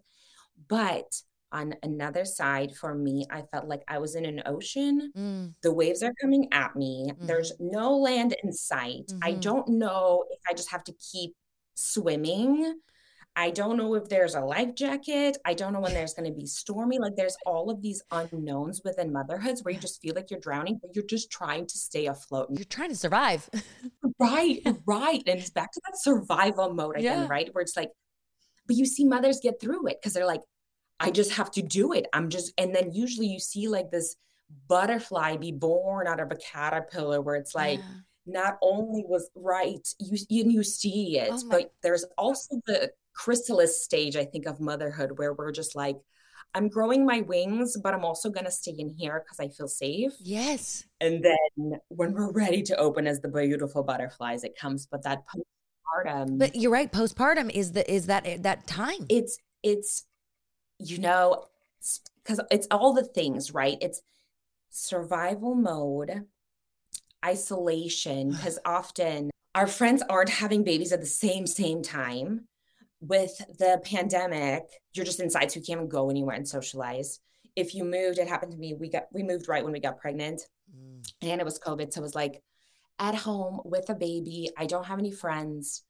But 0.68 1.20
on 1.50 1.74
another 1.82 2.26
side, 2.26 2.76
for 2.76 2.94
me, 2.94 3.24
I 3.30 3.42
felt 3.50 3.66
like 3.66 3.82
I 3.88 3.98
was 3.98 4.14
in 4.14 4.26
an 4.26 4.42
ocean. 4.44 5.10
Mm. 5.16 5.54
The 5.62 5.72
waves 5.72 6.02
are 6.02 6.12
coming 6.20 6.48
at 6.52 6.76
me. 6.76 7.10
Mm-hmm. 7.10 7.26
There's 7.26 7.52
no 7.58 7.96
land 7.96 8.36
in 8.44 8.52
sight. 8.52 9.06
Mm-hmm. 9.08 9.18
I 9.22 9.32
don't 9.32 9.68
know 9.68 10.24
if 10.30 10.40
I 10.48 10.52
just 10.52 10.70
have 10.70 10.84
to 10.84 10.94
keep 11.12 11.34
swimming 11.74 12.78
I 13.38 13.50
don't 13.50 13.76
know 13.76 13.94
if 13.94 14.08
there's 14.08 14.34
a 14.34 14.40
life 14.40 14.74
jacket. 14.74 15.38
I 15.44 15.54
don't 15.54 15.72
know 15.72 15.78
when 15.78 15.94
there's 15.94 16.12
going 16.12 16.28
to 16.28 16.36
be 16.36 16.44
stormy. 16.44 16.98
Like 16.98 17.14
there's 17.14 17.36
all 17.46 17.70
of 17.70 17.80
these 17.80 18.02
unknowns 18.10 18.80
within 18.84 19.12
motherhoods 19.12 19.62
where 19.62 19.72
you 19.72 19.78
just 19.78 20.02
feel 20.02 20.16
like 20.16 20.28
you're 20.28 20.40
drowning, 20.40 20.80
but 20.82 20.90
you're 20.96 21.06
just 21.06 21.30
trying 21.30 21.68
to 21.68 21.78
stay 21.78 22.06
afloat. 22.06 22.48
You're 22.50 22.64
trying 22.64 22.88
to 22.88 22.96
survive. 22.96 23.48
right, 24.18 24.60
right. 24.86 25.22
And 25.24 25.38
it's 25.38 25.50
back 25.50 25.70
to 25.70 25.80
that 25.86 25.96
survival 26.00 26.74
mode 26.74 26.96
again, 26.96 27.20
yeah. 27.20 27.26
right? 27.28 27.48
Where 27.54 27.62
it's 27.62 27.76
like, 27.76 27.90
but 28.66 28.74
you 28.74 28.84
see 28.84 29.04
mothers 29.04 29.38
get 29.40 29.60
through 29.60 29.86
it 29.86 29.98
because 30.02 30.14
they're 30.14 30.26
like, 30.26 30.42
I 30.98 31.12
just 31.12 31.30
have 31.34 31.52
to 31.52 31.62
do 31.62 31.92
it. 31.92 32.08
I'm 32.12 32.30
just, 32.30 32.52
and 32.58 32.74
then 32.74 32.90
usually 32.90 33.28
you 33.28 33.38
see 33.38 33.68
like 33.68 33.92
this 33.92 34.16
butterfly 34.66 35.36
be 35.36 35.52
born 35.52 36.08
out 36.08 36.18
of 36.18 36.32
a 36.32 36.36
caterpillar 36.36 37.20
where 37.20 37.36
it's 37.36 37.54
like, 37.54 37.78
yeah 37.78 37.84
not 38.28 38.58
only 38.62 39.04
was 39.06 39.30
right 39.34 39.88
you 39.98 40.18
you, 40.28 40.62
see 40.62 41.18
it 41.18 41.30
oh 41.32 41.42
but 41.48 41.72
there's 41.82 42.04
also 42.16 42.60
the 42.66 42.90
chrysalis 43.18 43.82
stage, 43.82 44.16
I 44.16 44.24
think, 44.24 44.46
of 44.46 44.60
motherhood 44.60 45.18
where 45.18 45.34
we're 45.34 45.50
just 45.50 45.74
like, 45.74 45.96
I'm 46.54 46.68
growing 46.68 47.04
my 47.04 47.20
wings, 47.20 47.76
but 47.76 47.92
I'm 47.92 48.04
also 48.04 48.30
going 48.30 48.46
to 48.46 48.50
stay 48.50 48.74
in 48.78 48.88
here 48.88 49.22
because 49.22 49.40
I 49.40 49.48
feel 49.48 49.68
safe. 49.68 50.12
Yes. 50.20 50.86
And 51.00 51.22
then 51.22 51.80
when 51.88 52.12
we're 52.12 52.30
ready 52.30 52.62
to 52.62 52.76
open 52.76 53.06
as 53.06 53.20
the 53.20 53.28
beautiful 53.28 53.82
butterflies, 53.82 54.44
it 54.44 54.56
comes. 54.56 54.86
But 54.86 55.02
that 55.02 55.24
postpartum. 55.26 56.38
But 56.38 56.54
you're 56.54 56.70
right. 56.70 56.90
Postpartum 56.90 57.50
is 57.50 57.72
the 57.72 57.90
is 57.92 58.06
that 58.06 58.44
that 58.44 58.66
time. 58.66 59.04
It's 59.10 59.38
it's 59.62 60.06
you 60.78 60.98
know 60.98 61.44
because 62.22 62.38
it's, 62.38 62.48
it's 62.50 62.66
all 62.70 62.94
the 62.94 63.04
things 63.04 63.52
right. 63.52 63.76
It's 63.82 64.00
survival 64.70 65.54
mode, 65.54 66.24
isolation 67.24 68.30
because 68.32 68.58
often 68.64 69.30
our 69.54 69.66
friends 69.66 70.02
aren't 70.08 70.30
having 70.30 70.64
babies 70.64 70.92
at 70.92 71.00
the 71.00 71.06
same 71.06 71.46
same 71.46 71.82
time 71.82 72.46
with 73.00 73.36
the 73.58 73.80
pandemic, 73.84 74.64
you're 74.92 75.04
just 75.04 75.20
inside, 75.20 75.50
so 75.50 75.60
you 75.60 75.66
can't 75.66 75.88
go 75.88 76.10
anywhere 76.10 76.34
and 76.34 76.48
socialize. 76.48 77.20
If 77.54 77.74
you 77.74 77.84
moved, 77.84 78.18
it 78.18 78.28
happened 78.28 78.52
to 78.52 78.58
me. 78.58 78.74
We 78.74 78.90
got 78.90 79.04
we 79.12 79.22
moved 79.22 79.48
right 79.48 79.62
when 79.64 79.72
we 79.72 79.80
got 79.80 79.98
pregnant, 79.98 80.42
mm. 80.74 81.08
and 81.22 81.40
it 81.40 81.44
was 81.44 81.58
COVID. 81.58 81.92
So 81.92 82.00
it 82.00 82.02
was 82.02 82.14
like 82.14 82.42
at 82.98 83.14
home 83.14 83.60
with 83.64 83.88
a 83.88 83.94
baby. 83.94 84.50
I 84.56 84.66
don't 84.66 84.86
have 84.86 84.98
any 84.98 85.12
friends. 85.12 85.82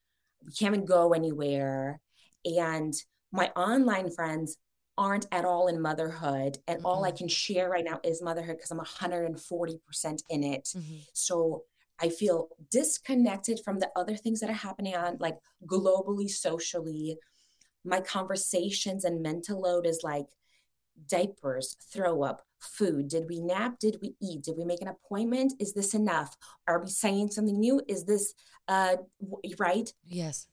We 0.45 0.53
can't 0.53 0.75
even 0.75 0.87
go 0.87 1.12
anywhere, 1.12 2.01
and 2.45 2.95
my 3.33 3.51
online 3.57 4.11
friends 4.11 4.57
aren't 4.99 5.27
at 5.33 5.47
all 5.47 5.69
in 5.69 5.81
motherhood 5.81 6.59
and 6.67 6.79
mm-hmm. 6.79 6.87
all 6.87 7.05
i 7.05 7.09
mm-hmm. 7.09 7.19
can 7.19 7.29
share 7.29 7.71
right 7.71 7.85
now 7.85 7.99
is 8.05 8.21
motherhood 8.21 8.57
because 8.57 8.71
i'm 8.71 8.79
140% 8.79 10.23
in 10.29 10.45
it 10.45 10.65
mm-hmm. 10.77 10.97
so 11.15 11.63
I 12.01 12.09
feel 12.09 12.49
disconnected 12.71 13.61
from 13.65 13.81
the 13.81 13.91
other 13.97 14.17
things 14.17 14.41
that 14.41 14.51
are 14.51 14.55
happening 14.55 14.95
on 14.95 15.17
like 15.19 15.37
globally, 15.67 16.31
socially. 16.31 17.19
My 17.85 18.01
conversations 18.01 19.05
and 19.05 19.23
mental 19.23 19.61
load 19.61 19.87
is 19.87 20.01
like 20.05 20.27
diapers, 21.09 21.77
throw 21.93 22.23
up, 22.23 22.43
food. 22.61 23.09
Did 23.09 23.27
we 23.29 23.41
nap? 23.41 23.79
Did 23.81 23.99
we 24.01 24.15
eat? 24.21 24.43
Did 24.43 24.57
we 24.57 24.65
make 24.65 24.83
an 24.83 24.89
appointment? 24.89 25.55
Is 25.59 25.75
this 25.75 25.95
enough? 25.95 26.37
Are 26.67 26.81
we 26.81 26.89
saying 26.89 27.31
something 27.31 27.59
new? 27.59 27.81
Is 27.89 28.05
this 28.05 28.35
uh 28.69 28.97
right? 29.59 29.93
Yes. 30.05 30.47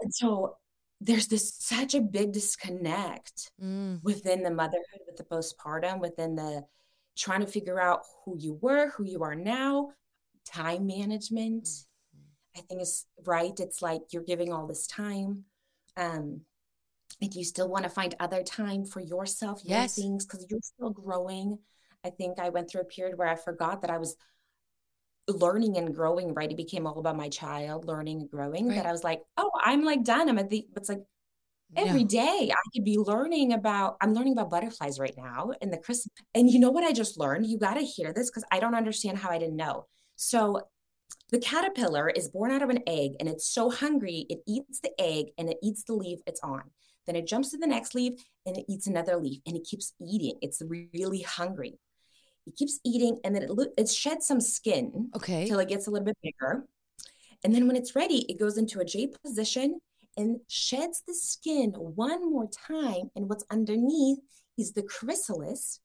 And 0.00 0.14
so 0.14 0.56
there's 1.00 1.28
this 1.28 1.54
such 1.58 1.94
a 1.94 2.00
big 2.00 2.32
disconnect 2.32 3.50
mm. 3.62 4.02
within 4.02 4.42
the 4.42 4.50
motherhood, 4.50 5.00
with 5.06 5.16
the 5.16 5.24
postpartum, 5.24 6.00
within 6.00 6.36
the 6.36 6.64
trying 7.16 7.40
to 7.40 7.46
figure 7.46 7.80
out 7.80 8.02
who 8.24 8.36
you 8.38 8.58
were, 8.60 8.90
who 8.90 9.04
you 9.04 9.22
are 9.22 9.34
now, 9.34 9.90
time 10.46 10.86
management 10.86 11.64
mm-hmm. 11.64 12.58
i 12.58 12.60
think 12.62 12.80
is 12.80 13.04
right 13.26 13.58
it's 13.60 13.82
like 13.82 14.00
you're 14.10 14.22
giving 14.22 14.52
all 14.52 14.66
this 14.66 14.86
time 14.86 15.44
um 15.96 16.40
and 17.20 17.34
you 17.34 17.44
still 17.44 17.68
want 17.68 17.84
to 17.84 17.90
find 17.90 18.14
other 18.20 18.42
time 18.42 18.84
for 18.84 19.00
yourself 19.00 19.64
your 19.64 19.78
yes. 19.78 19.96
things 19.96 20.24
because 20.24 20.46
you're 20.48 20.60
still 20.62 20.90
growing 20.90 21.58
i 22.04 22.10
think 22.10 22.38
i 22.38 22.48
went 22.48 22.70
through 22.70 22.80
a 22.80 22.84
period 22.84 23.18
where 23.18 23.28
i 23.28 23.34
forgot 23.34 23.82
that 23.82 23.90
i 23.90 23.98
was 23.98 24.16
learning 25.28 25.76
and 25.76 25.94
growing 25.94 26.32
right 26.34 26.50
it 26.50 26.56
became 26.56 26.86
all 26.86 26.98
about 26.98 27.16
my 27.16 27.28
child 27.28 27.84
learning 27.84 28.20
and 28.20 28.30
growing 28.30 28.68
right. 28.68 28.76
that 28.76 28.86
i 28.86 28.92
was 28.92 29.02
like 29.04 29.22
oh 29.36 29.50
i'm 29.64 29.84
like 29.84 30.04
done 30.04 30.28
i'm 30.28 30.38
at 30.38 30.48
the 30.50 30.64
it's 30.76 30.88
like 30.88 31.02
every 31.76 32.02
yeah. 32.02 32.22
day 32.22 32.52
i 32.52 32.70
could 32.72 32.84
be 32.84 32.96
learning 32.96 33.52
about 33.52 33.96
i'm 34.00 34.14
learning 34.14 34.32
about 34.32 34.50
butterflies 34.50 35.00
right 35.00 35.14
now 35.16 35.50
in 35.60 35.70
the 35.70 35.78
chrysalis 35.78 36.08
and 36.34 36.48
you 36.48 36.60
know 36.60 36.70
what 36.70 36.84
i 36.84 36.92
just 36.92 37.18
learned 37.18 37.44
you 37.44 37.58
got 37.58 37.74
to 37.74 37.80
hear 37.80 38.12
this 38.12 38.30
because 38.30 38.44
i 38.52 38.60
don't 38.60 38.76
understand 38.76 39.18
how 39.18 39.30
i 39.30 39.38
didn't 39.38 39.56
know 39.56 39.84
so 40.14 40.60
the 41.30 41.38
caterpillar 41.38 42.08
is 42.10 42.28
born 42.28 42.52
out 42.52 42.62
of 42.62 42.70
an 42.70 42.82
egg 42.86 43.12
and 43.18 43.28
it's 43.28 43.48
so 43.48 43.70
hungry, 43.70 44.26
it 44.28 44.40
eats 44.46 44.80
the 44.80 44.92
egg 45.00 45.26
and 45.38 45.50
it 45.50 45.58
eats 45.62 45.82
the 45.84 45.94
leaf 45.94 46.20
it's 46.26 46.40
on. 46.40 46.62
Then 47.06 47.16
it 47.16 47.26
jumps 47.26 47.50
to 47.50 47.58
the 47.58 47.66
next 47.66 47.94
leaf 47.94 48.14
and 48.44 48.56
it 48.56 48.64
eats 48.68 48.86
another 48.86 49.16
leaf 49.16 49.40
and 49.46 49.56
it 49.56 49.64
keeps 49.64 49.92
eating. 50.00 50.36
It's 50.40 50.62
really 50.68 51.22
hungry. 51.22 51.78
It 52.46 52.56
keeps 52.56 52.80
eating 52.84 53.18
and 53.24 53.34
then 53.34 53.42
it, 53.42 53.50
it 53.76 53.88
sheds 53.88 54.26
some 54.26 54.40
skin 54.40 55.10
okay. 55.16 55.46
till 55.46 55.58
it 55.58 55.68
gets 55.68 55.86
a 55.86 55.90
little 55.90 56.06
bit 56.06 56.18
bigger. 56.22 56.64
And 57.44 57.54
then 57.54 57.66
when 57.66 57.76
it's 57.76 57.94
ready, 57.94 58.30
it 58.30 58.38
goes 58.38 58.56
into 58.56 58.80
a 58.80 58.84
J 58.84 59.08
position 59.24 59.80
and 60.16 60.40
sheds 60.48 61.02
the 61.06 61.14
skin 61.14 61.72
one 61.72 62.30
more 62.30 62.48
time. 62.48 63.10
And 63.14 63.28
what's 63.28 63.44
underneath 63.50 64.18
is 64.56 64.72
the 64.72 64.82
chrysalis, 64.82 65.80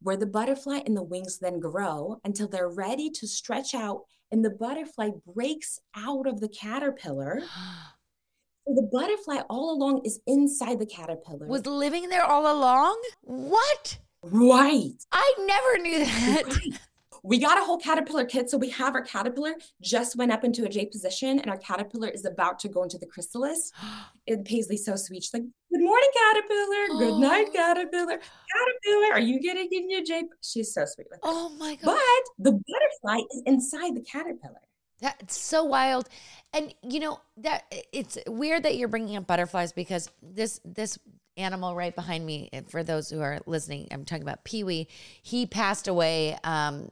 where 0.00 0.16
the 0.16 0.26
butterfly 0.26 0.80
and 0.84 0.96
the 0.96 1.02
wings 1.02 1.38
then 1.38 1.60
grow 1.60 2.20
until 2.24 2.48
they're 2.48 2.68
ready 2.68 3.10
to 3.10 3.26
stretch 3.26 3.74
out 3.74 4.02
and 4.32 4.44
the 4.44 4.50
butterfly 4.50 5.10
breaks 5.34 5.78
out 5.96 6.26
of 6.26 6.40
the 6.40 6.48
caterpillar. 6.48 7.40
so 8.66 8.74
the 8.74 8.88
butterfly 8.92 9.40
all 9.48 9.72
along 9.72 10.02
is 10.04 10.20
inside 10.26 10.78
the 10.78 10.86
caterpillar. 10.86 11.46
Was 11.46 11.66
living 11.66 12.08
there 12.08 12.24
all 12.24 12.52
along? 12.52 13.00
What? 13.22 13.98
Right. 14.22 14.92
I 15.12 15.34
never 15.38 15.82
knew 15.82 16.04
that. 16.04 16.42
Right 16.46 16.80
we 17.22 17.38
got 17.38 17.58
a 17.58 17.64
whole 17.64 17.78
caterpillar 17.78 18.24
kit. 18.24 18.50
So 18.50 18.58
we 18.58 18.70
have 18.70 18.94
our 18.94 19.02
caterpillar 19.02 19.54
just 19.80 20.16
went 20.16 20.32
up 20.32 20.44
into 20.44 20.64
a 20.64 20.68
J 20.68 20.86
position 20.86 21.38
and 21.38 21.50
our 21.50 21.58
caterpillar 21.58 22.08
is 22.08 22.24
about 22.24 22.58
to 22.60 22.68
go 22.68 22.82
into 22.82 22.98
the 22.98 23.06
chrysalis. 23.06 23.72
And 24.28 24.44
Paisley 24.44 24.76
so 24.76 24.94
sweet. 24.94 25.24
She's 25.24 25.34
like, 25.34 25.42
Good 25.42 25.82
morning, 25.82 26.08
caterpillar. 26.14 26.86
Oh. 26.90 26.98
Good 26.98 27.20
night, 27.20 27.46
oh. 27.48 27.52
caterpillar. 27.52 28.18
Caterpillar, 28.18 29.12
are 29.12 29.20
you 29.20 29.40
getting 29.40 29.68
in 29.72 29.90
your 29.90 30.04
J? 30.04 30.24
She's 30.40 30.72
so 30.72 30.84
sweet. 30.84 31.08
Oh 31.24 31.48
my 31.58 31.74
God. 31.74 31.96
But 31.96 32.44
the 32.44 32.52
butterfly 32.52 33.24
is 33.34 33.42
inside 33.46 33.96
the 33.96 34.02
caterpillar. 34.02 34.60
That's 35.00 35.36
so 35.36 35.64
wild. 35.64 36.08
And 36.52 36.74
you 36.88 37.00
know 37.00 37.20
that 37.38 37.64
it's 37.92 38.18
weird 38.28 38.62
that 38.62 38.76
you're 38.76 38.88
bringing 38.88 39.16
up 39.16 39.26
butterflies 39.26 39.72
because 39.72 40.10
this 40.22 40.60
this 40.64 40.98
animal 41.36 41.74
right 41.74 41.94
behind 41.94 42.24
me. 42.24 42.50
For 42.68 42.82
those 42.82 43.10
who 43.10 43.20
are 43.20 43.40
listening 43.46 43.88
I'm 43.90 44.04
talking 44.04 44.22
about 44.22 44.44
Pee-wee 44.44 44.88
he 45.22 45.46
passed 45.46 45.88
away 45.88 46.36
um, 46.44 46.90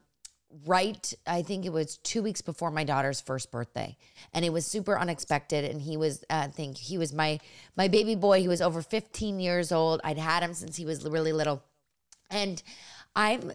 right 0.66 1.12
i 1.27 1.42
think 1.42 1.66
it 1.66 1.72
was 1.72 1.98
two 1.98 2.22
weeks 2.22 2.40
before 2.40 2.70
my 2.70 2.85
daughter's 2.85 3.20
first 3.20 3.51
birthday. 3.51 3.96
And 4.33 4.44
it 4.44 4.53
was 4.53 4.64
super 4.66 4.98
unexpected. 4.98 5.64
And 5.64 5.83
he 5.83 5.96
was 5.96 6.24
uh, 6.31 6.44
i 6.44 6.48
think 6.48 6.79
he 6.79 6.98
was 6.98 7.12
my 7.12 7.40
my 7.77 7.88
baby 7.88 8.14
boy. 8.14 8.40
He 8.40 8.48
was 8.48 8.62
over 8.62 8.83
15 8.83 9.40
years 9.40 9.72
old. 9.72 10.01
I'd 10.05 10.18
had 10.18 10.42
him 10.42 10.55
since 10.55 10.77
he 10.77 10.85
was 10.85 11.05
really 11.05 11.33
little. 11.33 11.62
And 12.31 12.62
i'm 13.14 13.53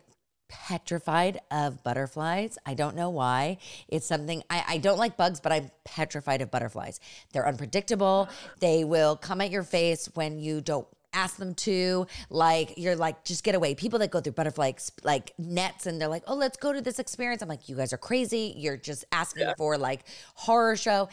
petrified 0.54 1.42
of 1.50 1.84
butterflies 1.84 2.60
i 2.64 2.76
don't 2.76 2.96
know 2.96 3.10
why 3.10 3.58
it's 3.88 4.06
something 4.06 4.44
I, 4.52 4.64
I 4.68 4.78
don't 4.78 5.00
like 5.00 5.18
bugs 5.18 5.40
but 5.40 5.52
i'm 5.52 5.72
petrified 5.84 6.42
of 6.44 6.52
butterflies 6.52 7.00
they're 7.34 7.48
unpredictable 7.48 8.30
they 8.60 8.84
will 8.84 9.16
come 9.16 9.42
at 9.42 9.50
your 9.50 9.64
face 9.64 10.10
when 10.14 10.38
you 10.38 10.62
don't 10.62 10.88
ask 11.14 11.38
them 11.38 11.54
to. 11.54 12.08
Like 12.30 12.74
you're 12.78 12.96
like, 12.96 13.24
just 13.24 13.44
get 13.44 13.56
away. 13.56 13.76
People 13.76 14.00
that 14.00 14.12
go 14.12 14.20
through 14.20 14.34
butterfly 14.34 14.74
like 15.04 15.32
nets 15.38 15.86
and 15.86 16.02
they're 16.02 16.08
like, 16.08 16.24
oh, 16.28 16.36
let's 16.36 16.58
go 16.58 16.74
to 16.74 16.82
this 16.82 17.00
experience. 17.00 17.42
I'm 17.42 17.50
like, 17.50 17.70
you 17.70 17.76
guys 17.76 17.94
are 17.94 17.98
crazy. 17.98 18.54
You're 18.58 18.78
just 18.78 19.06
asking 19.12 19.44
yeah. 19.44 19.54
for 19.58 19.78
like 19.78 20.06
horror 20.36 20.76
show. 20.76 21.10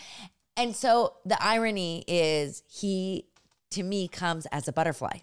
And 0.56 0.74
so 0.74 1.14
the 1.24 1.42
irony 1.42 2.04
is 2.08 2.62
he 2.66 3.26
to 3.70 3.82
me 3.82 4.08
comes 4.08 4.46
as 4.46 4.66
a 4.68 4.72
butterfly. 4.72 5.18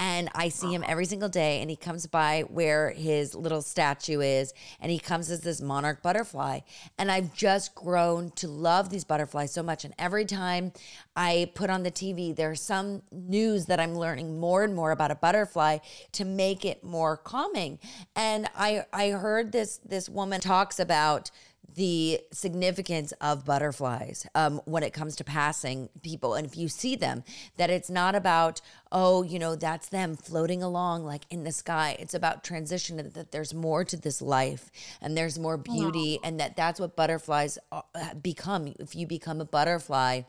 And 0.00 0.28
I 0.34 0.48
see 0.48 0.72
him 0.72 0.82
uh-huh. 0.82 0.92
every 0.92 1.06
single 1.06 1.28
day. 1.28 1.60
And 1.60 1.70
he 1.70 1.76
comes 1.76 2.06
by 2.06 2.44
where 2.48 2.90
his 2.90 3.34
little 3.34 3.62
statue 3.62 4.20
is, 4.20 4.52
and 4.80 4.90
he 4.90 4.98
comes 4.98 5.30
as 5.30 5.40
this 5.40 5.60
monarch 5.60 6.02
butterfly. 6.02 6.60
And 6.98 7.10
I've 7.10 7.34
just 7.34 7.74
grown 7.74 8.30
to 8.32 8.48
love 8.48 8.90
these 8.90 9.04
butterflies 9.04 9.52
so 9.52 9.62
much. 9.62 9.84
And 9.84 9.94
every 9.98 10.24
time 10.24 10.72
I 11.16 11.50
put 11.54 11.70
on 11.70 11.82
the 11.82 11.90
TV, 11.90 12.34
there's 12.34 12.60
some 12.60 13.02
news 13.10 13.66
that 13.66 13.80
I'm 13.80 13.94
learning 13.94 14.38
more 14.38 14.62
and 14.62 14.74
more 14.74 14.90
about 14.90 15.10
a 15.10 15.16
butterfly 15.16 15.78
to 16.12 16.24
make 16.24 16.64
it 16.64 16.84
more 16.84 17.16
calming. 17.16 17.78
And 18.14 18.48
I 18.56 18.84
I 18.92 19.10
heard 19.10 19.52
this 19.52 19.78
this 19.84 20.08
woman 20.08 20.40
talks 20.40 20.78
about 20.78 21.30
the 21.74 22.20
significance 22.32 23.12
of 23.20 23.44
butterflies 23.44 24.26
um, 24.34 24.60
when 24.64 24.82
it 24.82 24.92
comes 24.92 25.16
to 25.16 25.24
passing 25.24 25.88
people. 26.02 26.34
And 26.34 26.46
if 26.46 26.56
you 26.56 26.68
see 26.68 26.96
them, 26.96 27.24
that 27.56 27.70
it's 27.70 27.90
not 27.90 28.14
about, 28.14 28.60
oh, 28.90 29.22
you 29.22 29.38
know, 29.38 29.54
that's 29.54 29.88
them 29.88 30.16
floating 30.16 30.62
along 30.62 31.04
like 31.04 31.24
in 31.30 31.44
the 31.44 31.52
sky. 31.52 31.96
It's 31.98 32.14
about 32.14 32.42
transition, 32.42 32.96
that 33.14 33.32
there's 33.32 33.54
more 33.54 33.84
to 33.84 33.96
this 33.96 34.22
life 34.22 34.70
and 35.00 35.16
there's 35.16 35.38
more 35.38 35.56
beauty, 35.56 36.18
and 36.24 36.40
that 36.40 36.56
that's 36.56 36.80
what 36.80 36.96
butterflies 36.96 37.58
uh, 37.70 37.82
become. 38.20 38.74
If 38.78 38.96
you 38.96 39.06
become 39.06 39.40
a 39.40 39.44
butterfly, 39.44 40.14
and 40.16 40.24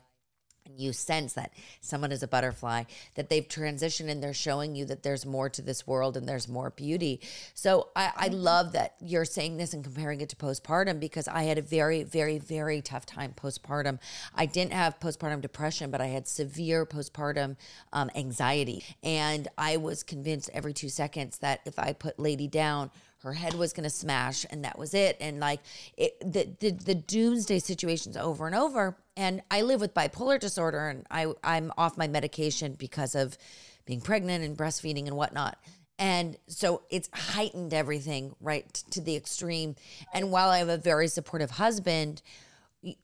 you 0.77 0.93
sense 0.93 1.33
that 1.33 1.53
someone 1.81 2.11
is 2.11 2.23
a 2.23 2.27
butterfly, 2.27 2.83
that 3.15 3.29
they've 3.29 3.47
transitioned 3.47 4.09
and 4.09 4.21
they're 4.21 4.33
showing 4.33 4.75
you 4.75 4.85
that 4.85 5.03
there's 5.03 5.25
more 5.25 5.49
to 5.49 5.61
this 5.61 5.85
world 5.87 6.17
and 6.17 6.27
there's 6.27 6.47
more 6.47 6.69
beauty. 6.71 7.21
So 7.53 7.89
I, 7.95 8.11
I 8.15 8.29
mm-hmm. 8.29 8.37
love 8.37 8.71
that 8.73 8.95
you're 8.99 9.25
saying 9.25 9.57
this 9.57 9.73
and 9.73 9.83
comparing 9.83 10.21
it 10.21 10.29
to 10.29 10.35
postpartum 10.35 10.99
because 10.99 11.27
I 11.27 11.43
had 11.43 11.57
a 11.57 11.61
very, 11.61 12.03
very, 12.03 12.37
very 12.37 12.81
tough 12.81 13.05
time 13.05 13.33
postpartum. 13.35 13.99
I 14.35 14.45
didn't 14.45 14.73
have 14.73 14.99
postpartum 14.99 15.41
depression, 15.41 15.91
but 15.91 16.01
I 16.01 16.07
had 16.07 16.27
severe 16.27 16.85
postpartum 16.85 17.57
um, 17.93 18.09
anxiety. 18.15 18.83
And 19.03 19.47
I 19.57 19.77
was 19.77 20.03
convinced 20.03 20.49
every 20.53 20.73
two 20.73 20.89
seconds 20.89 21.39
that 21.39 21.61
if 21.65 21.79
I 21.79 21.93
put 21.93 22.19
Lady 22.19 22.47
down, 22.47 22.91
her 23.23 23.33
head 23.33 23.53
was 23.53 23.73
going 23.73 23.83
to 23.83 23.89
smash 23.89 24.45
and 24.49 24.63
that 24.63 24.77
was 24.77 24.93
it 24.93 25.17
and 25.19 25.39
like 25.39 25.59
it, 25.97 26.19
the, 26.21 26.49
the 26.59 26.71
the 26.71 26.95
doomsday 26.95 27.59
situations 27.59 28.15
over 28.15 28.47
and 28.47 28.55
over 28.55 28.95
and 29.19 29.41
I 29.51 29.63
live 29.63 29.81
with 29.81 29.93
bipolar 29.93 30.39
disorder 30.39 30.87
and 30.87 31.05
I 31.11 31.27
I'm 31.43 31.73
off 31.77 31.97
my 31.97 32.07
medication 32.07 32.73
because 32.73 33.15
of 33.15 33.37
being 33.85 33.99
pregnant 33.99 34.45
and 34.45 34.57
breastfeeding 34.57 35.07
and 35.07 35.17
whatnot. 35.17 35.59
And 35.99 36.37
so 36.47 36.83
it's 36.89 37.09
heightened 37.13 37.73
everything 37.73 38.33
right 38.39 38.71
to 38.91 39.01
the 39.01 39.17
extreme. 39.17 39.75
And 40.13 40.31
while 40.31 40.49
I 40.49 40.59
have 40.59 40.69
a 40.69 40.77
very 40.77 41.09
supportive 41.09 41.51
husband 41.51 42.21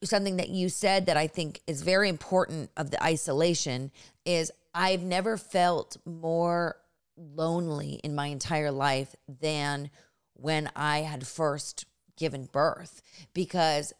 something 0.02 0.36
that 0.36 0.48
you 0.48 0.70
said 0.70 1.04
that 1.04 1.18
I 1.18 1.26
think 1.26 1.60
is 1.66 1.82
very 1.82 2.08
important 2.08 2.70
of 2.78 2.90
the 2.90 3.02
isolation 3.04 3.90
is 4.24 4.50
I've 4.74 5.02
never 5.02 5.36
felt 5.36 5.98
more 6.06 6.76
lonely 7.14 8.00
in 8.02 8.14
my 8.14 8.28
entire 8.28 8.70
life 8.70 9.14
than 9.28 9.90
when 10.32 10.70
I 10.74 11.00
had 11.00 11.26
first 11.26 11.84
given 12.16 12.46
birth 12.46 13.02
because 13.34 13.92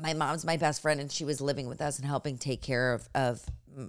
my 0.00 0.14
mom's 0.14 0.44
my 0.44 0.56
best 0.56 0.82
friend 0.82 1.00
and 1.00 1.10
she 1.10 1.24
was 1.24 1.40
living 1.40 1.68
with 1.68 1.80
us 1.80 1.98
and 1.98 2.06
helping 2.06 2.38
take 2.38 2.62
care 2.62 2.94
of, 2.94 3.08
of 3.14 3.44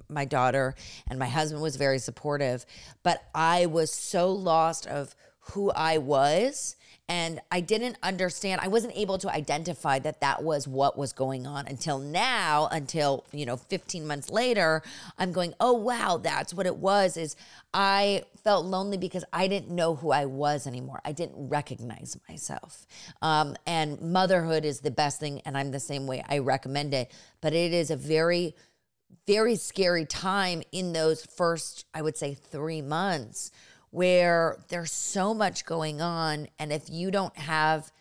my 0.10 0.26
daughter 0.26 0.76
and 1.08 1.18
my 1.18 1.28
husband 1.28 1.62
was 1.62 1.76
very 1.76 2.00
supportive. 2.00 2.66
But 3.04 3.24
i 3.34 3.66
was 3.66 3.92
so 3.92 4.32
lost 4.32 4.88
of 4.88 5.16
who 5.52 5.72
i 5.72 5.98
was 5.98 6.76
and 7.10 7.40
I 7.52 7.62
didn't 7.62 7.98
understand. 8.04 8.60
I 8.62 8.68
wasn't 8.68 8.96
able 8.96 9.18
to 9.20 9.30
identify 9.30 10.00
that 10.00 10.20
that 10.20 10.44
was 10.44 10.68
what 10.68 10.98
was 10.98 11.14
going 11.14 11.48
on 11.48 11.66
until 11.68 12.00
now, 12.00 12.68
until, 12.72 13.24
you 13.32 13.46
know, 13.46 13.56
15 13.56 14.06
months 14.06 14.30
later, 14.30 14.82
I'm 15.18 15.32
going, 15.32 15.54
"Oh, 15.60 15.74
wow, 15.74 16.18
that's 16.18 16.54
what 16.54 16.66
it 16.66 16.78
was." 16.78 17.16
Is 17.16 17.36
I 17.74 18.24
felt 18.44 18.66
lonely 18.66 18.98
because 18.98 19.24
I 19.32 19.48
didn't 19.48 19.72
know 19.72 19.96
who 19.96 20.12
I 20.12 20.26
was 20.26 20.68
anymore. 20.68 21.00
I 21.06 21.14
didn't 21.14 21.50
recognize 21.50 22.18
myself. 22.28 22.86
Um, 23.22 23.56
and 23.66 24.02
motherhood 24.02 24.66
is 24.66 24.82
the 24.82 24.92
best 24.92 25.20
thing 25.20 25.42
and 25.46 25.58
I'm 25.58 25.72
the 25.72 25.80
same 25.80 26.08
way. 26.08 26.24
I 26.28 26.40
recommend 26.40 26.94
it, 26.94 27.12
but 27.42 27.54
it 27.54 27.74
is 27.74 27.92
a 27.92 27.96
very 27.96 28.56
very 29.26 29.56
scary 29.56 30.06
time 30.06 30.64
in 30.72 30.94
those 30.94 31.26
first, 31.26 31.86
I 31.94 32.02
would 32.02 32.18
say, 32.18 32.34
3 32.34 32.82
months 32.82 33.52
where 33.92 34.58
there's 34.70 34.92
so 34.92 35.34
much 35.34 35.66
going 35.66 36.02
on. 36.02 36.48
And 36.60 36.72
if 36.72 36.90
you 36.90 37.12
don't 37.12 37.38
have 37.38 37.92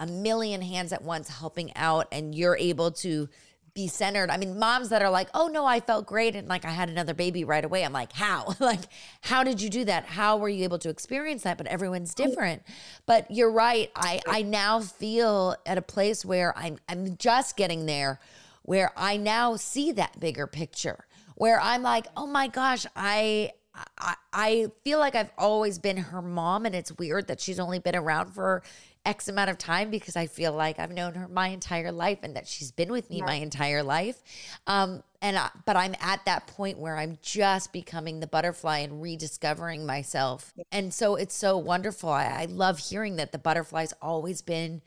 a 0.00 0.06
million 0.06 0.62
hands 0.62 0.92
at 0.92 1.02
once 1.02 1.28
helping 1.28 1.74
out 1.76 2.06
and 2.10 2.34
you're 2.34 2.56
able 2.56 2.90
to 2.90 3.28
be 3.74 3.88
centered. 3.88 4.30
I 4.30 4.36
mean, 4.36 4.58
moms 4.58 4.90
that 4.90 5.02
are 5.02 5.10
like, 5.10 5.28
oh 5.34 5.48
no, 5.48 5.66
I 5.66 5.80
felt 5.80 6.06
great. 6.06 6.36
And 6.36 6.48
like 6.48 6.64
I 6.64 6.70
had 6.70 6.88
another 6.88 7.12
baby 7.12 7.42
right 7.44 7.64
away. 7.64 7.84
I'm 7.84 7.92
like, 7.92 8.12
how? 8.12 8.54
like, 8.60 8.82
how 9.20 9.42
did 9.42 9.60
you 9.60 9.68
do 9.68 9.84
that? 9.86 10.06
How 10.06 10.36
were 10.36 10.48
you 10.48 10.62
able 10.64 10.78
to 10.78 10.88
experience 10.88 11.42
that? 11.42 11.58
But 11.58 11.66
everyone's 11.66 12.14
oh, 12.18 12.24
different. 12.24 12.62
But 13.04 13.30
you're 13.30 13.50
right. 13.50 13.90
I, 13.96 14.20
I 14.28 14.42
now 14.42 14.80
feel 14.80 15.56
at 15.66 15.76
a 15.76 15.82
place 15.82 16.24
where 16.24 16.56
I'm 16.56 16.78
I'm 16.88 17.16
just 17.16 17.56
getting 17.56 17.86
there 17.86 18.20
where 18.62 18.92
I 18.96 19.16
now 19.16 19.56
see 19.56 19.92
that 19.92 20.18
bigger 20.20 20.46
picture. 20.46 21.06
Where 21.34 21.60
I'm 21.60 21.82
like, 21.82 22.06
oh 22.16 22.28
my 22.28 22.46
gosh, 22.46 22.86
I 22.94 23.52
I, 23.98 24.14
I 24.32 24.66
feel 24.84 24.98
like 24.98 25.14
I've 25.14 25.30
always 25.36 25.78
been 25.78 25.96
her 25.96 26.22
mom, 26.22 26.66
and 26.66 26.74
it's 26.74 26.92
weird 26.92 27.28
that 27.28 27.40
she's 27.40 27.58
only 27.58 27.78
been 27.78 27.96
around 27.96 28.32
for 28.32 28.62
X 29.04 29.28
amount 29.28 29.50
of 29.50 29.58
time 29.58 29.90
because 29.90 30.16
I 30.16 30.26
feel 30.26 30.52
like 30.52 30.78
I've 30.78 30.90
known 30.90 31.14
her 31.14 31.28
my 31.28 31.48
entire 31.48 31.92
life 31.92 32.20
and 32.22 32.36
that 32.36 32.46
she's 32.46 32.70
been 32.70 32.90
with 32.90 33.10
me 33.10 33.20
my 33.20 33.34
entire 33.34 33.82
life. 33.82 34.22
Um, 34.66 35.02
and 35.20 35.36
I, 35.36 35.50
but 35.66 35.76
I'm 35.76 35.94
at 36.00 36.24
that 36.24 36.46
point 36.46 36.78
where 36.78 36.96
I'm 36.96 37.18
just 37.20 37.72
becoming 37.72 38.20
the 38.20 38.26
butterfly 38.26 38.78
and 38.78 39.02
rediscovering 39.02 39.84
myself. 39.84 40.54
And 40.72 40.92
so 40.92 41.16
it's 41.16 41.34
so 41.34 41.58
wonderful. 41.58 42.08
I, 42.10 42.24
I 42.24 42.44
love 42.46 42.78
hearing 42.78 43.16
that 43.16 43.32
the 43.32 43.38
butterfly's 43.38 43.92
always 44.00 44.40
been 44.40 44.80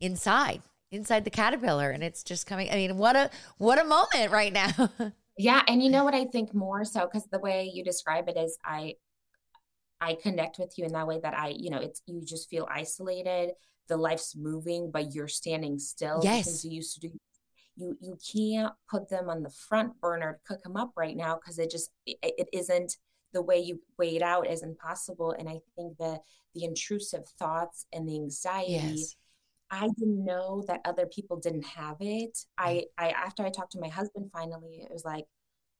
inside, 0.00 0.62
inside 0.90 1.24
the 1.24 1.30
caterpillar, 1.30 1.90
and 1.90 2.02
it's 2.02 2.22
just 2.22 2.46
coming. 2.46 2.70
I 2.70 2.74
mean, 2.74 2.96
what 2.96 3.16
a 3.16 3.30
what 3.58 3.80
a 3.80 3.84
moment 3.84 4.30
right 4.30 4.52
now. 4.52 4.90
Yeah, 5.36 5.62
and 5.66 5.82
you 5.82 5.90
know 5.90 6.04
what 6.04 6.14
I 6.22 6.26
think 6.26 6.54
more 6.54 6.84
so 6.84 7.06
because 7.06 7.26
the 7.30 7.38
way 7.38 7.70
you 7.72 7.84
describe 7.84 8.28
it 8.28 8.36
is 8.36 8.58
I 8.64 8.94
I 10.00 10.16
connect 10.20 10.58
with 10.58 10.74
you 10.76 10.84
in 10.84 10.92
that 10.92 11.06
way 11.06 11.20
that 11.22 11.38
I, 11.38 11.54
you 11.56 11.70
know, 11.70 11.78
it's 11.78 12.02
you 12.06 12.22
just 12.24 12.50
feel 12.50 12.68
isolated. 12.70 13.52
The 13.88 13.96
life's 13.96 14.34
moving, 14.36 14.90
but 14.90 15.14
you're 15.14 15.28
standing 15.28 15.78
still 15.78 16.20
yes. 16.22 16.44
because 16.44 16.64
you 16.64 16.72
used 16.72 16.94
to 16.94 17.08
do 17.08 17.18
you 17.76 17.96
you 18.00 18.16
can't 18.32 18.72
put 18.88 19.08
them 19.08 19.28
on 19.28 19.42
the 19.42 19.50
front 19.50 20.00
burner 20.00 20.34
to 20.34 20.54
cook 20.54 20.62
them 20.62 20.76
up 20.76 20.92
right 20.96 21.16
now 21.16 21.36
because 21.36 21.58
it 21.58 21.70
just 21.70 21.90
it, 22.06 22.16
it 22.22 22.48
isn't 22.52 22.96
the 23.32 23.42
way 23.42 23.58
you 23.58 23.80
weigh 23.98 24.16
it 24.16 24.22
out 24.22 24.48
is 24.48 24.62
impossible 24.62 25.34
and 25.38 25.48
i 25.48 25.58
think 25.76 25.96
the 25.98 26.20
the 26.54 26.64
intrusive 26.64 27.26
thoughts 27.38 27.86
and 27.92 28.08
the 28.08 28.16
anxiety 28.16 28.72
yes. 28.72 29.16
I 29.74 29.88
didn't 29.98 30.24
know 30.24 30.64
that 30.68 30.80
other 30.84 31.06
people 31.06 31.36
didn't 31.36 31.66
have 31.66 31.96
it. 32.00 32.38
I, 32.56 32.84
I 32.96 33.10
after 33.10 33.44
I 33.44 33.50
talked 33.50 33.72
to 33.72 33.80
my 33.80 33.88
husband 33.88 34.30
finally, 34.32 34.82
it 34.82 34.92
was 34.92 35.04
like 35.04 35.26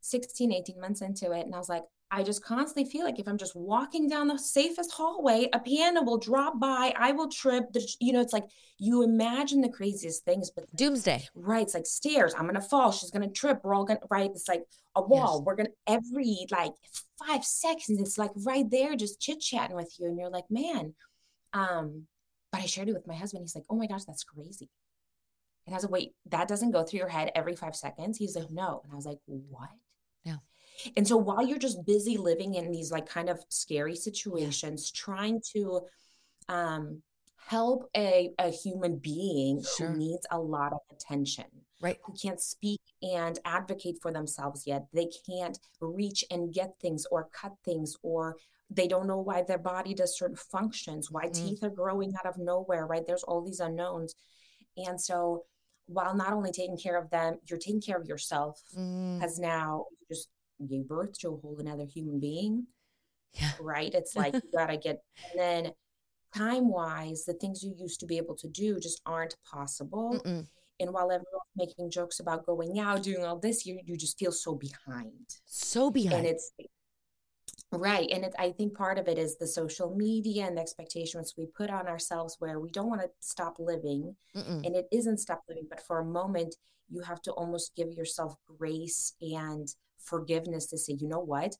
16, 0.00 0.52
18 0.52 0.80
months 0.80 1.00
into 1.00 1.32
it. 1.32 1.46
And 1.46 1.54
I 1.54 1.58
was 1.58 1.68
like, 1.68 1.84
I 2.10 2.22
just 2.22 2.44
constantly 2.44 2.90
feel 2.90 3.04
like 3.04 3.18
if 3.18 3.26
I'm 3.26 3.38
just 3.38 3.56
walking 3.56 4.08
down 4.08 4.28
the 4.28 4.38
safest 4.38 4.92
hallway, 4.92 5.48
a 5.52 5.58
piano 5.58 6.02
will 6.02 6.18
drop 6.18 6.60
by, 6.60 6.92
I 6.96 7.12
will 7.12 7.28
trip. 7.28 7.72
The, 7.72 7.84
you 8.00 8.12
know, 8.12 8.20
it's 8.20 8.32
like 8.32 8.44
you 8.78 9.02
imagine 9.02 9.60
the 9.60 9.68
craziest 9.68 10.24
things, 10.24 10.50
but 10.50 10.64
doomsday, 10.76 11.28
right? 11.34 11.62
It's 11.62 11.74
like 11.74 11.86
stairs. 11.86 12.34
I'm 12.36 12.46
gonna 12.46 12.60
fall. 12.60 12.92
She's 12.92 13.10
gonna 13.10 13.30
trip. 13.30 13.60
We're 13.64 13.74
all 13.74 13.84
gonna 13.84 14.00
right. 14.10 14.30
It's 14.30 14.48
like 14.48 14.64
a 14.94 15.02
wall. 15.02 15.38
Yes. 15.38 15.46
We're 15.46 15.56
gonna 15.56 15.70
every 15.86 16.46
like 16.50 16.72
five 17.26 17.44
seconds. 17.44 18.00
It's 18.00 18.18
like 18.18 18.30
right 18.36 18.68
there, 18.70 18.94
just 18.94 19.20
chit 19.20 19.40
chatting 19.40 19.76
with 19.76 19.92
you, 19.98 20.06
and 20.06 20.18
you're 20.18 20.30
like, 20.30 20.50
man. 20.50 20.94
Um, 21.52 22.06
but 22.54 22.62
I 22.62 22.66
shared 22.66 22.88
it 22.88 22.94
with 22.94 23.08
my 23.08 23.16
husband. 23.16 23.42
He's 23.42 23.56
like, 23.56 23.64
oh 23.68 23.74
my 23.74 23.88
gosh, 23.88 24.04
that's 24.04 24.22
crazy. 24.22 24.70
And 25.66 25.74
I 25.74 25.76
was 25.76 25.82
like, 25.82 25.90
wait, 25.90 26.12
that 26.26 26.46
doesn't 26.46 26.70
go 26.70 26.84
through 26.84 27.00
your 27.00 27.08
head 27.08 27.32
every 27.34 27.56
five 27.56 27.74
seconds? 27.74 28.16
He's 28.16 28.36
like, 28.36 28.48
no. 28.48 28.80
And 28.84 28.92
I 28.92 28.94
was 28.94 29.06
like, 29.06 29.18
what? 29.26 29.70
Yeah. 30.24 30.36
And 30.96 31.06
so 31.08 31.16
while 31.16 31.44
you're 31.44 31.58
just 31.58 31.84
busy 31.84 32.16
living 32.16 32.54
in 32.54 32.70
these 32.70 32.92
like 32.92 33.08
kind 33.08 33.28
of 33.28 33.42
scary 33.48 33.96
situations, 33.96 34.92
yeah. 34.94 35.00
trying 35.04 35.42
to 35.52 35.80
um, 36.48 37.02
help 37.48 37.90
a, 37.96 38.30
a 38.38 38.50
human 38.50 38.98
being 38.98 39.64
sure. 39.76 39.88
who 39.88 39.98
needs 39.98 40.24
a 40.30 40.38
lot 40.38 40.72
of 40.72 40.78
attention, 40.92 41.46
right? 41.80 41.98
Who 42.04 42.14
can't 42.14 42.40
speak 42.40 42.80
and 43.02 43.36
advocate 43.44 43.96
for 44.00 44.12
themselves 44.12 44.64
yet. 44.64 44.86
They 44.92 45.08
can't 45.28 45.58
reach 45.80 46.24
and 46.30 46.54
get 46.54 46.74
things 46.80 47.04
or 47.10 47.28
cut 47.32 47.54
things 47.64 47.96
or 48.04 48.36
they 48.70 48.88
don't 48.88 49.06
know 49.06 49.18
why 49.18 49.42
their 49.42 49.58
body 49.58 49.94
does 49.94 50.18
certain 50.18 50.36
functions, 50.36 51.10
why 51.10 51.26
mm. 51.26 51.34
teeth 51.34 51.62
are 51.62 51.70
growing 51.70 52.12
out 52.18 52.26
of 52.26 52.38
nowhere, 52.38 52.86
right? 52.86 53.06
There's 53.06 53.22
all 53.22 53.42
these 53.42 53.60
unknowns. 53.60 54.14
And 54.76 55.00
so 55.00 55.44
while 55.86 56.14
not 56.14 56.32
only 56.32 56.50
taking 56.50 56.78
care 56.78 56.98
of 56.98 57.10
them, 57.10 57.36
you're 57.48 57.58
taking 57.58 57.80
care 57.80 57.98
of 57.98 58.06
yourself 58.06 58.60
because 58.70 59.38
mm. 59.38 59.42
now 59.42 59.84
you 60.00 60.06
just 60.08 60.28
gave 60.68 60.88
birth 60.88 61.18
to 61.18 61.28
a 61.28 61.36
whole 61.36 61.56
another 61.58 61.84
human 61.84 62.20
being. 62.20 62.66
Yeah. 63.32 63.50
Right. 63.60 63.92
It's 63.92 64.16
like 64.16 64.34
you 64.34 64.40
gotta 64.52 64.76
get 64.76 65.02
and 65.30 65.40
then 65.40 65.72
time 66.34 66.68
wise, 66.68 67.24
the 67.24 67.34
things 67.34 67.62
you 67.62 67.74
used 67.78 68.00
to 68.00 68.06
be 68.06 68.16
able 68.16 68.36
to 68.36 68.48
do 68.48 68.80
just 68.80 69.00
aren't 69.06 69.36
possible. 69.50 70.20
Mm-mm. 70.24 70.46
And 70.80 70.92
while 70.92 71.04
everyone's 71.04 71.52
making 71.56 71.90
jokes 71.90 72.18
about 72.18 72.46
going 72.46 72.80
out, 72.80 73.04
doing 73.04 73.24
all 73.24 73.38
this, 73.38 73.64
you 73.64 73.78
you 73.84 73.96
just 73.96 74.18
feel 74.18 74.32
so 74.32 74.54
behind. 74.54 75.36
So 75.44 75.90
behind. 75.90 76.14
And 76.14 76.26
it's 76.26 76.50
Right. 77.78 78.08
And 78.10 78.24
it, 78.24 78.34
I 78.38 78.50
think 78.50 78.76
part 78.76 78.98
of 78.98 79.08
it 79.08 79.18
is 79.18 79.36
the 79.36 79.46
social 79.46 79.94
media 79.94 80.46
and 80.46 80.56
the 80.56 80.62
expectations 80.62 81.34
we 81.36 81.46
put 81.46 81.70
on 81.70 81.86
ourselves 81.86 82.36
where 82.38 82.60
we 82.60 82.70
don't 82.70 82.88
want 82.88 83.02
to 83.02 83.10
stop 83.20 83.56
living. 83.58 84.16
Mm-mm. 84.36 84.66
And 84.66 84.76
it 84.76 84.86
isn't 84.92 85.18
stop 85.18 85.42
living, 85.48 85.66
but 85.68 85.80
for 85.80 86.00
a 86.00 86.04
moment, 86.04 86.56
you 86.88 87.00
have 87.02 87.22
to 87.22 87.32
almost 87.32 87.74
give 87.76 87.92
yourself 87.92 88.34
grace 88.58 89.14
and 89.20 89.68
forgiveness 89.98 90.66
to 90.66 90.78
say, 90.78 90.94
you 90.94 91.08
know 91.08 91.20
what? 91.20 91.56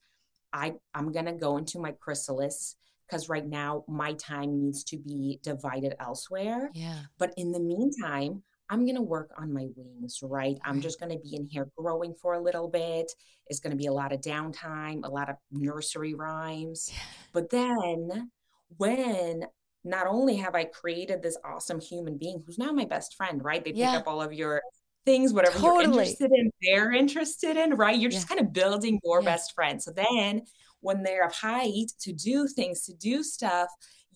I, 0.53 0.75
I'm 0.95 1.13
going 1.13 1.27
to 1.27 1.33
go 1.33 1.57
into 1.57 1.79
my 1.79 1.93
chrysalis 1.93 2.77
because 3.07 3.29
right 3.29 3.47
now 3.47 3.85
my 3.89 4.13
time 4.15 4.61
needs 4.61 4.85
to 4.85 4.97
be 4.97 5.41
divided 5.43 5.95
elsewhere. 6.01 6.71
Yeah. 6.75 7.01
But 7.19 7.35
in 7.37 7.53
the 7.53 7.61
meantime, 7.61 8.43
I'm 8.71 8.85
going 8.85 8.97
to 8.97 9.03
work 9.03 9.31
on 9.37 9.53
my 9.53 9.69
wings, 9.77 10.21
right? 10.23 10.57
I'm 10.65 10.81
just 10.81 10.99
going 10.99 11.13
to 11.13 11.19
be 11.19 11.37
in 11.37 11.47
here 11.47 11.69
growing 11.77 12.15
for 12.15 12.35
a 12.35 12.41
little 12.41 12.69
bit. 12.69 13.13
It's 13.49 13.61
going 13.61 13.73
to 13.73 13.77
be 13.77 13.87
a 13.87 13.93
lot 13.93 14.13
of 14.13 14.21
downtime, 14.21 15.05
a 15.05 15.11
lot 15.11 15.29
of 15.29 15.37
nursery 15.51 16.15
rhymes. 16.15 16.91
But 17.33 17.51
then 17.51 18.31
when 18.77 19.45
not 19.85 20.07
only 20.07 20.37
have 20.37 20.55
I 20.55 20.65
created 20.65 21.23
this 21.23 21.37
awesome 21.45 21.79
human 21.79 22.17
being 22.17 22.43
who's 22.45 22.59
now 22.59 22.73
my 22.73 22.87
best 22.87 23.17
friend, 23.17 23.45
right? 23.45 23.63
They 23.63 23.73
pick 23.73 23.85
up 23.85 24.09
all 24.09 24.23
of 24.23 24.33
your 24.33 24.63
things, 25.05 25.35
whatever 25.35 25.59
totally. 25.59 25.85
you're 25.85 25.93
interested 25.93 26.31
in, 26.33 26.51
they're 26.63 26.93
interested 26.93 27.57
in, 27.59 27.75
right? 27.75 27.99
You're 27.99 28.11
yeah. 28.11 28.17
just 28.17 28.29
kind 28.29 28.41
of 28.41 28.53
building 28.53 28.99
your 29.05 29.21
yeah. 29.21 29.27
best 29.27 29.55
friend. 29.55 29.83
So 29.83 29.93
then 29.93 30.43
when 30.81 31.03
they're 31.03 31.27
of 31.27 31.35
height 31.35 31.93
to 32.01 32.13
do 32.13 32.49
things, 32.49 32.87
to 32.87 32.95
do 32.95 33.23
stuff, 33.23 33.69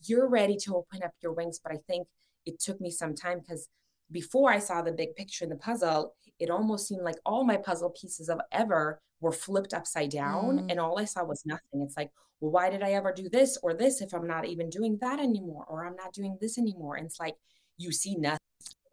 you're 0.05 0.29
ready 0.29 0.57
to 0.65 0.77
open 0.77 1.03
up 1.03 1.13
your 1.23 1.35
wings. 1.35 1.61
But 1.63 1.73
I 1.73 1.79
think 1.87 2.07
it 2.47 2.59
took 2.61 2.81
me 2.81 2.91
some 2.91 3.15
time 3.15 3.41
because 3.41 3.69
before 4.11 4.51
I 4.51 4.59
saw 4.59 4.83
the 4.83 4.93
big 4.93 5.15
picture 5.15 5.45
in 5.45 5.51
the 5.51 5.57
puzzle, 5.57 6.15
it 6.39 6.51
almost 6.51 6.87
seemed 6.87 7.03
like 7.03 7.17
all 7.27 7.45
my 7.45 7.57
puzzle 7.57 7.91
pieces 7.91 8.29
of 8.29 8.41
ever 8.53 9.01
were 9.21 9.33
flipped 9.33 9.75
upside 9.75 10.11
down 10.11 10.59
mm. 10.59 10.71
and 10.71 10.79
all 10.79 10.99
I 10.99 11.05
saw 11.05 11.25
was 11.25 11.43
nothing. 11.45 11.83
It's 11.83 11.97
like, 11.97 12.11
well, 12.41 12.53
why 12.53 12.71
did 12.71 12.83
I 12.83 12.93
ever 12.93 13.13
do 13.13 13.29
this 13.29 13.59
or 13.63 13.75
this 13.75 14.01
if 14.01 14.15
I'm 14.15 14.27
not 14.27 14.47
even 14.47 14.71
doing 14.71 14.99
that 15.01 15.19
anymore 15.19 15.65
or 15.69 15.85
I'm 15.85 15.97
not 15.97 16.13
doing 16.13 16.39
this 16.41 16.57
anymore? 16.57 16.97
And 16.97 17.07
it's 17.07 17.19
like 17.19 17.35
you 17.77 17.91
see 17.93 18.15
nothing. 18.15 18.39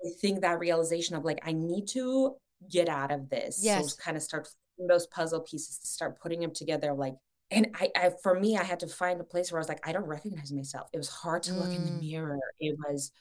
I 0.04 0.10
think 0.20 0.42
that 0.42 0.60
realization 0.60 1.16
of 1.16 1.24
like, 1.24 1.40
I 1.44 1.54
need 1.54 1.88
to 1.90 2.36
get 2.70 2.90
out 2.90 3.12
of 3.12 3.30
this. 3.30 3.60
Yes. 3.64 3.92
So 3.92 4.02
kind 4.04 4.18
of 4.18 4.24
start 4.24 4.48
those 4.88 5.08
puzzle 5.08 5.42
pieces 5.42 5.80
to 5.80 5.88
start 5.88 6.20
putting 6.20 6.42
them 6.42 6.52
together 6.52 6.94
like 6.94 7.16
and 7.52 7.68
I, 7.76 7.90
I, 7.96 8.12
for 8.22 8.40
me 8.40 8.58
i 8.58 8.64
had 8.64 8.80
to 8.82 8.88
find 8.88 9.22
a 9.22 9.24
place 9.24 9.52
where 9.52 9.60
i 9.60 9.62
was 9.62 9.70
like 9.70 9.88
i 9.88 9.92
don't 9.92 10.06
recognize 10.06 10.52
myself 10.52 10.90
it 10.94 10.98
was 10.98 11.10
hard 11.10 11.44
to 11.44 11.52
mm. 11.52 11.60
look 11.60 11.74
in 11.74 11.86
the 11.86 11.92
mm. 11.92 12.02
mirror 12.02 12.40
it 12.60 12.78
was 12.78 13.12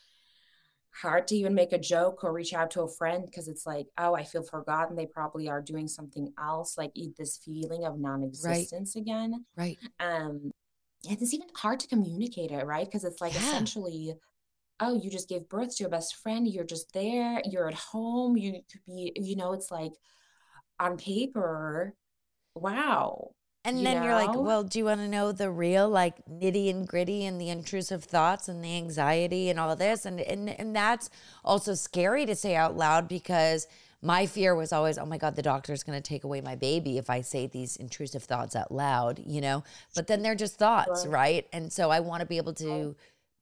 hard 1.03 1.26
to 1.28 1.36
even 1.36 1.55
make 1.55 1.72
a 1.72 1.78
joke 1.78 2.22
or 2.22 2.32
reach 2.32 2.55
out 2.55 2.70
to 2.72 2.82
a 2.82 2.88
friend 2.88 3.24
because 3.26 3.49
it's 3.49 3.66
like, 3.66 3.86
oh, 3.99 4.14
I 4.14 4.24
feel 4.24 4.42
forgotten. 4.42 4.97
They 4.97 5.07
probably 5.07 5.49
are 5.49 5.61
doing 5.61 5.88
something 5.88 6.32
else, 6.38 6.78
like 6.78 6.92
eat 6.95 7.16
this 7.16 7.40
feeling 7.45 7.84
of 7.84 7.99
non-existence 7.99 8.95
right. 8.95 9.03
again. 9.03 9.45
Right. 9.57 9.78
Um, 9.99 10.53
and 11.09 11.20
it's 11.20 11.34
even 11.34 11.49
hard 11.57 11.80
to 11.80 11.88
communicate 11.88 12.51
it, 12.51 12.64
right? 12.64 12.86
Because 12.86 13.05
it's 13.05 13.20
like 13.20 13.34
yeah. 13.34 13.40
essentially, 13.40 14.14
oh, 14.80 14.95
you 14.95 15.11
just 15.11 15.28
gave 15.28 15.49
birth 15.49 15.76
to 15.76 15.82
your 15.82 15.90
best 15.90 16.16
friend. 16.16 16.47
You're 16.47 16.64
just 16.64 16.92
there. 16.92 17.42
You're 17.45 17.68
at 17.68 17.74
home. 17.74 18.36
You 18.36 18.53
could 18.53 18.84
be, 18.86 19.12
you 19.16 19.36
know, 19.36 19.53
it's 19.53 19.70
like 19.70 19.92
on 20.78 20.97
paper, 20.97 21.95
wow, 22.55 23.30
and 23.64 23.78
you 23.78 23.84
then 23.84 23.98
know? 23.98 24.04
you're 24.04 24.14
like, 24.14 24.36
well, 24.36 24.62
do 24.62 24.78
you 24.78 24.84
want 24.84 25.00
to 25.00 25.08
know 25.08 25.32
the 25.32 25.50
real, 25.50 25.88
like 25.88 26.16
nitty 26.26 26.68
and 26.70 26.86
gritty 26.86 27.24
and 27.24 27.40
the 27.40 27.48
intrusive 27.48 28.04
thoughts 28.04 28.48
and 28.48 28.62
the 28.62 28.76
anxiety 28.76 29.48
and 29.48 29.58
all 29.58 29.74
this? 29.74 30.04
And, 30.04 30.20
and, 30.20 30.50
and 30.50 30.76
that's 30.76 31.08
also 31.44 31.74
scary 31.74 32.26
to 32.26 32.34
say 32.34 32.54
out 32.54 32.76
loud 32.76 33.08
because 33.08 33.66
my 34.02 34.26
fear 34.26 34.54
was 34.54 34.70
always, 34.70 34.98
oh 34.98 35.06
my 35.06 35.16
God, 35.16 35.34
the 35.34 35.40
doctor's 35.40 35.82
going 35.82 36.00
to 36.00 36.06
take 36.06 36.24
away 36.24 36.42
my 36.42 36.54
baby 36.56 36.98
if 36.98 37.08
I 37.08 37.22
say 37.22 37.46
these 37.46 37.76
intrusive 37.76 38.22
thoughts 38.24 38.54
out 38.54 38.70
loud, 38.70 39.22
you 39.24 39.40
know? 39.40 39.64
But 39.94 40.08
then 40.08 40.20
they're 40.20 40.34
just 40.34 40.58
thoughts, 40.58 41.06
right? 41.06 41.46
And 41.54 41.72
so 41.72 41.90
I 41.90 42.00
want 42.00 42.20
to 42.20 42.26
be 42.26 42.36
able 42.36 42.52
to 42.54 42.94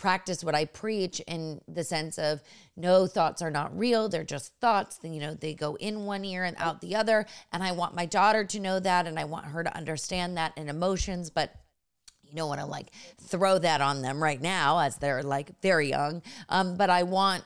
practice 0.02 0.42
what 0.42 0.56
I 0.56 0.64
preach 0.64 1.20
in 1.28 1.60
the 1.68 1.84
sense 1.84 2.18
of 2.18 2.42
no 2.76 3.06
thoughts 3.06 3.40
are 3.40 3.52
not 3.52 3.78
real. 3.78 4.08
They're 4.08 4.24
just 4.24 4.52
thoughts. 4.60 4.98
Then, 4.98 5.12
you 5.12 5.20
know, 5.20 5.34
they 5.34 5.54
go 5.54 5.76
in 5.76 6.06
one 6.06 6.24
ear 6.24 6.42
and 6.42 6.56
out 6.58 6.80
the 6.80 6.96
other. 6.96 7.24
And 7.52 7.62
I 7.62 7.70
want 7.70 7.94
my 7.94 8.04
daughter 8.04 8.44
to 8.44 8.58
know 8.58 8.80
that 8.80 9.06
and 9.06 9.16
I 9.16 9.26
want 9.26 9.46
her 9.46 9.62
to 9.62 9.76
understand 9.76 10.36
that 10.38 10.58
in 10.58 10.68
emotions. 10.68 11.30
But 11.30 11.54
you 12.24 12.34
don't 12.34 12.48
want 12.48 12.60
to 12.60 12.66
like 12.66 12.88
throw 13.20 13.60
that 13.60 13.80
on 13.80 14.02
them 14.02 14.20
right 14.20 14.42
now 14.42 14.80
as 14.80 14.96
they're 14.96 15.22
like 15.22 15.52
very 15.62 15.90
young. 15.90 16.22
Um, 16.48 16.76
but 16.76 16.90
I 16.90 17.04
want 17.04 17.44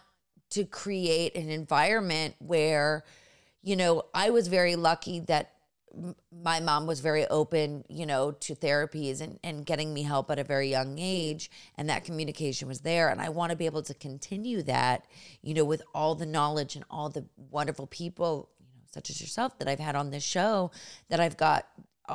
to 0.51 0.65
create 0.65 1.37
an 1.37 1.51
environment 1.51 2.37
where, 2.39 3.05
you 3.63 3.77
know, 3.77 4.05
I 4.15 4.31
was 4.31 4.49
very 4.49 4.77
lucky 4.77 5.21
that 5.21 5.56
my 6.31 6.61
mom 6.61 6.87
was 6.87 7.01
very 7.01 7.27
open, 7.27 7.85
you 7.89 8.07
know, 8.07 8.31
to 8.33 8.55
therapies 8.55 9.21
and, 9.21 9.39
and 9.43 9.65
getting 9.65 9.95
me 9.95 10.03
help 10.03 10.31
at 10.31 10.39
a 10.39 10.45
very 10.45 10.69
young 10.69 10.99
age. 10.99 11.51
And 11.77 11.89
that 11.89 12.05
communication 12.05 12.69
was 12.69 12.81
there. 12.81 13.09
And 13.09 13.21
I 13.21 13.29
want 13.31 13.51
to 13.51 13.57
be 13.57 13.67
able 13.67 13.83
to 13.83 13.95
continue 13.95 14.63
that, 14.63 15.07
you 15.43 15.55
know, 15.55 15.65
with 15.65 15.83
all 15.95 16.15
the 16.15 16.27
knowledge 16.27 16.77
and 16.77 16.85
all 16.91 17.09
the 17.09 17.25
wonderful 17.51 17.87
people, 17.87 18.51
you 18.61 18.67
know, 18.67 18.83
such 18.93 19.11
as 19.11 19.21
yourself 19.21 19.59
that 19.59 19.69
I've 19.69 19.81
had 19.81 19.97
on 19.97 20.11
this 20.11 20.23
show, 20.23 20.71
that 21.09 21.21
I've 21.21 21.37
got 21.37 21.67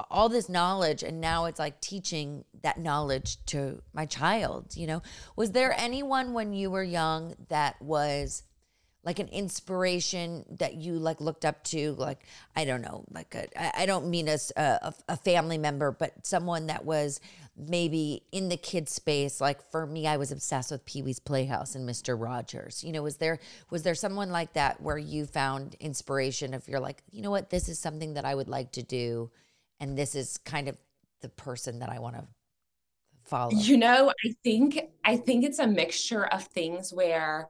all 0.09 0.29
this 0.29 0.47
knowledge. 0.47 1.03
And 1.03 1.19
now 1.19 1.45
it's 1.45 1.59
like 1.59 1.81
teaching 1.81 2.45
that 2.61 2.79
knowledge 2.79 3.43
to 3.47 3.81
my 3.93 4.05
child, 4.05 4.75
you 4.75 4.87
know. 4.87 5.01
Was 5.35 5.51
there 5.51 5.73
anyone 5.77 6.33
when 6.33 6.53
you 6.53 6.69
were 6.71 6.83
young 6.83 7.35
that 7.49 7.81
was 7.81 8.43
like 9.03 9.19
an 9.19 9.27
inspiration 9.29 10.45
that 10.59 10.75
you 10.75 10.93
like 10.93 11.19
looked 11.19 11.43
up 11.43 11.63
to 11.63 11.93
like 11.93 12.23
i 12.55 12.63
don't 12.63 12.81
know 12.81 13.03
like 13.11 13.35
I 13.57 13.85
don't 13.85 14.09
mean 14.09 14.29
as 14.29 14.51
a, 14.55 14.93
a 15.09 15.17
family 15.17 15.57
member 15.57 15.91
but 15.91 16.25
someone 16.25 16.67
that 16.67 16.85
was 16.85 17.19
maybe 17.57 18.23
in 18.31 18.49
the 18.49 18.57
kid 18.57 18.87
space. 18.89 19.41
Like 19.41 19.69
for 19.71 19.85
me 19.85 20.07
i 20.07 20.17
was 20.17 20.31
obsessed 20.31 20.71
with 20.71 20.85
pee-wee's 20.85 21.19
playhouse 21.19 21.75
and 21.75 21.87
mr 21.87 22.19
rogers. 22.19 22.83
You 22.83 22.91
know 22.91 23.03
was 23.03 23.17
there 23.17 23.39
was 23.69 23.83
there 23.83 23.95
someone 23.95 24.31
like 24.31 24.53
that 24.53 24.81
where 24.81 24.97
you 24.97 25.25
found 25.25 25.75
inspiration 25.79 26.53
if 26.53 26.67
you're 26.67 26.79
like 26.79 27.03
you 27.11 27.21
know 27.21 27.31
what? 27.31 27.49
This 27.49 27.69
is 27.69 27.79
something 27.79 28.15
that 28.15 28.25
i 28.25 28.33
would 28.33 28.47
like 28.47 28.71
to 28.73 28.83
do 28.83 29.29
and 29.79 29.97
this 29.97 30.15
is 30.15 30.37
kind 30.37 30.67
of 30.67 30.77
the 31.21 31.29
person 31.29 31.79
that 31.79 31.89
i 31.89 31.99
want 31.99 32.15
to 32.15 32.25
follow. 33.23 33.51
You 33.51 33.77
know 33.77 34.11
i 34.25 34.33
think 34.43 34.79
i 35.05 35.17
think 35.17 35.43
it's 35.43 35.59
a 35.59 35.67
mixture 35.67 36.25
of 36.25 36.43
things 36.45 36.91
where 36.93 37.49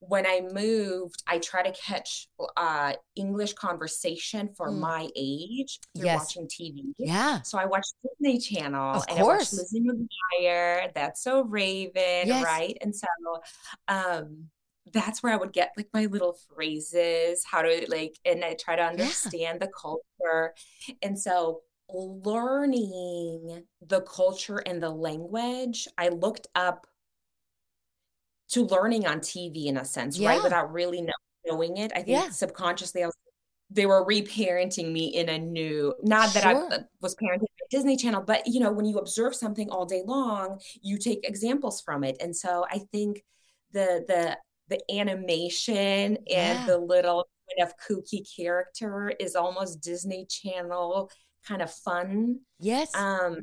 when 0.00 0.26
I 0.26 0.42
moved, 0.52 1.22
I 1.26 1.38
try 1.38 1.62
to 1.62 1.72
catch 1.72 2.28
uh, 2.56 2.92
English 3.16 3.54
conversation 3.54 4.48
for 4.48 4.70
mm. 4.70 4.78
my 4.78 5.08
age 5.16 5.80
through 5.94 6.06
yes. 6.06 6.20
watching 6.20 6.46
TV. 6.46 6.92
Yeah. 6.98 7.42
So 7.42 7.58
I 7.58 7.64
watched 7.66 7.94
Disney 8.02 8.38
Channel 8.38 8.96
of 8.96 9.04
and 9.08 9.18
course. 9.18 9.20
I 9.20 9.38
watched 9.38 9.52
Lizzie 9.54 9.80
McGuire, 9.80 10.94
That's 10.94 11.22
So 11.22 11.42
Raven, 11.44 12.28
yes. 12.28 12.44
right? 12.44 12.76
And 12.80 12.94
so 12.94 13.08
um, 13.88 14.44
that's 14.92 15.22
where 15.22 15.32
I 15.32 15.36
would 15.36 15.52
get 15.52 15.72
like 15.76 15.88
my 15.92 16.06
little 16.06 16.38
phrases, 16.54 17.44
how 17.44 17.62
to 17.62 17.86
like, 17.88 18.16
and 18.24 18.44
I 18.44 18.54
try 18.54 18.76
to 18.76 18.82
understand 18.82 19.58
yeah. 19.60 19.66
the 19.66 19.72
culture. 19.80 20.54
And 21.02 21.18
so 21.18 21.62
learning 21.90 23.64
the 23.86 24.02
culture 24.02 24.58
and 24.58 24.82
the 24.82 24.90
language, 24.90 25.88
I 25.96 26.08
looked 26.10 26.46
up 26.54 26.86
to 28.50 28.64
learning 28.64 29.06
on 29.06 29.20
TV 29.20 29.66
in 29.66 29.76
a 29.76 29.84
sense, 29.84 30.18
yeah. 30.18 30.30
right? 30.30 30.42
Without 30.42 30.72
really 30.72 31.02
know, 31.02 31.12
knowing 31.46 31.76
it. 31.76 31.92
I 31.92 31.96
think 31.96 32.08
yeah. 32.08 32.30
subconsciously 32.30 33.02
I 33.02 33.06
was 33.06 33.14
they 33.70 33.86
were 33.86 34.04
reparenting 34.04 34.92
me 34.92 35.06
in 35.08 35.28
a 35.28 35.38
new 35.38 35.94
not 36.02 36.32
that 36.34 36.42
sure. 36.44 36.72
I 36.72 36.76
uh, 36.76 36.78
was 37.00 37.14
parented 37.16 37.40
by 37.40 37.66
Disney 37.70 37.96
Channel, 37.96 38.22
but 38.22 38.46
you 38.46 38.60
know, 38.60 38.72
when 38.72 38.86
you 38.86 38.98
observe 38.98 39.34
something 39.34 39.68
all 39.70 39.84
day 39.84 40.02
long, 40.06 40.60
you 40.80 40.98
take 40.98 41.28
examples 41.28 41.80
from 41.82 42.02
it. 42.04 42.16
And 42.20 42.34
so 42.34 42.64
I 42.70 42.80
think 42.92 43.22
the 43.72 44.04
the 44.08 44.38
the 44.68 44.98
animation 44.98 46.16
and 46.16 46.18
yeah. 46.26 46.66
the 46.66 46.78
little 46.78 47.26
kind 47.58 47.68
of 47.68 47.74
kooky 47.78 48.26
character 48.36 49.12
is 49.20 49.36
almost 49.36 49.82
Disney 49.82 50.26
Channel 50.26 51.10
kind 51.46 51.60
of 51.60 51.70
fun. 51.70 52.40
Yes. 52.58 52.94
Um 52.94 53.42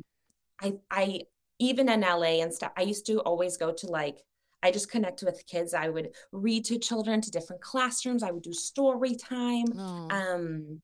I 0.60 0.74
I 0.90 1.20
even 1.58 1.88
in 1.88 2.00
LA 2.00 2.42
and 2.42 2.52
stuff, 2.52 2.72
I 2.76 2.82
used 2.82 3.06
to 3.06 3.20
always 3.20 3.56
go 3.56 3.72
to 3.72 3.86
like 3.86 4.22
I 4.66 4.72
just 4.72 4.90
connect 4.90 5.22
with 5.22 5.46
kids. 5.46 5.74
I 5.74 5.88
would 5.88 6.10
read 6.32 6.64
to 6.64 6.78
children 6.78 7.20
to 7.20 7.30
different 7.30 7.62
classrooms. 7.62 8.24
I 8.24 8.32
would 8.32 8.42
do 8.42 8.52
story 8.52 9.14
time. 9.14 9.66
Oh. 9.78 10.08
Um, 10.10 10.82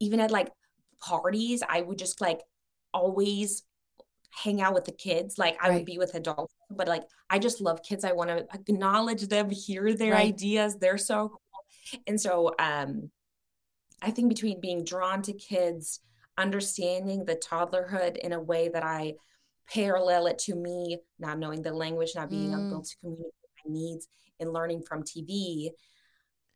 even 0.00 0.18
at 0.18 0.32
like 0.32 0.50
parties, 1.00 1.62
I 1.66 1.82
would 1.82 1.98
just 1.98 2.20
like 2.20 2.40
always 2.92 3.62
hang 4.30 4.60
out 4.60 4.74
with 4.74 4.86
the 4.86 4.92
kids. 4.92 5.38
Like 5.38 5.56
I 5.62 5.68
right. 5.68 5.74
would 5.76 5.84
be 5.84 5.98
with 5.98 6.16
adults, 6.16 6.52
but 6.68 6.88
like 6.88 7.04
I 7.30 7.38
just 7.38 7.60
love 7.60 7.84
kids. 7.84 8.04
I 8.04 8.10
want 8.10 8.30
to 8.30 8.44
acknowledge 8.52 9.28
them, 9.28 9.50
hear 9.50 9.94
their 9.94 10.14
right. 10.14 10.26
ideas. 10.26 10.76
They're 10.76 10.98
so 10.98 11.28
cool. 11.28 12.00
And 12.08 12.20
so 12.20 12.54
um 12.58 13.10
I 14.02 14.10
think 14.10 14.30
between 14.30 14.60
being 14.60 14.82
drawn 14.82 15.22
to 15.22 15.32
kids, 15.32 16.00
understanding 16.36 17.24
the 17.24 17.36
toddlerhood 17.36 18.16
in 18.16 18.32
a 18.32 18.40
way 18.40 18.68
that 18.68 18.82
I 18.82 19.14
parallel 19.70 20.26
it 20.26 20.38
to 20.38 20.54
me 20.54 20.98
not 21.18 21.38
knowing 21.38 21.62
the 21.62 21.72
language, 21.72 22.12
not 22.14 22.30
being 22.30 22.50
mm. 22.50 22.68
able 22.68 22.82
to 22.82 22.96
communicate 23.00 23.32
my 23.64 23.72
needs 23.72 24.08
and 24.40 24.52
learning 24.52 24.82
from 24.82 25.02
TV 25.02 25.70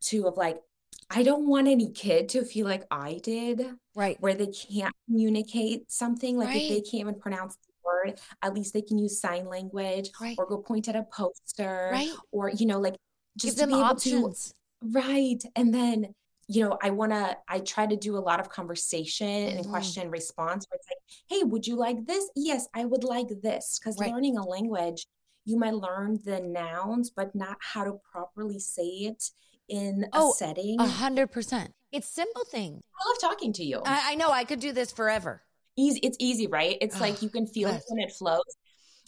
to 0.01 0.27
of 0.27 0.37
like 0.37 0.61
I 1.09 1.23
don't 1.23 1.47
want 1.47 1.67
any 1.67 1.91
kid 1.91 2.29
to 2.29 2.43
feel 2.43 2.65
like 2.65 2.83
I 2.91 3.19
did. 3.23 3.65
Right. 3.95 4.17
Where 4.19 4.33
they 4.33 4.47
can't 4.47 4.93
communicate 5.05 5.91
something. 5.91 6.37
Like 6.37 6.49
right. 6.49 6.61
if 6.61 6.69
they 6.69 6.81
can't 6.81 7.01
even 7.01 7.19
pronounce 7.19 7.55
the 7.55 7.73
word, 7.83 8.19
at 8.41 8.53
least 8.53 8.73
they 8.73 8.81
can 8.81 8.97
use 8.97 9.21
sign 9.21 9.47
language 9.47 10.09
right. 10.19 10.35
or 10.37 10.45
go 10.45 10.57
point 10.57 10.87
at 10.89 10.95
a 10.95 11.03
poster. 11.03 11.89
Right. 11.93 12.11
Or, 12.31 12.49
you 12.49 12.65
know, 12.65 12.79
like 12.79 12.95
just 13.37 13.57
Give 13.57 13.69
them 13.69 13.79
options. 13.79 14.53
To, 14.81 14.99
right. 14.99 15.41
And 15.55 15.73
then, 15.73 16.13
you 16.47 16.63
know, 16.63 16.77
I 16.81 16.91
want 16.91 17.11
to, 17.11 17.35
I 17.47 17.59
try 17.59 17.85
to 17.85 17.95
do 17.95 18.17
a 18.17 18.19
lot 18.19 18.39
of 18.39 18.49
conversation 18.49 19.27
mm-hmm. 19.27 19.57
and 19.57 19.67
question 19.67 20.09
response 20.09 20.65
where 20.69 20.77
it's 20.77 20.87
like, 20.87 20.97
hey, 21.27 21.43
would 21.43 21.67
you 21.67 21.75
like 21.75 22.05
this? 22.05 22.29
Yes, 22.35 22.67
I 22.73 22.85
would 22.85 23.03
like 23.03 23.27
this. 23.41 23.79
Because 23.79 23.99
right. 23.99 24.11
learning 24.11 24.37
a 24.37 24.45
language, 24.45 25.05
you 25.43 25.57
might 25.57 25.73
learn 25.73 26.19
the 26.23 26.39
nouns, 26.39 27.09
but 27.09 27.35
not 27.35 27.57
how 27.59 27.83
to 27.83 27.99
properly 28.11 28.59
say 28.59 28.83
it 28.83 29.29
in 29.67 30.05
oh, 30.13 30.31
a 30.31 30.33
setting. 30.33 30.79
A 30.79 30.87
hundred 30.87 31.31
percent. 31.31 31.73
It's 31.91 32.07
simple 32.07 32.43
thing. 32.45 32.81
I 32.99 33.09
love 33.09 33.17
talking 33.21 33.53
to 33.53 33.63
you. 33.63 33.81
I, 33.85 34.11
I, 34.11 34.15
know 34.15 34.29
I 34.31 34.43
could 34.43 34.59
do 34.59 34.71
this 34.71 34.91
forever. 34.91 35.41
Easy. 35.77 35.99
It's 36.03 36.17
easy, 36.19 36.47
right? 36.47 36.77
It's 36.81 36.99
like 36.99 37.21
you 37.21 37.29
can 37.29 37.45
feel 37.45 37.69
yes. 37.69 37.81
it 37.81 37.85
when 37.89 37.99
it 37.99 38.11
flows. 38.11 38.41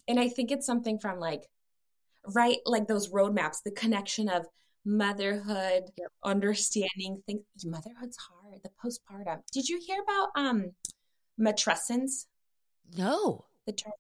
And 0.08 0.20
I 0.20 0.30
think 0.30 0.52
it's 0.52 0.66
something 0.66 1.00
from 1.00 1.20
like, 1.20 1.44
right, 2.34 2.58
like 2.66 2.88
those 2.88 3.10
roadmaps, 3.10 3.64
the 3.64 3.72
connection 3.72 4.30
of 4.30 4.46
motherhood, 4.86 5.84
yep. 5.98 6.12
understanding 6.24 7.22
things. 7.26 7.44
Motherhood's 7.66 8.18
hard. 8.18 8.62
The 8.64 8.70
postpartum. 8.84 9.42
Did 9.52 9.70
you 9.70 9.80
hear 9.86 10.02
about 10.02 10.30
um 10.36 10.72
matrescence? 11.40 12.26
No. 12.98 13.46
The 13.66 13.74
term 13.74 13.94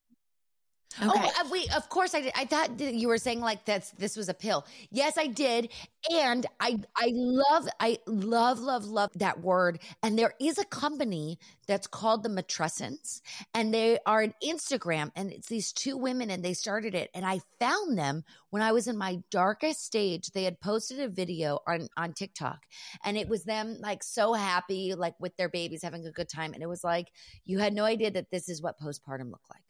Oh, 1.01 1.09
okay. 1.09 1.29
Oh, 1.37 1.49
wait, 1.51 1.75
of 1.75 1.87
course 1.89 2.15
I 2.15 2.21
did. 2.21 2.33
I 2.35 2.45
thought 2.45 2.79
you 2.79 3.07
were 3.07 3.19
saying 3.19 3.41
like 3.41 3.63
that's 3.63 3.91
this 3.91 4.17
was 4.17 4.27
a 4.27 4.33
pill. 4.33 4.65
Yes, 4.91 5.17
I 5.17 5.27
did. 5.27 5.69
And 6.11 6.45
I 6.59 6.79
I 6.97 7.11
love 7.13 7.69
I 7.79 7.99
love 8.07 8.59
love 8.59 8.85
love 8.85 9.11
that 9.15 9.39
word. 9.39 9.79
And 10.01 10.17
there 10.17 10.33
is 10.41 10.57
a 10.57 10.65
company 10.65 11.37
that's 11.67 11.85
called 11.87 12.23
the 12.23 12.29
Matrescence 12.29 13.21
and 13.53 13.71
they 13.71 13.99
are 14.07 14.21
an 14.21 14.33
Instagram 14.43 15.11
and 15.15 15.31
it's 15.31 15.47
these 15.47 15.71
two 15.71 15.95
women 15.95 16.31
and 16.31 16.43
they 16.43 16.53
started 16.53 16.95
it 16.95 17.11
and 17.13 17.25
I 17.25 17.41
found 17.59 17.97
them 17.97 18.23
when 18.49 18.63
I 18.63 18.71
was 18.71 18.87
in 18.87 18.97
my 18.97 19.19
darkest 19.29 19.85
stage. 19.85 20.31
They 20.31 20.43
had 20.43 20.59
posted 20.59 20.99
a 20.99 21.07
video 21.07 21.59
on 21.67 21.87
on 21.97 22.13
TikTok 22.13 22.63
and 23.05 23.15
it 23.15 23.29
was 23.29 23.43
them 23.43 23.77
like 23.79 24.01
so 24.03 24.33
happy 24.33 24.95
like 24.95 25.13
with 25.19 25.37
their 25.37 25.49
babies 25.49 25.83
having 25.83 26.05
a 26.05 26.11
good 26.11 26.29
time 26.29 26.53
and 26.53 26.63
it 26.63 26.67
was 26.69 26.83
like 26.83 27.07
you 27.45 27.59
had 27.59 27.73
no 27.73 27.85
idea 27.85 28.09
that 28.11 28.31
this 28.31 28.49
is 28.49 28.61
what 28.61 28.79
postpartum 28.79 29.29
looked 29.31 29.49
like 29.51 29.68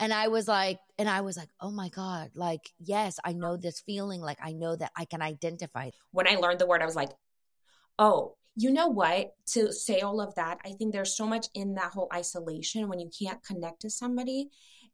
and 0.00 0.12
I 0.14 0.28
was 0.28 0.48
like, 0.48 0.78
and 0.98 1.08
I 1.08 1.20
was 1.20 1.36
like, 1.36 1.50
oh 1.60 1.70
my 1.70 1.90
God, 1.90 2.30
like, 2.34 2.70
yes, 2.78 3.18
I 3.24 3.34
know 3.34 3.56
this 3.56 3.80
feeling. 3.80 4.22
Like, 4.22 4.38
I 4.42 4.52
know 4.52 4.74
that 4.74 4.90
I 4.96 5.04
can 5.04 5.20
identify. 5.20 5.90
When 6.12 6.26
I 6.26 6.36
learned 6.36 6.58
the 6.58 6.66
word, 6.66 6.82
I 6.82 6.86
was 6.86 6.96
like, 6.96 7.10
oh, 7.98 8.34
you 8.56 8.70
know 8.70 8.88
what? 8.88 9.34
To 9.52 9.72
say 9.72 10.00
all 10.00 10.20
of 10.20 10.34
that, 10.34 10.58
I 10.64 10.72
think 10.72 10.92
there's 10.92 11.16
so 11.16 11.26
much 11.26 11.46
in 11.54 11.74
that 11.74 11.92
whole 11.92 12.08
isolation 12.12 12.88
when 12.88 12.98
you 12.98 13.10
can't 13.16 13.44
connect 13.44 13.82
to 13.82 13.90
somebody. 13.90 14.48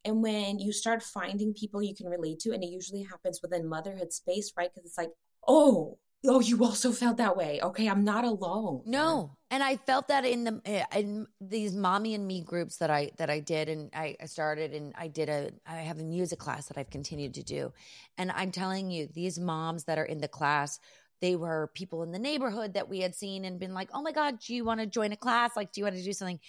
And 0.04 0.22
when 0.22 0.58
you 0.58 0.72
start 0.72 1.02
finding 1.02 1.54
people 1.54 1.82
you 1.82 1.94
can 1.94 2.08
relate 2.08 2.40
to, 2.40 2.52
and 2.52 2.62
it 2.62 2.68
usually 2.68 3.02
happens 3.02 3.40
within 3.42 3.68
motherhood 3.68 4.12
space, 4.12 4.52
right? 4.56 4.70
Because 4.72 4.88
it's 4.88 4.98
like, 4.98 5.10
oh, 5.46 5.98
oh 6.24 6.40
you 6.40 6.64
also 6.64 6.92
felt 6.92 7.16
that 7.18 7.36
way. 7.36 7.60
Okay 7.62 7.88
i'm 7.88 8.04
not 8.04 8.24
alone. 8.24 8.82
No 8.86 9.36
and 9.50 9.62
i 9.62 9.76
felt 9.76 10.08
that 10.08 10.24
in 10.24 10.44
the 10.44 10.60
eh, 10.64 10.84
in 10.94 11.26
these 11.40 11.74
mommy 11.74 12.14
and 12.14 12.26
me 12.26 12.40
groups 12.40 12.78
that 12.78 12.90
i 12.90 13.10
that 13.16 13.30
i 13.30 13.40
did 13.40 13.68
and 13.68 13.90
i 13.94 14.16
started 14.24 14.72
and 14.72 14.92
i 14.96 15.06
did 15.06 15.28
a 15.28 15.52
i 15.66 15.76
have 15.76 15.98
a 15.98 16.04
music 16.04 16.38
class 16.38 16.66
that 16.66 16.78
i've 16.78 16.90
continued 16.90 17.34
to 17.34 17.42
do. 17.42 17.72
And 18.18 18.32
i'm 18.32 18.50
telling 18.50 18.90
you 18.90 19.08
these 19.12 19.38
moms 19.38 19.84
that 19.84 19.98
are 19.98 20.04
in 20.04 20.20
the 20.20 20.28
class 20.28 20.78
they 21.20 21.34
were 21.34 21.70
people 21.74 22.02
in 22.02 22.12
the 22.12 22.18
neighborhood 22.18 22.74
that 22.74 22.88
we 22.88 23.00
had 23.00 23.14
seen 23.14 23.44
and 23.44 23.58
been 23.58 23.74
like 23.74 23.88
oh 23.94 24.02
my 24.02 24.12
god 24.12 24.40
do 24.40 24.54
you 24.54 24.64
want 24.64 24.80
to 24.80 24.86
join 24.86 25.12
a 25.12 25.16
class? 25.16 25.56
Like 25.56 25.72
do 25.72 25.80
you 25.80 25.84
want 25.84 25.96
to 25.96 26.02
do 26.02 26.12
something? 26.12 26.40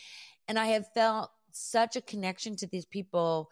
And 0.47 0.57
i 0.57 0.67
have 0.67 0.91
felt 0.93 1.31
such 1.51 1.95
a 1.95 2.01
connection 2.01 2.55
to 2.57 2.67
these 2.67 2.85
people 2.85 3.49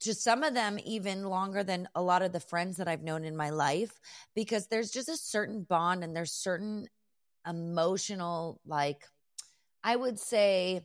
to 0.00 0.14
some 0.14 0.42
of 0.42 0.54
them 0.54 0.78
even 0.84 1.24
longer 1.24 1.64
than 1.64 1.88
a 1.94 2.02
lot 2.02 2.22
of 2.22 2.32
the 2.32 2.40
friends 2.40 2.76
that 2.76 2.88
I've 2.88 3.02
known 3.02 3.24
in 3.24 3.36
my 3.36 3.50
life 3.50 3.92
because 4.34 4.66
there's 4.66 4.90
just 4.90 5.08
a 5.08 5.16
certain 5.16 5.62
bond 5.62 6.04
and 6.04 6.14
there's 6.14 6.32
certain 6.32 6.86
emotional 7.46 8.60
like 8.66 9.02
I 9.82 9.94
would 9.94 10.18
say 10.18 10.82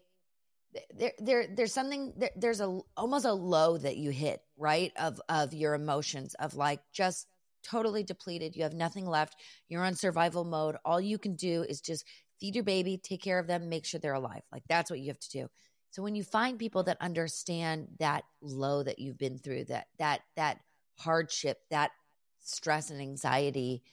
there 0.97 1.14
there 1.20 1.45
there's 1.53 1.74
something 1.74 2.14
there, 2.18 2.30
there's 2.36 2.62
a 2.62 2.80
almost 2.95 3.26
a 3.26 3.34
low 3.34 3.78
that 3.78 3.97
you 3.97 4.12
hit 4.12 4.39
right 4.57 4.91
of 4.97 5.20
of 5.28 5.53
your 5.53 5.74
emotions 5.74 6.36
of 6.36 6.55
like 6.55 6.80
just 6.93 7.28
totally 7.64 8.03
depleted 8.03 8.55
you 8.55 8.64
have 8.64 8.74
nothing 8.74 9.05
left 9.05 9.36
you're 9.70 9.84
on 9.84 9.95
survival 9.95 10.43
mode 10.43 10.78
all 10.86 11.01
you 11.01 11.18
can 11.18 11.36
do 11.36 11.64
is 11.68 11.82
just 11.82 12.05
feed 12.39 12.55
your 12.55 12.64
baby 12.64 12.97
take 12.97 13.22
care 13.22 13.38
of 13.38 13.47
them 13.47 13.70
make 13.70 13.86
sure 13.86 13.99
they're 13.99 14.14
alive 14.14 14.41
like 14.51 14.64
that's 14.70 14.89
what 14.89 14.99
you 14.99 15.07
have 15.07 15.20
to 15.20 15.30
do 15.30 15.47
so 15.92 16.02
when 16.02 16.16
you 16.16 16.24
find 16.24 16.58
people 16.58 16.84
that 16.84 16.98
understand 17.02 17.88
that 18.00 18.24
low 18.42 18.82
that 18.82 19.00
you've 19.00 19.18
been 19.18 19.38
through, 19.38 19.66
that 19.66 19.88
that 20.00 20.22
that 20.38 20.60
hardship, 20.98 21.60
that 21.70 21.92
stress 22.39 22.89
and 22.89 23.02
anxiety, 23.02 23.84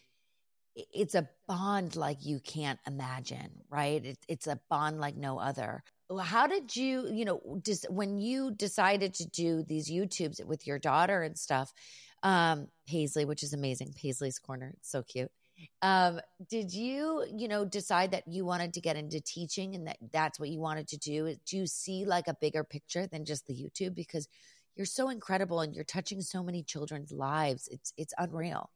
it's 0.75 1.17
a 1.17 1.29
bond 1.49 1.97
like 1.97 2.25
you 2.25 2.39
can't 2.39 2.79
imagine, 2.87 3.51
right? 3.69 4.05
It, 4.05 4.19
it's 4.29 4.47
a 4.47 4.61
bond 4.71 5.01
like 5.01 5.17
no 5.17 5.41
other. 5.41 5.83
How 6.23 6.47
did 6.47 6.75
you, 6.75 7.09
you 7.13 7.25
know, 7.25 7.61
just 7.65 7.91
when 7.91 8.19
you 8.19 8.53
decided 8.53 9.15
to 9.15 9.29
do 9.29 9.65
these 9.65 9.91
YouTubes 9.91 10.43
with 10.45 10.67
your 10.67 10.79
daughter 10.79 11.23
and 11.23 11.37
stuff, 11.37 11.73
um, 12.23 12.69
Paisley, 12.87 13.25
which 13.25 13.43
is 13.43 13.53
amazing, 13.53 13.93
Paisley's 14.01 14.39
Corner, 14.39 14.73
it's 14.79 14.91
so 14.91 15.03
cute. 15.03 15.31
Um, 15.83 16.21
did 16.49 16.73
you, 16.73 17.25
you 17.35 17.49
know, 17.49 17.65
decide 17.65 18.11
that 18.13 18.27
you 18.27 18.45
wanted 18.45 18.75
to 18.75 18.81
get 18.81 18.97
into 18.97 19.21
teaching 19.21 19.75
and 19.75 19.87
that 19.87 19.99
that's 20.13 20.39
what 20.41 20.49
you 20.49 20.61
wanted 20.61 20.89
to 20.89 20.97
do? 20.97 21.35
Do 21.47 21.57
you 21.57 21.67
see 21.67 22.05
like 22.05 22.29
a 22.29 22.37
bigger 22.41 22.65
picture 22.65 23.07
than 23.07 23.25
just 23.25 23.47
the 23.47 23.55
YouTube? 23.55 23.95
Because 23.95 24.29
you're 24.79 24.87
so 24.87 25.11
incredible 25.11 25.61
and 25.61 25.75
you're 25.75 25.85
touching 25.85 26.21
so 26.21 26.43
many 26.43 26.63
children's 26.63 27.11
lives. 27.11 27.69
It's 27.71 27.93
it's 27.97 28.15
unreal. 28.17 28.71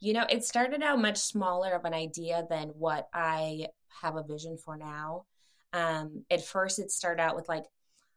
You 0.00 0.12
know, 0.12 0.24
it 0.30 0.44
started 0.44 0.82
out 0.82 1.00
much 1.00 1.18
smaller 1.18 1.72
of 1.72 1.84
an 1.84 1.94
idea 1.94 2.46
than 2.48 2.68
what 2.68 3.08
I 3.12 3.66
have 4.00 4.16
a 4.16 4.22
vision 4.22 4.56
for 4.56 4.76
now. 4.76 5.24
Um, 5.72 6.24
at 6.30 6.44
first, 6.44 6.78
it 6.78 6.92
started 6.92 7.20
out 7.20 7.34
with 7.34 7.48
like 7.48 7.64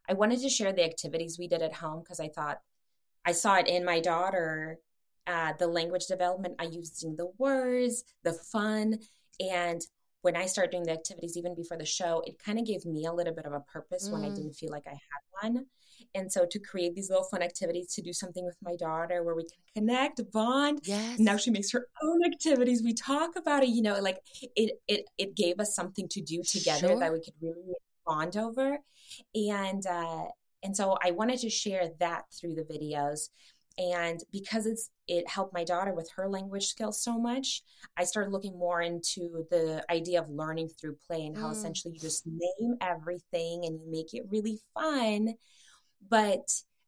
I 0.07 0.13
wanted 0.13 0.41
to 0.41 0.49
share 0.49 0.71
the 0.71 0.85
activities 0.85 1.37
we 1.39 1.47
did 1.47 1.63
at 1.63 1.73
home 1.73 2.01
because 2.01 2.19
I 2.19 2.27
thought 2.27 2.59
I 3.25 3.31
saw 3.31 3.55
it 3.55 3.67
in 3.67 3.85
my 3.85 3.99
daughter 3.99 4.77
uh, 5.27 5.53
the 5.59 5.67
language 5.67 6.07
development, 6.07 6.55
I 6.59 6.65
using 6.65 7.15
the 7.15 7.31
words, 7.37 8.03
the 8.23 8.33
fun. 8.33 8.99
And 9.39 9.81
when 10.21 10.35
I 10.35 10.45
started 10.45 10.71
doing 10.71 10.83
the 10.83 10.91
activities, 10.91 11.37
even 11.37 11.55
before 11.55 11.77
the 11.77 11.85
show, 11.85 12.23
it 12.25 12.37
kind 12.43 12.59
of 12.59 12.65
gave 12.65 12.85
me 12.85 13.05
a 13.05 13.13
little 13.13 13.33
bit 13.33 13.45
of 13.45 13.53
a 13.53 13.61
purpose 13.61 14.07
mm. 14.07 14.13
when 14.13 14.23
I 14.23 14.29
mm. 14.29 14.35
didn't 14.35 14.53
feel 14.53 14.71
like 14.71 14.87
I 14.87 14.91
had 14.91 15.51
one. 15.53 15.65
And 16.15 16.31
so 16.31 16.45
to 16.49 16.59
create 16.59 16.95
these 16.95 17.09
little 17.09 17.25
fun 17.25 17.41
activities 17.41 17.93
to 17.93 18.01
do 18.01 18.11
something 18.13 18.45
with 18.45 18.57
my 18.61 18.75
daughter 18.75 19.23
where 19.23 19.35
we 19.35 19.43
can 19.43 19.61
connect, 19.75 20.31
bond. 20.31 20.81
Yes. 20.83 21.19
Now 21.19 21.37
she 21.37 21.51
makes 21.51 21.71
her 21.71 21.87
own 22.03 22.25
activities. 22.25 22.83
We 22.83 22.93
talk 22.93 23.35
about 23.35 23.63
it, 23.63 23.69
you 23.69 23.81
know, 23.81 23.99
like 23.99 24.19
it 24.55 24.79
it 24.87 25.05
it 25.17 25.35
gave 25.35 25.59
us 25.59 25.75
something 25.75 26.07
to 26.09 26.21
do 26.21 26.41
together 26.43 26.89
sure. 26.89 26.99
that 26.99 27.13
we 27.13 27.19
could 27.19 27.33
really 27.41 27.75
bond 28.05 28.35
over. 28.35 28.79
And 29.35 29.85
uh 29.85 30.25
and 30.63 30.75
so 30.75 30.97
I 31.03 31.11
wanted 31.11 31.39
to 31.39 31.49
share 31.49 31.89
that 31.99 32.25
through 32.33 32.55
the 32.55 32.63
videos 32.63 33.29
and 33.77 34.21
because 34.31 34.65
it's 34.65 34.89
it 35.07 35.27
helped 35.27 35.53
my 35.53 35.63
daughter 35.63 35.93
with 35.93 36.09
her 36.15 36.27
language 36.27 36.67
skills 36.67 37.01
so 37.01 37.17
much 37.17 37.63
i 37.97 38.03
started 38.03 38.31
looking 38.31 38.57
more 38.57 38.81
into 38.81 39.45
the 39.49 39.83
idea 39.89 40.21
of 40.21 40.29
learning 40.29 40.69
through 40.69 40.95
play 41.07 41.25
and 41.25 41.37
how 41.37 41.47
mm. 41.47 41.51
essentially 41.51 41.93
you 41.93 41.99
just 41.99 42.25
name 42.27 42.75
everything 42.81 43.63
and 43.65 43.79
you 43.79 43.89
make 43.89 44.13
it 44.13 44.23
really 44.29 44.59
fun 44.73 45.33
but 46.09 46.47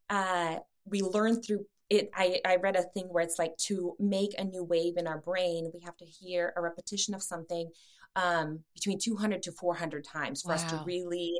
uh, 0.09 0.57
we 0.86 1.01
learn 1.01 1.41
through 1.41 1.65
it 1.89 2.09
I, 2.13 2.39
I 2.45 2.57
read 2.57 2.75
a 2.75 2.84
thing 2.84 3.05
where 3.05 3.23
it's 3.23 3.39
like 3.39 3.55
to 3.67 3.95
make 3.99 4.31
a 4.38 4.43
new 4.43 4.63
wave 4.63 4.97
in 4.97 5.07
our 5.07 5.19
brain 5.19 5.71
we 5.73 5.81
have 5.81 5.97
to 5.97 6.05
hear 6.05 6.53
a 6.55 6.61
repetition 6.61 7.13
of 7.13 7.23
something 7.23 7.69
um, 8.15 8.59
between 8.73 8.99
200 8.99 9.43
to 9.43 9.51
400 9.51 10.03
times 10.03 10.41
for 10.41 10.49
wow. 10.49 10.55
us 10.55 10.63
to 10.65 10.81
really 10.86 11.34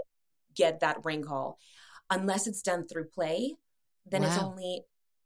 get 0.56 0.80
that 0.80 1.04
call 1.26 1.58
unless 2.10 2.48
it's 2.48 2.62
done 2.62 2.88
through 2.88 3.06
play 3.06 3.56
then 4.06 4.22
wow. 4.22 4.28
it's 4.28 4.38
only 4.38 4.82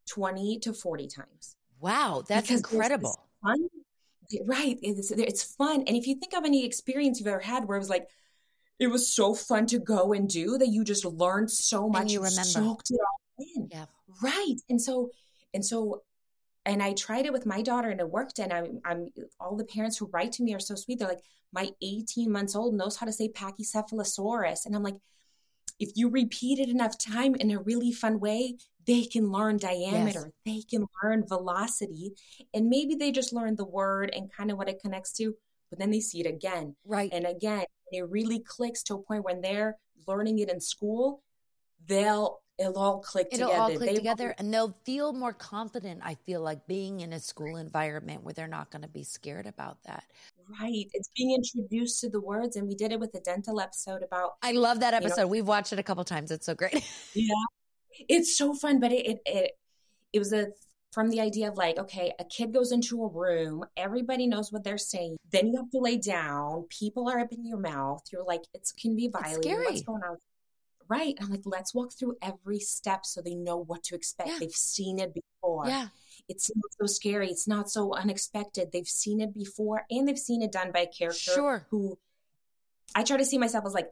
20 0.08 0.60
to 0.60 0.74
40 0.74 1.08
times. 1.08 1.56
Wow, 1.80 2.24
that's 2.28 2.48
because 2.48 2.62
incredible. 2.62 3.20
Fun, 3.44 3.70
right. 4.46 4.78
It's, 4.82 5.12
it's 5.12 5.44
fun. 5.44 5.84
And 5.88 5.96
if 5.96 6.08
you 6.08 6.16
think 6.16 6.34
of 6.34 6.44
any 6.44 6.66
experience 6.66 7.20
you've 7.20 7.28
ever 7.28 7.40
had 7.40 7.66
where 7.66 7.78
it 7.78 7.80
was 7.80 7.90
like, 7.90 8.08
it 8.80 8.88
was 8.88 9.12
so 9.12 9.34
fun 9.34 9.66
to 9.68 9.80
go 9.80 10.14
and 10.14 10.30
do 10.30 10.58
that 10.58 10.68
you 10.68 10.84
just 10.84 11.06
learned 11.06 11.52
so 11.52 11.90
much. 11.90 12.02
And 12.02 12.12
you 12.12 12.20
remember. 12.20 12.44
Soaked 12.44 12.92
it 12.92 13.00
all 13.00 13.46
in. 13.56 13.70
Yeah. 13.72 13.86
Right. 14.22 14.56
And 14.70 14.82
so, 14.82 15.12
and 15.54 15.66
so, 15.66 16.04
and 16.66 16.84
I 16.84 16.94
tried 16.94 17.26
it 17.26 17.34
with 17.34 17.46
my 17.46 17.62
daughter 17.62 17.90
and 17.90 18.00
it 18.00 18.10
worked. 18.10 18.40
And 18.40 18.52
I'm, 18.54 18.82
I'm, 18.86 19.10
all 19.40 19.56
the 19.56 19.64
parents 19.64 19.98
who 19.98 20.08
write 20.08 20.34
to 20.34 20.44
me 20.44 20.54
are 20.54 20.60
so 20.60 20.76
sweet. 20.76 21.00
They're 21.00 21.08
like, 21.08 21.24
my 21.54 21.70
18 21.82 22.32
months 22.32 22.56
old 22.56 22.76
knows 22.76 22.98
how 22.98 23.06
to 23.06 23.14
say 23.14 23.30
Pachycephalosaurus. 23.30 24.66
And 24.66 24.76
I'm 24.76 24.84
like, 24.84 24.98
if 25.80 25.92
you 25.96 26.10
repeat 26.10 26.60
it 26.60 26.70
enough 26.70 26.98
time 26.98 27.36
in 27.36 27.52
a 27.52 27.60
really 27.62 27.92
fun 27.92 28.20
way, 28.20 28.58
they 28.86 29.06
can 29.06 29.32
learn 29.32 29.58
diameter, 29.58 30.32
yes. 30.46 30.46
they 30.46 30.62
can 30.78 30.86
learn 31.04 31.28
velocity, 31.28 32.14
and 32.54 32.70
maybe 32.70 32.96
they 32.96 33.12
just 33.12 33.34
learn 33.34 33.56
the 33.56 33.66
word 33.66 34.12
and 34.16 34.32
kind 34.32 34.50
of 34.50 34.58
what 34.58 34.70
it 34.70 34.82
connects 34.82 35.12
to. 35.14 35.36
but 35.70 35.80
then 35.80 35.92
they 35.92 36.00
see 36.00 36.22
it 36.22 36.26
again. 36.26 36.76
Right. 36.86 37.10
And 37.12 37.26
again, 37.26 37.66
it 37.92 38.10
really 38.10 38.40
clicks 38.40 38.84
to 38.84 38.96
a 38.96 39.02
point 39.04 39.26
when 39.26 39.42
they're 39.42 39.78
learning 40.08 40.40
it 40.40 40.50
in 40.50 40.60
school, 40.62 41.22
they'll 41.86 42.40
it'll 42.58 42.78
all 42.78 43.00
click 43.00 43.28
it'll 43.32 43.50
together. 43.50 43.62
all 43.62 43.76
click 43.76 43.90
They 43.90 43.96
together 43.96 44.36
and 44.38 44.54
they'll 44.54 44.76
feel 44.84 45.14
more 45.14 45.34
confident 45.34 46.02
i 46.04 46.16
feel 46.26 46.42
like 46.42 46.66
being 46.66 47.02
in 47.02 47.14
a 47.14 47.20
school 47.20 47.56
environment 47.58 48.24
where 48.24 48.34
they're 48.34 48.48
not 48.48 48.72
going 48.72 48.82
to 48.82 48.88
be 48.88 49.04
scared 49.04 49.46
about 49.46 49.78
that 49.84 50.04
Right. 50.62 50.86
It's 50.94 51.10
being 51.16 51.34
introduced 51.36 52.00
to 52.02 52.10
the 52.10 52.22
words. 52.22 52.56
And 52.56 52.68
we 52.68 52.76
did 52.76 52.92
it 52.92 53.00
with 53.00 53.14
a 53.16 53.20
dental 53.20 53.60
episode 53.60 54.02
about 54.04 54.32
i 54.44 54.52
love 54.54 54.80
that 54.80 54.94
You 54.94 55.00
know- 55.02 55.06
episode 55.08 55.28
we've 55.28 55.48
watched 55.48 55.74
it 55.74 55.80
a 55.80 55.84
couple 55.84 56.04
times 56.04 56.32
it's 56.32 56.46
so 56.46 56.56
great 56.56 56.74
Yeah. 57.14 57.34
It's 58.08 58.38
so 58.38 58.54
fun, 58.54 58.80
but 58.80 58.92
it 58.92 59.06
it 59.08 59.20
it, 59.26 59.52
it 60.14 60.20
was 60.20 60.32
a 60.32 60.48
from 60.94 61.10
the 61.10 61.20
idea 61.20 61.50
of 61.50 61.58
like, 61.58 61.78
okay, 61.78 62.14
a 62.20 62.24
kid 62.24 62.54
goes 62.54 62.72
into 62.72 63.04
a 63.04 63.08
room, 63.08 63.64
everybody 63.76 64.26
knows 64.26 64.52
what 64.52 64.64
they're 64.64 64.78
saying. 64.78 65.18
Then 65.32 65.48
you 65.48 65.58
have 65.58 65.70
to 65.72 65.80
lay 65.80 65.98
down. 65.98 66.66
People 66.70 67.10
are 67.10 67.20
up 67.20 67.32
in 67.32 67.46
your 67.46 67.58
mouth. 67.60 68.02
You're 68.12 68.24
like, 68.24 68.42
it 68.54 68.68
can 68.80 68.96
be 68.96 69.10
violent. 69.10 69.44
scary. 69.44 69.66
What's 69.66 69.82
going 69.82 70.02
on? 70.04 70.18
Right. 70.90 71.16
I'm 71.20 71.30
like, 71.30 71.42
let's 71.46 71.74
walk 71.76 71.92
through 71.98 72.16
every 72.22 72.60
step 72.60 73.06
so 73.06 73.22
they 73.22 73.36
know 73.36 73.58
what 73.58 73.84
to 73.86 73.96
expect. 73.96 74.30
Yeah. 74.30 74.38
They've 74.40 74.52
seen 74.52 75.00
it 75.00 75.14
before. 75.14 75.68
yeah 75.68 75.88
It's 76.30 76.52
not 76.56 76.72
so 76.80 76.86
scary. 76.88 77.30
It's 77.30 77.48
not 77.48 77.70
so 77.70 77.94
unexpected. 77.94 78.72
They've 78.72 78.88
seen 78.88 79.22
it 79.22 79.34
before 79.34 79.86
and 79.90 80.08
they've 80.08 80.18
seen 80.18 80.42
it 80.42 80.52
done 80.52 80.72
by 80.72 80.82
a 80.82 80.88
character 80.88 81.32
Sure. 81.32 81.66
who 81.70 81.98
I 82.96 83.04
try 83.04 83.18
to 83.18 83.26
see 83.26 83.38
myself 83.38 83.66
as 83.66 83.74
like 83.74 83.92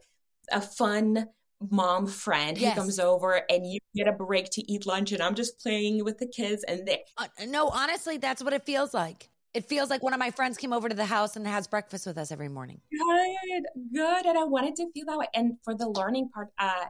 a 0.52 0.60
fun 0.60 1.28
mom 1.70 2.06
friend 2.06 2.58
Yes. 2.58 2.74
who 2.74 2.80
comes 2.82 2.98
over 2.98 3.40
and 3.48 3.66
you 3.66 3.78
get 3.94 4.06
a 4.08 4.12
break 4.12 4.50
to 4.50 4.70
eat 4.70 4.84
lunch 4.86 5.12
and 5.12 5.22
I'm 5.22 5.34
just 5.34 5.58
playing 5.58 6.04
with 6.04 6.18
the 6.18 6.26
kids 6.26 6.62
and 6.68 6.86
they 6.86 7.04
Uh, 7.16 7.28
no 7.46 7.68
honestly 7.70 8.18
that's 8.18 8.42
what 8.44 8.52
it 8.52 8.66
feels 8.66 8.92
like 8.92 9.30
it 9.54 9.64
feels 9.64 9.88
like 9.88 10.02
one 10.02 10.12
of 10.12 10.18
my 10.18 10.30
friends 10.30 10.58
came 10.58 10.74
over 10.74 10.86
to 10.86 10.94
the 10.94 11.06
house 11.06 11.34
and 11.34 11.46
has 11.46 11.66
breakfast 11.66 12.04
with 12.06 12.18
us 12.18 12.30
every 12.30 12.50
morning 12.50 12.82
good, 12.92 13.62
good. 13.94 14.26
And 14.26 14.36
I 14.36 14.44
wanted 14.44 14.76
to 14.76 14.90
feel 14.92 15.06
that 15.06 15.16
way. 15.16 15.28
And 15.34 15.54
for 15.64 15.74
the 15.74 15.88
learning 15.88 16.28
part, 16.28 16.48
uh, 16.58 16.84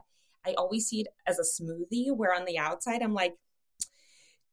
I 0.45 0.53
always 0.57 0.87
see 0.87 0.99
it 1.01 1.07
as 1.25 1.39
a 1.39 1.43
smoothie 1.43 2.13
where 2.15 2.33
on 2.33 2.43
the 2.45 2.57
outside 2.57 3.01
I'm 3.01 3.13
like, 3.13 3.35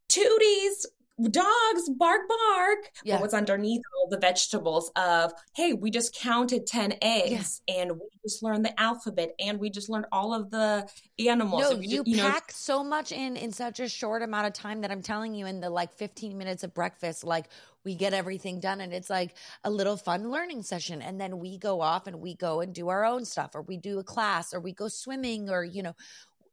tooties, 0.09 0.87
dogs, 1.31 1.89
bark, 1.97 2.23
bark. 2.29 2.91
Yeah. 3.05 3.15
But 3.15 3.21
what's 3.23 3.35
underneath 3.35 3.83
all 3.97 4.09
the 4.09 4.19
vegetables 4.19 4.91
of, 4.97 5.33
hey, 5.55 5.73
we 5.73 5.91
just 5.91 6.15
counted 6.15 6.67
10 6.67 6.95
eggs 7.03 7.63
and 7.69 7.93
we 7.93 8.09
just 8.25 8.43
learned 8.43 8.65
the 8.65 8.81
alphabet 8.81 9.35
and 9.39 9.61
we 9.61 9.71
just 9.71 9.89
learned 9.89 10.07
all 10.11 10.35
of 10.35 10.51
the 10.51 10.89
animals. 11.19 11.63
no 11.71 11.77
we 11.77 11.87
you 11.87 12.05
just, 12.05 12.17
know, 12.17 12.31
pack 12.31 12.51
so 12.51 12.83
much 12.83 13.13
in 13.13 13.37
in 13.37 13.53
such 13.53 13.79
a 13.79 13.89
short 13.89 14.23
amount 14.23 14.47
of 14.47 14.53
time 14.53 14.81
that 14.81 14.91
i'm 14.91 15.03
telling 15.03 15.35
you 15.35 15.47
in 15.47 15.61
the 15.61 15.71
like 15.71 15.93
15 15.95 16.37
minutes 16.37 16.65
of 16.65 16.75
breakfast 16.75 17.23
like 17.23 17.47
we 17.85 17.95
get 17.95 18.13
everything 18.13 18.59
done 18.59 18.81
and 18.81 18.93
it's 18.93 19.09
like 19.11 19.37
a 19.63 19.71
little 19.71 19.97
fun 19.97 20.31
learning 20.31 20.63
session 20.63 21.01
and 21.01 21.21
then 21.21 21.39
we 21.39 21.57
go 21.59 21.81
off 21.81 22.07
and 22.09 22.21
we 22.21 22.35
go 22.35 22.61
and 22.61 22.75
do 22.75 22.89
our 22.89 23.05
own 23.05 23.25
stuff 23.25 23.55
or 23.55 23.63
we 23.63 23.77
do 23.77 24.01
a 24.01 24.05
class 24.05 24.53
or 24.53 24.59
we 24.59 24.73
go 24.73 24.89
swimming 24.89 25.49
or 25.49 25.63
you 25.63 25.83
know 25.83 25.95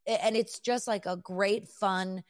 and 0.06 0.36
it's 0.36 0.60
just 0.60 0.88
like 0.88 1.06
a 1.06 1.18
great 1.18 1.68
fun 1.68 2.24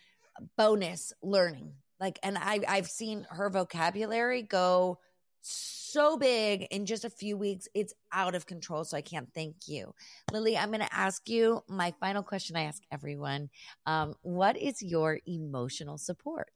bonus 0.58 1.14
learning 1.22 1.74
like 2.00 2.20
and 2.24 2.38
i 2.38 2.60
i've 2.68 2.88
seen 2.88 3.26
her 3.30 3.50
vocabulary 3.50 4.42
go 4.44 4.98
so 5.42 6.18
big 6.18 6.68
in 6.72 6.86
just 6.86 7.04
a 7.04 7.10
few 7.10 7.36
weeks 7.38 7.68
it's 7.74 7.94
out 8.12 8.36
of 8.36 8.46
control 8.46 8.84
so 8.84 8.96
i 8.96 9.02
can't 9.02 9.34
thank 9.34 9.56
you 9.68 9.94
lily 10.32 10.56
i'm 10.58 10.70
going 10.70 10.80
to 10.82 10.96
ask 10.96 11.28
you 11.28 11.62
my 11.68 11.94
final 12.00 12.22
question 12.24 12.56
i 12.56 12.64
ask 12.64 12.84
everyone 12.92 13.50
um, 13.86 14.14
what 14.22 14.56
is 14.58 14.82
your 14.82 15.20
emotional 15.26 15.98
support 15.98 16.52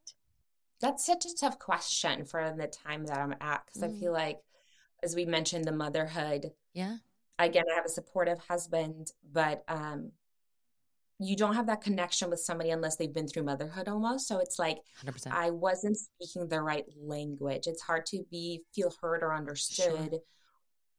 That's 0.81 1.05
such 1.05 1.25
a 1.25 1.33
tough 1.35 1.57
question 1.57 2.25
for 2.25 2.53
the 2.55 2.67
time 2.67 3.05
that 3.05 3.17
I'm 3.17 3.33
at 3.41 3.65
because 3.65 3.81
Mm. 3.81 3.95
I 3.95 3.99
feel 3.99 4.11
like, 4.13 4.39
as 5.01 5.15
we 5.15 5.25
mentioned, 5.25 5.65
the 5.65 5.71
motherhood. 5.71 6.51
yeah 6.73 6.97
Again, 7.39 7.63
I 7.71 7.75
have 7.75 7.85
a 7.85 7.89
supportive 7.89 8.39
husband, 8.39 9.11
but 9.31 9.63
um, 9.67 10.11
you 11.19 11.35
don't 11.35 11.55
have 11.55 11.67
that 11.67 11.81
connection 11.81 12.29
with 12.29 12.39
somebody 12.39 12.71
unless 12.71 12.97
they've 12.97 13.13
been 13.13 13.27
through 13.27 13.43
motherhood 13.43 13.87
almost. 13.87 14.27
So 14.27 14.39
it's 14.39 14.59
like 14.59 14.79
100% 15.05 15.31
I 15.31 15.49
wasn't 15.49 15.97
speaking 15.97 16.47
the 16.47 16.61
right 16.61 16.85
language. 17.01 17.67
It's 17.67 17.81
hard 17.81 18.05
to 18.07 18.23
be 18.29 18.63
feel 18.73 18.93
heard 19.01 19.23
or 19.23 19.33
understood 19.33 20.19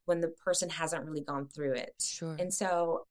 when 0.06 0.20
the 0.20 0.28
person 0.28 0.70
hasn't 0.70 1.04
really 1.04 1.20
gone 1.20 1.48
through 1.48 1.74
it. 1.74 1.94
sure 2.00 2.36
And 2.38 2.52
so 2.52 3.06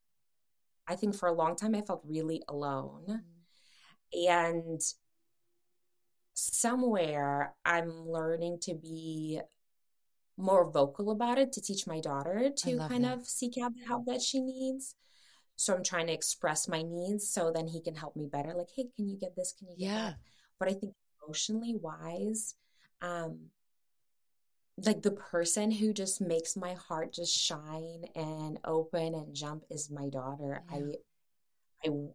I 0.88 0.96
think 0.96 1.16
for 1.16 1.28
a 1.28 1.34
long 1.34 1.56
time 1.56 1.76
I 1.76 1.82
felt 1.82 2.02
really 2.08 2.42
alone. 2.48 3.22
Mm. 4.16 4.30
And 4.30 4.82
somewhere 6.34 7.54
I'm 7.66 8.10
learning 8.10 8.60
to 8.62 8.74
be 8.74 9.42
more 10.38 10.70
vocal 10.70 11.12
about 11.12 11.38
it 11.38 11.52
to 11.54 11.62
teach 11.62 11.88
my 11.88 12.00
daughter 12.00 12.50
to 12.56 12.78
kind 12.78 13.06
that. 13.06 13.18
of 13.20 13.26
seek 13.26 13.58
out 13.58 13.74
the 13.76 13.86
help 13.86 14.06
that 14.06 14.22
she 14.22 14.42
needs. 14.42 14.96
So 15.56 15.74
I'm 15.74 15.84
trying 15.84 16.08
to 16.08 16.14
express 16.14 16.68
my 16.68 16.82
needs 16.82 17.28
so 17.28 17.52
then 17.52 17.68
he 17.68 17.82
can 17.82 17.96
help 17.96 18.16
me 18.16 18.28
better. 18.28 18.54
Like, 18.54 18.70
hey, 18.76 18.88
can 18.96 19.08
you 19.08 19.18
get 19.18 19.36
this? 19.36 19.54
Can 19.58 19.70
you 19.70 19.78
get 19.78 19.86
Yeah. 19.86 20.04
that? 20.10 20.18
But 20.60 20.70
I 20.70 20.74
think 20.74 20.94
emotionally 21.24 21.76
wise, 21.76 22.56
um, 23.02 23.52
like 24.78 25.02
the 25.02 25.12
person 25.12 25.72
who 25.72 25.94
just 25.94 26.20
makes 26.20 26.56
my 26.58 26.74
heart 26.74 27.14
just 27.14 27.34
shine 27.34 28.06
and 28.16 28.60
open 28.66 29.16
and 29.16 29.34
jump 29.34 29.64
is 29.70 29.90
my 29.90 30.10
daughter. 30.10 30.64
Yeah. 30.70 30.76
I 30.76 30.82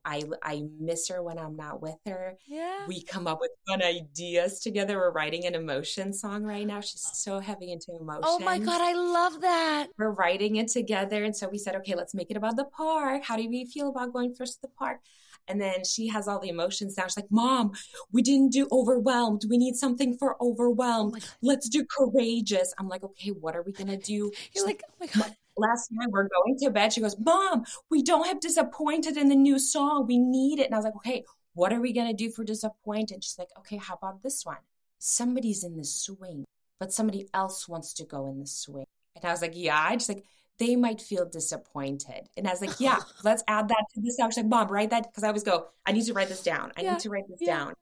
I 0.04 0.22
I 0.22 0.22
I 0.42 0.62
miss 0.78 1.08
her 1.08 1.22
when 1.22 1.38
I'm 1.38 1.56
not 1.56 1.80
with 1.82 1.96
her. 2.06 2.36
yeah 2.46 2.86
We 2.88 3.02
come 3.02 3.26
up 3.26 3.38
with 3.40 3.50
fun 3.66 3.82
ideas 3.82 4.60
together. 4.60 4.96
We're 4.98 5.12
writing 5.12 5.46
an 5.46 5.54
emotion 5.54 6.12
song 6.12 6.44
right 6.44 6.66
now. 6.66 6.80
She's 6.80 7.08
so 7.14 7.38
heavy 7.40 7.72
into 7.72 7.96
emotion. 8.00 8.22
oh 8.24 8.38
my 8.38 8.58
god 8.58 8.80
i 8.80 8.92
love 8.92 9.40
that 9.40 9.88
We're 9.98 10.10
writing 10.12 10.56
it 10.56 10.68
together. 10.68 11.24
And 11.24 11.36
so 11.36 11.48
we 11.48 11.58
said, 11.58 11.74
okay, 11.76 11.94
let's 11.94 12.14
make 12.14 12.30
it 12.30 12.36
about 12.36 12.56
the 12.56 12.64
park. 12.64 13.24
How 13.24 13.36
do 13.36 13.48
we 13.48 13.64
feel 13.64 13.88
about 13.88 14.12
going 14.12 14.34
first 14.34 14.54
to 14.56 14.62
the 14.62 14.68
park? 14.68 15.00
And 15.48 15.60
then 15.60 15.84
she 15.84 16.06
has 16.08 16.28
all 16.28 16.38
the 16.38 16.48
emotions 16.48 16.96
now. 16.96 17.04
She's 17.04 17.16
like, 17.16 17.30
Mom, 17.30 17.72
we 18.12 18.22
didn't 18.22 18.52
do 18.52 18.68
overwhelmed. 18.70 19.42
We 19.48 19.58
need 19.58 19.74
something 19.74 20.16
for 20.16 20.36
oh 20.40 20.50
overwhelmed. 20.52 21.14
god 21.14 21.24
Let's 21.42 21.68
do 21.68 21.84
courageous. 21.84 22.72
I'm 22.78 22.88
like, 22.88 23.02
okay, 23.02 23.30
what 23.30 23.56
are 23.56 23.62
we 23.62 23.72
going 23.72 23.88
to 23.88 23.96
do? 23.96 24.30
She's 24.34 24.48
you're 24.54 24.66
like 24.66 24.82
oh 24.90 24.94
my 25.00 25.06
god 25.06 25.34
last 25.56 25.90
night 25.92 26.08
we're 26.10 26.28
going 26.28 26.56
to 26.60 26.70
bed. 26.70 26.92
She 26.92 27.00
goes, 27.00 27.18
Mom, 27.18 27.64
we 27.90 28.02
don't 28.02 28.26
have 28.26 28.40
disappointed 28.40 29.16
in 29.16 29.28
the 29.28 29.36
new 29.36 29.58
song. 29.58 30.06
We 30.06 30.18
need 30.18 30.58
it. 30.58 30.66
And 30.66 30.74
I 30.74 30.78
was 30.78 30.84
like, 30.84 30.96
okay, 30.96 31.24
what 31.54 31.72
are 31.72 31.80
we 31.80 31.92
going 31.92 32.08
to 32.08 32.14
do 32.14 32.30
for 32.30 32.44
disappointed? 32.44 33.24
She's 33.24 33.38
like, 33.38 33.50
okay, 33.58 33.76
how 33.76 33.94
about 33.94 34.22
this 34.22 34.44
one? 34.44 34.58
Somebody's 34.98 35.64
in 35.64 35.76
the 35.76 35.84
swing, 35.84 36.44
but 36.78 36.92
somebody 36.92 37.28
else 37.34 37.68
wants 37.68 37.94
to 37.94 38.04
go 38.04 38.26
in 38.26 38.40
the 38.40 38.46
swing. 38.46 38.86
And 39.16 39.24
I 39.24 39.30
was 39.30 39.42
like, 39.42 39.52
yeah. 39.54 39.90
She's 39.92 40.08
like, 40.08 40.24
they 40.58 40.76
might 40.76 41.00
feel 41.00 41.26
disappointed. 41.26 42.28
And 42.36 42.46
I 42.46 42.50
was 42.50 42.60
like, 42.60 42.78
yeah, 42.80 42.98
let's 43.24 43.42
add 43.48 43.68
that 43.68 43.84
to 43.94 44.00
this 44.00 44.16
song. 44.16 44.30
She's 44.30 44.38
like, 44.38 44.46
Mom, 44.46 44.68
write 44.68 44.90
that. 44.90 45.04
Because 45.04 45.24
I 45.24 45.28
always 45.28 45.42
go, 45.42 45.68
I 45.86 45.92
need 45.92 46.04
to 46.04 46.12
write 46.12 46.28
this 46.28 46.42
down. 46.42 46.72
I 46.76 46.82
Yeah, 46.82 46.92
need 46.92 47.00
to 47.00 47.10
write 47.10 47.28
this 47.28 47.38
yeah. 47.40 47.56
down. 47.56 47.74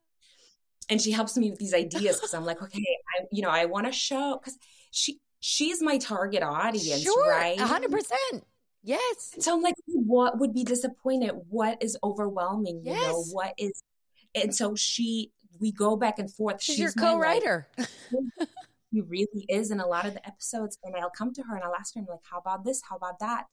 And 0.90 1.00
she 1.02 1.10
helps 1.10 1.36
me 1.36 1.50
with 1.50 1.58
these 1.58 1.74
ideas 1.74 2.16
because 2.16 2.32
I'm 2.32 2.46
like, 2.46 2.62
okay, 2.62 2.78
I, 3.18 3.24
you 3.30 3.42
know, 3.42 3.50
I 3.50 3.66
want 3.66 3.86
to 3.86 3.92
show 3.92 4.38
because 4.40 4.58
she 4.90 5.18
she's 5.40 5.82
my 5.82 5.98
target 5.98 6.42
audience, 6.42 7.02
sure 7.02 7.30
right? 7.30 7.58
100% 7.58 8.42
yes 8.82 9.34
So 9.40 9.56
I'm 9.56 9.62
like, 9.62 9.74
what 9.86 10.38
would 10.38 10.54
be 10.54 10.64
disappointed? 10.64 11.32
What 11.48 11.82
is 11.82 11.96
overwhelming? 12.02 12.82
You 12.84 12.94
know, 12.94 13.24
what 13.32 13.54
is 13.58 13.82
and 14.34 14.54
so 14.54 14.74
she 14.74 15.32
we 15.60 15.72
go 15.72 15.96
back 15.96 16.18
and 16.18 16.32
forth. 16.32 16.62
she's 16.62 16.78
your 16.78 16.92
my, 16.96 17.02
like, 17.02 17.12
co-writer 17.12 17.68
She 18.92 19.02
really 19.02 19.44
is 19.48 19.70
in 19.70 19.80
a 19.80 19.86
lot 19.86 20.06
of 20.06 20.14
the 20.14 20.26
episodes. 20.26 20.78
And 20.82 20.96
I'll 20.96 21.10
come 21.10 21.34
to 21.34 21.42
her 21.42 21.54
and 21.54 21.62
I'll 21.62 21.74
ask 21.74 21.94
her, 21.94 22.00
I'm 22.00 22.06
like, 22.08 22.20
how 22.30 22.38
about 22.38 22.64
this? 22.64 22.80
How 22.88 22.96
about 22.96 23.18
that? 23.18 23.44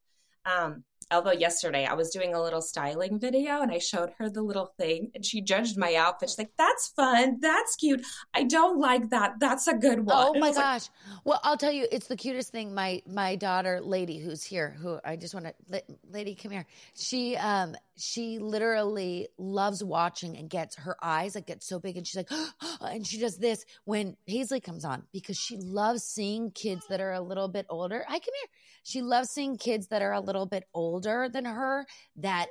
Um, 0.45 0.83
although 1.11 1.31
yesterday 1.31 1.85
I 1.85 1.93
was 1.93 2.09
doing 2.09 2.33
a 2.33 2.41
little 2.41 2.61
styling 2.61 3.19
video 3.19 3.61
and 3.61 3.71
I 3.71 3.77
showed 3.77 4.11
her 4.17 4.29
the 4.29 4.41
little 4.41 4.73
thing 4.77 5.11
and 5.13 5.25
she 5.25 5.41
judged 5.41 5.77
my 5.77 5.95
outfit. 5.95 6.29
She's 6.29 6.37
like, 6.37 6.51
that's 6.57 6.87
fun. 6.87 7.37
That's 7.41 7.75
cute. 7.75 8.03
I 8.33 8.43
don't 8.43 8.79
like 8.79 9.09
that. 9.11 9.39
That's 9.39 9.67
a 9.67 9.75
good 9.75 9.99
one. 9.99 10.15
Oh 10.17 10.33
my 10.39 10.47
was 10.47 10.57
like, 10.57 10.65
gosh. 10.65 10.89
well, 11.23 11.39
I'll 11.43 11.57
tell 11.57 11.71
you, 11.71 11.87
it's 11.91 12.07
the 12.07 12.15
cutest 12.15 12.51
thing. 12.51 12.73
My 12.73 13.01
my 13.07 13.35
daughter, 13.35 13.79
Lady, 13.81 14.19
who's 14.19 14.43
here, 14.43 14.75
who 14.81 14.99
I 15.05 15.15
just 15.15 15.33
want 15.33 15.47
to, 15.47 15.83
Lady, 16.09 16.35
come 16.35 16.51
here. 16.51 16.65
She 16.95 17.35
um 17.37 17.75
she 17.97 18.39
literally 18.39 19.29
loves 19.37 19.83
watching 19.83 20.37
and 20.37 20.49
gets 20.49 20.75
her 20.75 20.97
eyes 21.01 21.35
like 21.35 21.47
get 21.47 21.63
so 21.63 21.79
big, 21.79 21.97
and 21.97 22.05
she's 22.05 22.17
like, 22.17 22.29
and 22.81 23.05
she 23.05 23.19
does 23.19 23.37
this 23.37 23.65
when 23.85 24.17
Paisley 24.27 24.59
comes 24.59 24.85
on 24.85 25.03
because 25.13 25.37
she 25.37 25.57
loves 25.57 26.03
seeing 26.03 26.51
kids 26.51 26.85
that 26.89 26.99
are 26.99 27.13
a 27.13 27.21
little 27.21 27.47
bit 27.47 27.65
older. 27.69 28.03
I 28.07 28.19
come 28.19 28.33
here. 28.41 28.49
She 28.85 29.01
loves 29.01 29.31
seeing 29.31 29.57
kids 29.57 29.87
that 29.87 30.03
are 30.03 30.13
a 30.13 30.19
little 30.19 30.45
bit 30.45 30.65
older 30.71 31.27
than 31.27 31.45
her 31.45 31.87
that 32.17 32.49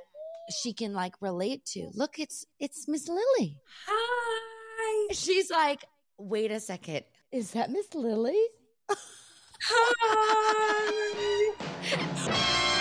she 0.61 0.73
can 0.73 0.91
like 0.91 1.13
relate 1.21 1.63
to. 1.67 1.89
Look, 1.93 2.19
it's 2.19 2.45
it's 2.59 2.89
Miss 2.89 3.07
Lily. 3.07 3.57
Hi. 3.87 5.13
She's 5.13 5.49
like, 5.49 5.85
wait 6.17 6.51
a 6.51 6.59
second, 6.59 7.05
is 7.31 7.51
that 7.51 7.71
Miss 7.71 7.95
Lily? 7.95 8.41
Hi. 9.61 10.11